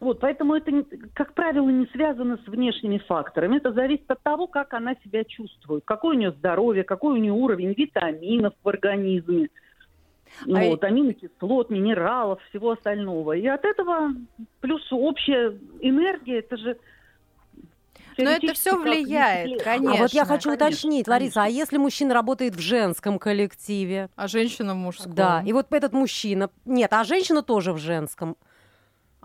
Вот, 0.00 0.20
поэтому 0.20 0.54
это, 0.54 0.70
как 1.14 1.34
правило, 1.34 1.68
не 1.68 1.86
связано 1.86 2.38
с 2.44 2.46
внешними 2.48 2.98
факторами. 2.98 3.58
Это 3.58 3.72
зависит 3.72 4.10
от 4.10 4.22
того, 4.22 4.46
как 4.46 4.74
она 4.74 4.94
себя 5.04 5.24
чувствует, 5.24 5.84
какое 5.84 6.16
у 6.16 6.18
нее 6.18 6.32
здоровье, 6.32 6.82
какой 6.82 7.14
у 7.14 7.16
нее 7.16 7.32
уровень 7.32 7.74
витаминов 7.74 8.54
в 8.62 8.68
организме, 8.68 9.48
А 10.52 10.64
и- 10.64 10.70
вот, 10.70 10.82
аминокислот, 10.84 11.70
минералов, 11.70 12.40
всего 12.48 12.72
остального. 12.72 13.32
И 13.32 13.46
от 13.46 13.64
этого 13.64 14.10
плюс 14.60 14.82
общая 14.90 15.58
энергия, 15.80 16.38
это 16.38 16.56
же... 16.56 16.76
Но 18.18 18.30
это 18.30 18.54
все 18.54 18.76
влияет, 18.76 19.62
конечно. 19.62 19.92
А 19.94 19.96
вот 19.96 20.10
я 20.12 20.24
хочу 20.24 20.50
конечно, 20.50 20.66
уточнить, 20.68 21.08
Лариса, 21.08 21.44
а 21.44 21.48
если 21.48 21.76
мужчина 21.78 22.14
работает 22.14 22.54
в 22.54 22.60
женском 22.60 23.18
коллективе? 23.18 24.08
А 24.16 24.28
женщина 24.28 24.74
в 24.74 24.76
мужском. 24.76 25.14
Да, 25.14 25.42
и 25.44 25.52
вот 25.52 25.72
этот 25.72 25.92
мужчина... 25.92 26.50
Нет, 26.64 26.92
а 26.92 27.04
женщина 27.04 27.42
тоже 27.42 27.72
в 27.72 27.78
женском. 27.78 28.36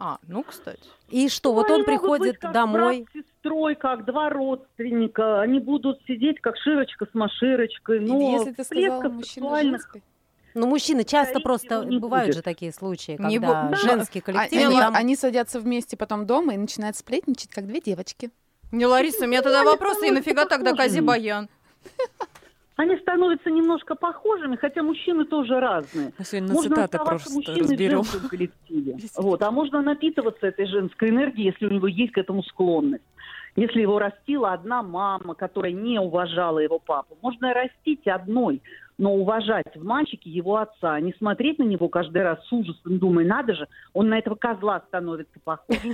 А, 0.01 0.17
ну, 0.27 0.43
кстати. 0.43 0.79
И 1.09 1.27
что, 1.27 1.53
вот 1.53 1.67
Ну, 1.67 1.75
он 1.75 1.81
они 1.81 1.91
могут 1.91 2.01
быть 2.01 2.19
приходит 2.19 2.37
как 2.39 2.53
домой... 2.53 3.01
Брат 3.01 3.07
с 3.25 3.27
сестрой, 3.27 3.75
как 3.75 4.05
два 4.05 4.29
родственника. 4.29 5.41
Они 5.41 5.59
будут 5.59 5.99
сидеть 6.07 6.39
как 6.39 6.55
Широчка 6.57 7.05
с 7.05 7.13
Маширочкой. 7.13 7.99
Но 7.99 8.17
Если 8.17 8.51
ты 8.53 8.63
сказала 8.63 9.09
мужчина 9.09 9.61
женской. 9.61 10.03
Ну, 10.55 10.67
мужчины 10.67 11.03
часто 11.03 11.31
Скорее 11.39 11.43
просто... 11.43 11.83
не 11.85 11.99
Бывают 11.99 12.27
будет. 12.27 12.37
же 12.37 12.41
такие 12.41 12.71
случаи, 12.71 13.11
Не 13.19 13.39
когда 13.39 13.67
бу- 13.67 13.69
да. 13.71 13.75
женский 13.75 14.19
А- 14.19 14.21
коллектив... 14.21 14.67
они, 14.67 14.79
там- 14.79 14.95
они 14.95 15.15
садятся 15.15 15.59
вместе 15.59 15.97
потом 15.97 16.25
дома 16.25 16.53
и 16.53 16.57
начинают 16.57 16.95
сплетничать, 16.95 17.49
как 17.49 17.67
две 17.67 17.81
девочки. 17.81 18.31
Не, 18.71 18.85
Лариса, 18.85 19.25
у 19.25 19.27
меня 19.27 19.41
тогда 19.41 19.63
вопрос, 19.63 20.01
и 20.03 20.11
нафига 20.11 20.45
тогда 20.45 20.71
похожими. 20.71 20.87
Кази-Баян? 20.87 21.49
Они 22.75 22.95
становятся 22.97 23.49
немножко 23.49 23.95
похожими, 23.95 24.55
хотя 24.55 24.83
мужчины 24.83 25.25
тоже 25.25 25.59
разные. 25.59 26.13
Сегодня 26.23 26.47
на 26.47 26.53
можно 26.53 26.75
цитаты 26.75 26.97
оставаться 26.97 27.25
просто 27.25 27.33
мужчиной 27.33 27.59
в 27.59 27.71
разберем. 27.71 28.03
женском 28.03 28.29
коллективе. 28.29 28.97
Вот, 29.17 29.41
а 29.41 29.51
можно 29.51 29.81
напитываться 29.81 30.47
этой 30.47 30.65
женской 30.65 31.09
энергией, 31.09 31.47
если 31.47 31.65
у 31.65 31.71
него 31.71 31.87
есть 31.87 32.13
к 32.13 32.17
этому 32.17 32.41
склонность. 32.43 33.03
Если 33.57 33.81
его 33.81 33.99
растила 33.99 34.53
одна 34.53 34.81
мама, 34.81 35.35
которая 35.35 35.73
не 35.73 35.99
уважала 35.99 36.59
его 36.59 36.79
папу, 36.79 37.17
можно 37.21 37.53
растить 37.53 38.07
одной, 38.07 38.61
но 38.99 39.15
уважать 39.15 39.75
в 39.75 39.83
мальчике 39.83 40.29
его 40.29 40.57
отца, 40.57 40.99
не 40.99 41.13
смотреть 41.13 41.57
на 41.57 41.63
него 41.63 41.87
каждый 41.87 42.21
раз 42.21 42.45
с 42.45 42.51
ужасом, 42.51 42.99
думая, 42.99 43.25
надо 43.25 43.55
же, 43.55 43.67
он 43.93 44.09
на 44.09 44.19
этого 44.19 44.35
козла 44.35 44.83
становится 44.87 45.39
похож. 45.43 45.77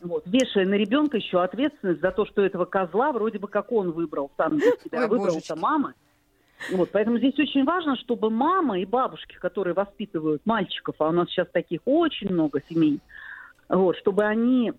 Вот, 0.00 0.22
вешая 0.26 0.64
на 0.64 0.74
ребенка 0.74 1.16
еще 1.16 1.42
ответственность 1.42 2.00
за 2.00 2.12
то, 2.12 2.24
что 2.24 2.42
этого 2.42 2.66
козла 2.66 3.10
вроде 3.10 3.40
бы 3.40 3.48
как 3.48 3.72
он 3.72 3.90
выбрал 3.90 4.30
сам 4.36 4.56
для 4.56 4.70
себя, 4.84 5.04
а 5.04 5.08
выбрал-то 5.08 5.56
мама. 5.56 5.94
Вот, 6.70 6.90
поэтому 6.92 7.18
здесь 7.18 7.36
очень 7.36 7.64
важно, 7.64 7.96
чтобы 7.96 8.30
мама 8.30 8.78
и 8.78 8.84
бабушки, 8.84 9.34
которые 9.34 9.74
воспитывают 9.74 10.40
мальчиков, 10.44 10.94
а 11.00 11.08
у 11.08 11.10
нас 11.10 11.28
сейчас 11.30 11.48
таких 11.52 11.80
очень 11.84 12.30
много 12.30 12.62
семей, 12.68 13.00
вот, 13.68 13.96
чтобы 13.96 14.22
они 14.22 14.72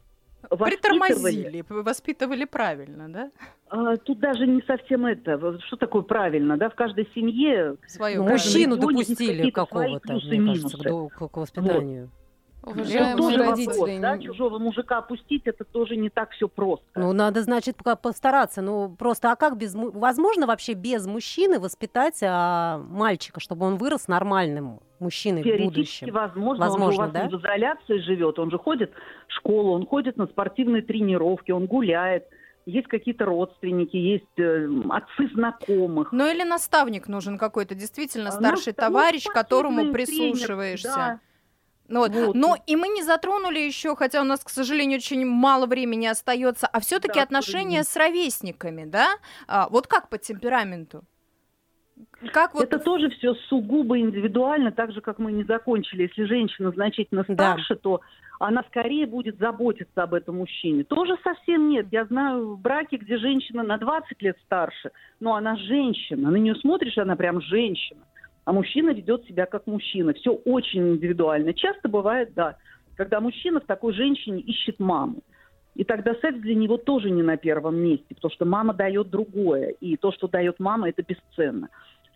Притормозили, 0.50 1.64
воспитывали 1.70 2.46
правильно, 2.46 3.10
да? 3.10 3.32
А, 3.70 3.98
тут 3.98 4.20
даже 4.20 4.48
не 4.48 4.62
совсем 4.64 5.06
это. 5.06 5.60
Что 5.68 5.76
такое 5.78 6.02
правильно, 6.02 6.58
да? 6.58 6.70
В 6.70 6.76
каждой 6.76 7.08
семье... 7.14 7.76
Свою 7.88 8.24
ну, 8.24 8.32
мужчину 8.32 8.78
допустили 8.78 9.50
какого-то, 9.52 10.14
мне 10.14 10.54
кажется, 10.54 10.78
к, 10.78 11.28
к 11.30 11.38
воспитанию. 11.38 12.06
Вот. 12.06 12.19
Уважаемые 12.62 13.38
родители. 13.38 13.78
Вопрос, 13.78 14.00
да? 14.00 14.18
Чужого 14.20 14.60
мужика 14.60 14.98
опустить, 14.98 15.44
это 15.46 15.64
тоже 15.64 15.96
не 15.96 16.10
так 16.10 16.32
все 16.32 16.48
просто. 16.48 16.86
Ну, 16.96 17.14
надо, 17.14 17.42
значит, 17.42 17.78
постараться. 18.02 18.62
Ну, 18.62 18.96
просто, 18.98 19.32
а 19.32 19.36
как 19.36 19.58
без... 19.58 19.74
Возможно 19.76 20.46
вообще 20.46 20.74
без 20.74 21.06
мужчины 21.08 21.60
воспитать 21.60 22.20
а, 22.22 22.80
мальчика, 22.90 23.40
чтобы 23.40 23.66
он 23.66 23.78
вырос 23.78 24.08
нормальным 24.08 24.80
мужчиной 25.00 25.42
в 25.42 25.64
будущем? 25.64 26.12
возможно. 26.12 26.66
возможно 26.66 26.86
он 26.86 26.92
же 26.92 26.98
у 26.98 27.02
вас 27.02 27.12
да? 27.12 27.38
в 27.38 27.42
изоляции 27.42 28.00
живет, 28.00 28.38
он 28.38 28.52
же 28.52 28.58
ходит 28.58 28.92
в 29.28 29.34
школу, 29.34 29.72
он 29.72 29.86
ходит 29.86 30.18
на 30.18 30.28
спортивные 30.28 30.82
тренировки, 30.82 31.52
он 31.52 31.66
гуляет 31.68 32.26
есть 32.66 32.88
какие-то 32.88 33.26
родственники, 33.26 33.96
есть 33.96 34.26
э, 34.38 34.68
отцы 34.90 35.34
знакомых. 35.34 36.12
Ну 36.12 36.30
или 36.30 36.44
наставник 36.44 37.08
нужен 37.08 37.38
какой-то, 37.38 37.74
действительно, 37.74 38.32
старший 38.32 38.74
Наставник, 38.74 38.76
товарищ, 38.76 39.26
которому 39.26 39.92
прислушиваешься. 39.92 40.94
Тренер, 40.94 41.08
да. 41.08 41.20
Ну, 41.90 42.02
вот. 42.02 42.12
Вот. 42.16 42.36
Но 42.36 42.56
и 42.68 42.76
мы 42.76 42.88
не 42.88 43.04
затронули 43.04 43.60
еще, 43.60 43.96
хотя 43.96 44.22
у 44.22 44.24
нас, 44.24 44.44
к 44.44 44.50
сожалению, 44.50 44.98
очень 44.98 45.26
мало 45.26 45.66
времени 45.66 46.06
остается, 46.06 46.68
а 46.68 46.80
все-таки 46.80 47.16
да, 47.20 47.24
отношения 47.24 47.84
с 47.84 47.96
ровесниками, 47.98 48.86
да? 48.86 49.08
А, 49.48 49.68
вот 49.70 49.88
как 49.88 50.10
по 50.10 50.18
темпераменту? 50.18 51.04
Как 52.32 52.54
вот... 52.54 52.64
Это 52.64 52.80
тоже 52.80 53.10
все 53.10 53.34
сугубо 53.50 54.00
индивидуально, 54.00 54.72
так 54.72 54.92
же, 54.92 55.02
как 55.02 55.20
мы 55.20 55.32
не 55.32 55.44
закончили. 55.44 56.04
Если 56.04 56.24
женщина 56.26 56.72
значительно 56.72 57.24
старше, 57.24 57.76
да. 57.76 57.82
то 57.82 58.02
она 58.40 58.64
скорее 58.70 59.06
будет 59.06 59.38
заботиться 59.38 60.04
об 60.04 60.14
этом 60.14 60.38
мужчине. 60.38 60.84
Тоже 60.84 61.18
совсем 61.24 61.70
нет. 61.70 61.88
Я 61.92 62.06
знаю 62.06 62.56
браки, 62.56 62.96
где 62.96 63.18
женщина 63.18 63.64
на 63.64 63.78
20 63.78 64.22
лет 64.22 64.38
старше, 64.46 64.92
но 65.20 65.36
она 65.36 65.58
женщина. 65.58 66.30
На 66.30 66.38
нее 66.38 66.56
смотришь, 66.56 66.98
она 66.98 67.16
прям 67.16 67.42
женщина 67.42 68.02
а 68.46 68.54
мужчина 68.54 68.92
ведет 68.92 69.26
себя 69.26 69.46
как 69.46 69.68
мужчина. 69.68 70.14
Все 70.14 70.32
очень 70.32 70.94
индивидуально. 70.94 71.54
Часто 71.54 71.90
бывает, 71.90 72.34
да, 72.34 72.58
когда 72.96 73.20
мужчина 73.20 73.60
в 73.60 73.66
такой 73.66 73.94
женщине 73.94 74.42
ищет 74.42 74.80
маму. 74.80 75.22
И 75.76 75.84
тогда 75.84 76.14
секс 76.16 76.38
для 76.40 76.56
него 76.56 76.78
тоже 76.78 77.10
не 77.10 77.22
на 77.22 77.38
первом 77.38 77.78
месте, 77.78 78.14
потому 78.16 78.34
что 78.34 78.46
мама 78.46 78.74
дает 78.74 79.10
другое, 79.10 79.70
и 79.80 79.96
то, 79.96 80.12
что 80.12 80.28
дает 80.28 80.60
мама, 80.60 80.90
это 80.90 81.04
бесценно. 81.04 81.70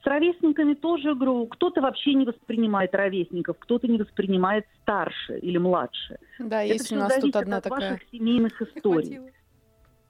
С 0.04 0.06
ровесниками 0.06 0.74
тоже 0.74 1.16
говорю, 1.16 1.48
кто-то 1.48 1.80
вообще 1.80 2.14
не 2.14 2.26
воспринимает 2.26 2.94
ровесников, 2.94 3.58
кто-то 3.58 3.88
не 3.88 3.98
воспринимает 3.98 4.66
старше 4.82 5.40
или 5.40 5.58
младше. 5.58 6.18
Да, 6.40 6.62
это 6.62 6.74
есть 6.74 6.92
у 6.92 6.96
нас 6.98 7.18
тут 7.20 7.36
одна 7.38 7.58
от 7.58 7.64
такая... 7.64 7.92
ваших 7.92 8.10
семейных 8.12 8.62
историй. 8.62 9.22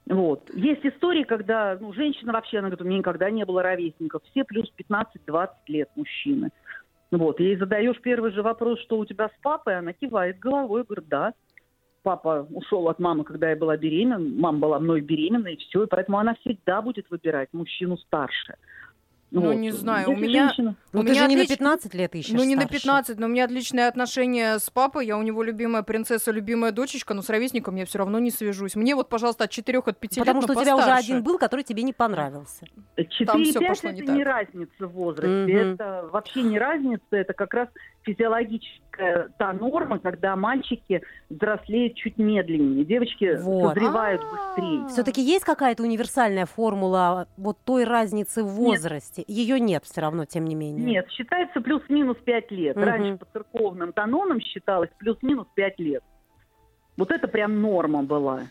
Вот. 0.06 0.50
Есть 0.54 0.84
истории, 0.84 1.24
когда 1.24 1.78
ну, 1.80 1.92
женщина 1.92 2.32
вообще, 2.32 2.58
она 2.58 2.68
говорит, 2.68 2.82
у 2.82 2.88
меня 2.88 2.98
никогда 2.98 3.30
не 3.30 3.44
было 3.44 3.62
ровесников. 3.62 4.22
Все 4.30 4.44
плюс 4.44 4.70
15-20 4.78 5.48
лет 5.68 5.88
мужчины. 5.96 6.50
Вот. 7.10 7.40
Ей 7.40 7.56
задаешь 7.56 8.00
первый 8.00 8.32
же 8.32 8.42
вопрос, 8.42 8.80
что 8.80 8.98
у 8.98 9.06
тебя 9.06 9.28
с 9.28 9.42
папой, 9.42 9.78
она 9.78 9.92
кивает 9.92 10.38
головой, 10.38 10.84
говорит, 10.84 11.08
да. 11.08 11.32
Папа 12.02 12.46
ушел 12.50 12.88
от 12.88 12.98
мамы, 12.98 13.24
когда 13.24 13.48
я 13.48 13.56
была 13.56 13.78
беременна, 13.78 14.18
мама 14.18 14.58
была 14.58 14.78
мной 14.78 15.00
беременна, 15.00 15.48
и 15.48 15.56
все, 15.56 15.84
и 15.84 15.86
поэтому 15.86 16.18
она 16.18 16.34
всегда 16.34 16.82
будет 16.82 17.08
выбирать 17.08 17.48
мужчину 17.52 17.96
старше. 17.96 18.56
Ну, 19.34 19.48
вот. 19.48 19.54
не 19.54 19.72
знаю, 19.72 20.10
Если 20.10 20.24
у 20.24 20.28
меня... 20.28 20.46
Женщина... 20.46 20.76
Ну, 20.92 21.00
у 21.00 21.02
ты 21.02 21.10
меня 21.10 21.22
же 21.22 21.28
не 21.28 21.34
отлич... 21.34 21.48
на 21.48 21.56
15 21.56 21.94
лет 21.94 22.14
ищешь 22.14 22.32
Ну, 22.32 22.44
не 22.44 22.54
старше. 22.54 22.68
на 22.68 22.72
15, 22.72 23.18
но 23.18 23.26
у 23.26 23.28
меня 23.28 23.44
отличные 23.44 23.88
отношения 23.88 24.58
с 24.60 24.70
папой, 24.70 25.06
я 25.06 25.18
у 25.18 25.22
него 25.22 25.42
любимая 25.42 25.82
принцесса, 25.82 26.30
любимая 26.30 26.70
дочечка, 26.70 27.14
но 27.14 27.22
с 27.22 27.28
ровесником 27.28 27.74
я 27.74 27.84
все 27.84 27.98
равно 27.98 28.20
не 28.20 28.30
свяжусь. 28.30 28.76
Мне 28.76 28.94
вот, 28.94 29.08
пожалуйста, 29.08 29.44
от 29.44 29.50
4 29.50 29.78
от 29.78 29.98
5 29.98 30.18
Потому 30.18 30.40
лет, 30.40 30.50
что 30.50 30.58
у 30.58 30.62
тебя 30.62 30.76
уже 30.76 30.90
один 30.90 31.24
был, 31.24 31.38
который 31.38 31.64
тебе 31.64 31.82
не 31.82 31.92
понравился. 31.92 32.64
4-5 32.96 33.06
это 33.18 33.92
не, 33.92 34.08
не 34.18 34.22
разница 34.22 34.86
в 34.86 34.92
возрасте, 34.92 35.52
mm-hmm. 35.52 35.74
это 35.74 36.08
вообще 36.12 36.42
не 36.42 36.58
разница, 36.58 37.02
это 37.10 37.32
как 37.32 37.54
раз 37.54 37.68
физиологическая 38.04 39.30
та 39.38 39.52
норма, 39.52 39.98
когда 39.98 40.36
мальчики 40.36 41.02
взрослеют 41.28 41.94
чуть 41.96 42.18
медленнее, 42.18 42.84
девочки 42.84 43.36
вот. 43.40 43.74
созревают 43.74 44.22
быстрее. 44.22 44.86
Все-таки 44.88 45.20
есть 45.20 45.44
какая-то 45.44 45.82
универсальная 45.82 46.46
формула 46.46 47.28
вот 47.36 47.58
той 47.64 47.84
разницы 47.84 48.42
в 48.42 48.48
возрасте? 48.48 49.24
Ее 49.26 49.58
нет 49.58 49.84
все 49.84 50.00
равно, 50.00 50.24
тем 50.24 50.44
не 50.44 50.54
менее. 50.54 50.84
Нет, 50.84 51.10
считается 51.10 51.60
плюс-минус 51.60 52.16
5 52.24 52.50
лет. 52.52 52.76
Угу. 52.76 52.84
Раньше 52.84 53.18
по 53.18 53.26
церковным 53.26 53.92
канонам 53.92 54.40
считалось 54.40 54.90
плюс-минус 54.98 55.46
5 55.54 55.78
лет. 55.80 56.02
Вот 56.96 57.10
это 57.10 57.26
прям 57.26 57.60
норма 57.60 58.02
была. 58.02 58.42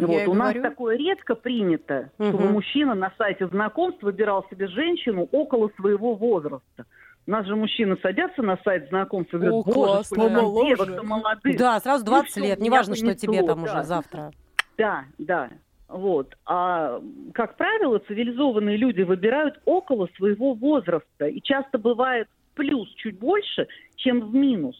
Ну, 0.00 0.08
вот, 0.08 0.26
у 0.26 0.32
говорю. 0.32 0.34
нас 0.34 0.54
такое 0.60 0.96
редко 0.96 1.34
принято, 1.34 2.10
угу. 2.18 2.28
чтобы 2.28 2.48
мужчина 2.48 2.94
на 2.94 3.12
сайте 3.16 3.46
знакомств 3.46 4.02
выбирал 4.02 4.44
себе 4.50 4.66
женщину 4.66 5.28
около 5.30 5.70
своего 5.76 6.14
возраста. 6.14 6.86
У 7.26 7.30
нас 7.30 7.46
же 7.46 7.56
мужчины 7.56 7.96
садятся 8.02 8.42
на 8.42 8.58
сайт 8.64 8.88
знакомств 8.88 9.32
и 9.32 9.38
говорят, 9.38 9.54
О, 9.54 9.62
боже, 9.62 10.04
сколько 10.04 10.40
девок 10.66 11.04
молодых. 11.04 11.56
Да, 11.56 11.80
сразу 11.80 12.04
20 12.04 12.36
ну, 12.36 12.42
лет, 12.42 12.60
неважно, 12.60 12.96
что 12.96 13.14
тебе 13.14 13.42
там 13.42 13.64
да. 13.64 13.72
уже 13.72 13.84
завтра. 13.84 14.30
Да, 14.76 15.04
да. 15.18 15.48
Вот. 15.88 16.36
А, 16.44 17.00
как 17.32 17.56
правило, 17.56 17.98
цивилизованные 17.98 18.76
люди 18.76 19.02
выбирают 19.02 19.60
около 19.64 20.08
своего 20.16 20.52
возраста. 20.52 21.26
И 21.26 21.40
часто 21.40 21.78
бывает 21.78 22.28
плюс 22.54 22.88
чуть 22.96 23.18
больше, 23.18 23.68
чем 23.96 24.20
в 24.20 24.34
минус. 24.34 24.76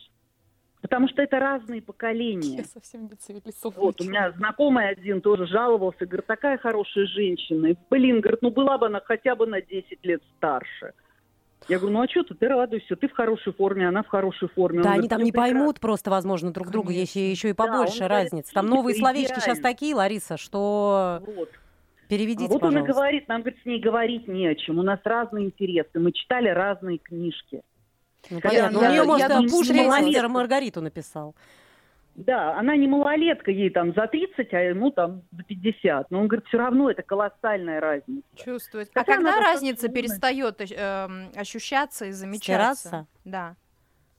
Потому 0.83 1.09
что 1.09 1.23
это 1.23 1.39
разные 1.39 1.81
поколения. 1.81 2.59
Я 2.59 2.65
совсем 2.65 3.05
не 3.05 3.17
цивилизованный. 3.17 3.81
Вот, 3.81 4.01
у 4.03 4.05
меня 4.05 4.33
знакомый 4.33 4.87
один 4.87 5.23
тоже 5.23 5.47
жаловался, 5.47 6.05
говорит, 6.05 6.27
такая 6.27 6.59
хорошая 6.59 7.07
женщина. 7.07 7.69
И, 7.69 7.77
блин, 7.89 8.21
говорит, 8.21 8.43
ну 8.43 8.51
была 8.51 8.77
бы 8.77 8.87
она 8.87 9.01
хотя 9.03 9.35
бы 9.35 9.47
на 9.47 9.63
10 9.63 10.05
лет 10.05 10.23
старше. 10.37 10.93
Я 11.69 11.79
говорю, 11.79 11.95
ну 11.95 12.03
а 12.03 12.09
что 12.09 12.23
ты, 12.25 12.35
ты 12.35 12.49
радуйся, 12.49 12.97
ты 12.97 13.09
в 13.09 13.13
хорошей 13.13 13.53
форме, 13.53 13.89
она 13.89 14.03
в 14.03 14.09
хорошей 14.09 14.49
форме. 14.49 14.83
Да, 14.83 14.91
он 14.91 14.95
они 14.95 15.09
говорит, 15.09 15.11
там 15.11 15.23
не 15.23 15.33
прекрасно. 15.33 15.55
поймут 15.55 15.81
просто, 15.81 16.11
возможно, 16.11 16.53
друг 16.53 16.71
друга, 16.71 16.93
есть 16.93 17.17
еще 17.17 17.51
и 17.51 17.53
побольше 17.53 18.01
да, 18.01 18.09
разницы. 18.09 18.53
Там 18.53 18.67
новые 18.67 18.97
словечки 18.97 19.41
сейчас 19.41 19.61
такие, 19.61 19.95
Лариса, 19.95 20.37
что... 20.37 21.23
Вот. 21.27 21.49
Переведите, 22.09 22.53
вот 22.53 22.61
пожалуйста. 22.61 22.81
он 22.81 22.85
и 22.85 22.93
говорит, 22.93 23.29
нам, 23.29 23.41
говорит, 23.41 23.61
с 23.63 23.67
ней 23.67 23.81
говорить 23.81 24.29
не 24.29 24.47
о 24.47 24.55
чем. 24.55 24.79
У 24.79 24.83
нас 24.83 25.01
разные 25.05 25.47
интересы, 25.47 25.99
мы 25.99 26.13
читали 26.13 26.49
разные 26.49 26.99
книжки. 26.99 27.63
Ну, 28.31 28.41
понятно. 28.41 28.79
Я, 28.79 28.89
у 28.89 28.91
нее, 28.91 28.97
я, 28.97 29.05
может, 29.05 29.29
я, 29.29 29.41
Пуш 29.43 29.69
Мастер 29.71 30.29
Маргариту 30.29 30.83
написал. 30.83 31.35
Да, 32.17 32.57
она 32.57 32.77
не 32.77 32.87
малолетка, 32.87 33.51
ей 33.51 33.71
там 33.71 33.93
за 33.93 34.07
30, 34.07 34.53
а 34.55 34.61
ему 34.61 34.91
там 34.91 35.23
за 35.33 35.43
50. 35.43 36.11
Но 36.11 36.21
он 36.21 36.29
говорит, 36.29 36.47
все 36.47 36.59
равно 36.59 36.91
это 36.91 37.03
колоссальная 37.03 37.81
разница. 37.81 38.23
Чувствовать. 38.37 38.91
А 38.95 39.05
когда 39.05 39.41
разница 39.41 39.89
перестает 39.89 40.61
э, 40.61 41.09
ощущаться 41.35 42.07
и 42.07 42.13
замечаться? 42.13 42.45
Стираться? 42.79 43.07
Да. 43.25 43.57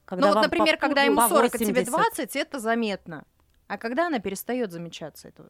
Когда 0.03 0.27
ну 0.27 0.33
вот, 0.33 0.43
например, 0.43 0.77
когда 0.77 1.03
ему 1.03 1.21
40, 1.21 1.55
а 1.55 1.57
тебе 1.57 1.83
20, 1.83 2.35
это 2.35 2.59
заметно. 2.59 3.23
А 3.67 3.77
когда 3.77 4.07
она 4.07 4.19
перестает 4.19 4.71
замечаться? 4.71 5.29
Это 5.29 5.49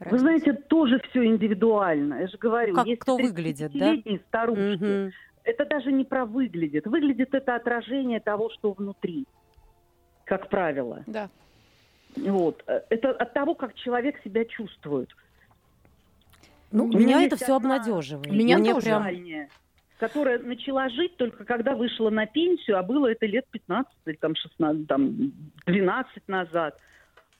Разница. 0.00 0.10
Вы 0.10 0.18
знаете, 0.18 0.52
тоже 0.52 1.00
все 1.08 1.24
индивидуально. 1.24 2.14
Я 2.14 2.26
же 2.26 2.36
говорю, 2.36 2.74
как 2.74 2.86
кто 2.98 3.16
выглядит, 3.16 3.72
да? 3.74 3.94
старушки. 4.26 5.04
Угу. 5.06 5.12
Это 5.44 5.66
даже 5.66 5.92
не 5.92 6.04
про 6.04 6.24
выглядит. 6.24 6.86
Выглядит 6.86 7.32
это 7.32 7.54
отражение 7.54 8.18
того, 8.18 8.50
что 8.50 8.72
внутри, 8.72 9.26
как 10.24 10.48
правило. 10.48 11.04
Да. 11.06 11.30
Вот. 12.16 12.62
Это 12.66 13.10
от 13.10 13.32
того, 13.32 13.54
как 13.54 13.74
человек 13.74 14.20
себя 14.22 14.44
чувствует. 14.44 15.10
Ну, 16.70 16.86
У 16.86 16.98
меня 16.98 17.22
это 17.22 17.36
все 17.36 17.54
обнадеживает. 17.56 18.32
Меня 18.32 18.58
Мне 18.58 18.72
тоже. 18.72 18.86
Прям... 18.86 19.48
Которая 19.98 20.40
начала 20.40 20.88
жить 20.88 21.16
только 21.16 21.44
когда 21.44 21.74
вышла 21.76 22.10
на 22.10 22.26
пенсию, 22.26 22.78
а 22.78 22.82
было 22.82 23.10
это 23.12 23.26
лет 23.26 23.46
15 23.50 23.92
или 24.06 24.16
там 24.16 24.34
16, 24.34 24.86
там 24.88 25.32
12 25.66 26.22
назад. 26.26 26.76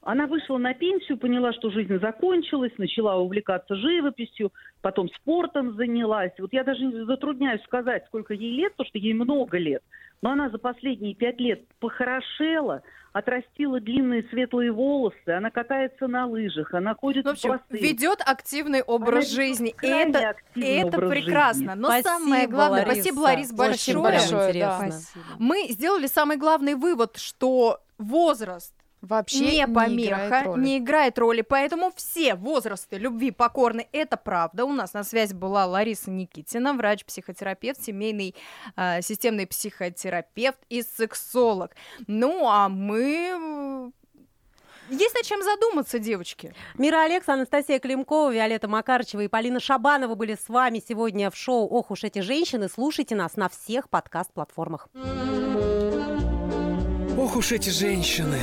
Она 0.05 0.27
вышла 0.27 0.59
на 0.59 0.75
пенсию, 0.75 1.17
поняла, 1.17 1.53
что 1.55 1.71
жизнь 1.71 1.99
закончилась, 1.99 2.73
начала 2.77 3.17
увлекаться 3.17 3.75
живописью, 3.75 4.53
потом 4.83 5.09
спортом 5.09 5.75
занялась. 5.77 6.33
Вот 6.39 6.53
я 6.53 6.63
даже 6.63 7.07
затрудняюсь 7.07 7.63
сказать, 7.63 8.05
сколько 8.07 8.35
ей 8.35 8.55
лет, 8.55 8.73
потому 8.73 8.89
что 8.89 8.99
ей 8.99 9.15
много 9.15 9.57
лет. 9.57 9.83
Но 10.21 10.31
она 10.31 10.51
за 10.51 10.59
последние 10.59 11.15
пять 11.15 11.41
лет 11.41 11.63
похорошела, 11.81 12.83
отрастила 13.13 13.81
длинные 13.81 14.25
светлые 14.25 14.73
волосы, 14.73 15.29
она 15.29 15.51
катается 15.51 16.07
на 16.07 16.27
лыжах, 16.27 16.75
она 16.75 16.95
ходит 16.95 17.25
в 17.25 17.29
общем, 17.29 17.59
в 17.71 17.75
ведет 17.75 18.21
активный 18.25 18.83
образ 18.83 19.33
она 19.33 19.43
жизни. 19.43 19.75
И 19.81 19.87
это, 19.87 20.35
это 20.55 20.99
прекрасно. 20.99 21.73
Жизни. 21.73 21.81
Но 21.81 21.89
спасибо, 21.89 22.09
самое 22.09 22.47
главное, 22.47 22.85
Лариса. 22.85 23.03
спасибо, 23.03 23.21
Ларис, 23.21 23.53
большое. 23.53 23.99
большое 23.99 24.53
да. 24.53 24.91
Мы 25.39 25.69
сделали 25.71 26.07
самый 26.07 26.37
главный 26.37 26.75
вывод, 26.75 27.17
что 27.17 27.81
возраст 27.97 28.75
вообще 29.05 29.57
не 29.57 29.67
помеха, 29.67 29.89
не 29.89 30.07
играет, 30.07 30.47
роли. 30.47 30.61
не 30.61 30.79
играет 30.79 31.19
роли. 31.19 31.41
Поэтому 31.43 31.93
все 31.95 32.35
возрасты 32.35 32.97
любви 32.99 33.31
покорны. 33.31 33.89
Это 33.93 34.17
правда. 34.17 34.65
У 34.65 34.73
нас 34.73 34.93
на 34.93 35.05
связи 35.05 35.35
была 35.35 35.67
Лариса 35.67 36.11
Никитина, 36.11 36.75
врач-психотерапевт, 36.75 37.83
семейный 37.83 38.35
э, 38.77 39.03
системный 39.03 39.47
психотерапевт 39.47 40.59
и 40.69 40.83
сексолог. 40.83 41.73
Ну, 42.07 42.49
а 42.49 42.69
мы 42.69 43.93
есть 44.91 45.15
над 45.15 45.25
чем 45.25 45.43
задуматься, 45.43 45.99
девочки. 45.99 46.55
Мира 46.77 47.03
Алекс, 47.05 47.29
Анастасия 47.29 47.79
Климкова, 47.79 48.33
Виолетта 48.33 48.69
Макарчева 48.69 49.23
и 49.23 49.29
Полина 49.29 49.59
Шабанова 49.59 50.15
были 50.15 50.35
с 50.35 50.49
вами 50.49 50.83
сегодня 50.87 51.31
в 51.31 51.37
шоу 51.37 51.67
«Ох 51.67 51.91
уж 51.91 52.05
эти 52.05 52.19
женщины». 52.19 52.69
Слушайте 52.69 53.15
нас 53.15 53.37
на 53.37 53.49
всех 53.49 53.89
подкаст-платформах. 53.89 54.89
Ох 57.25 57.37
уж 57.37 57.53
эти 57.53 57.71
женщины. 57.71 58.39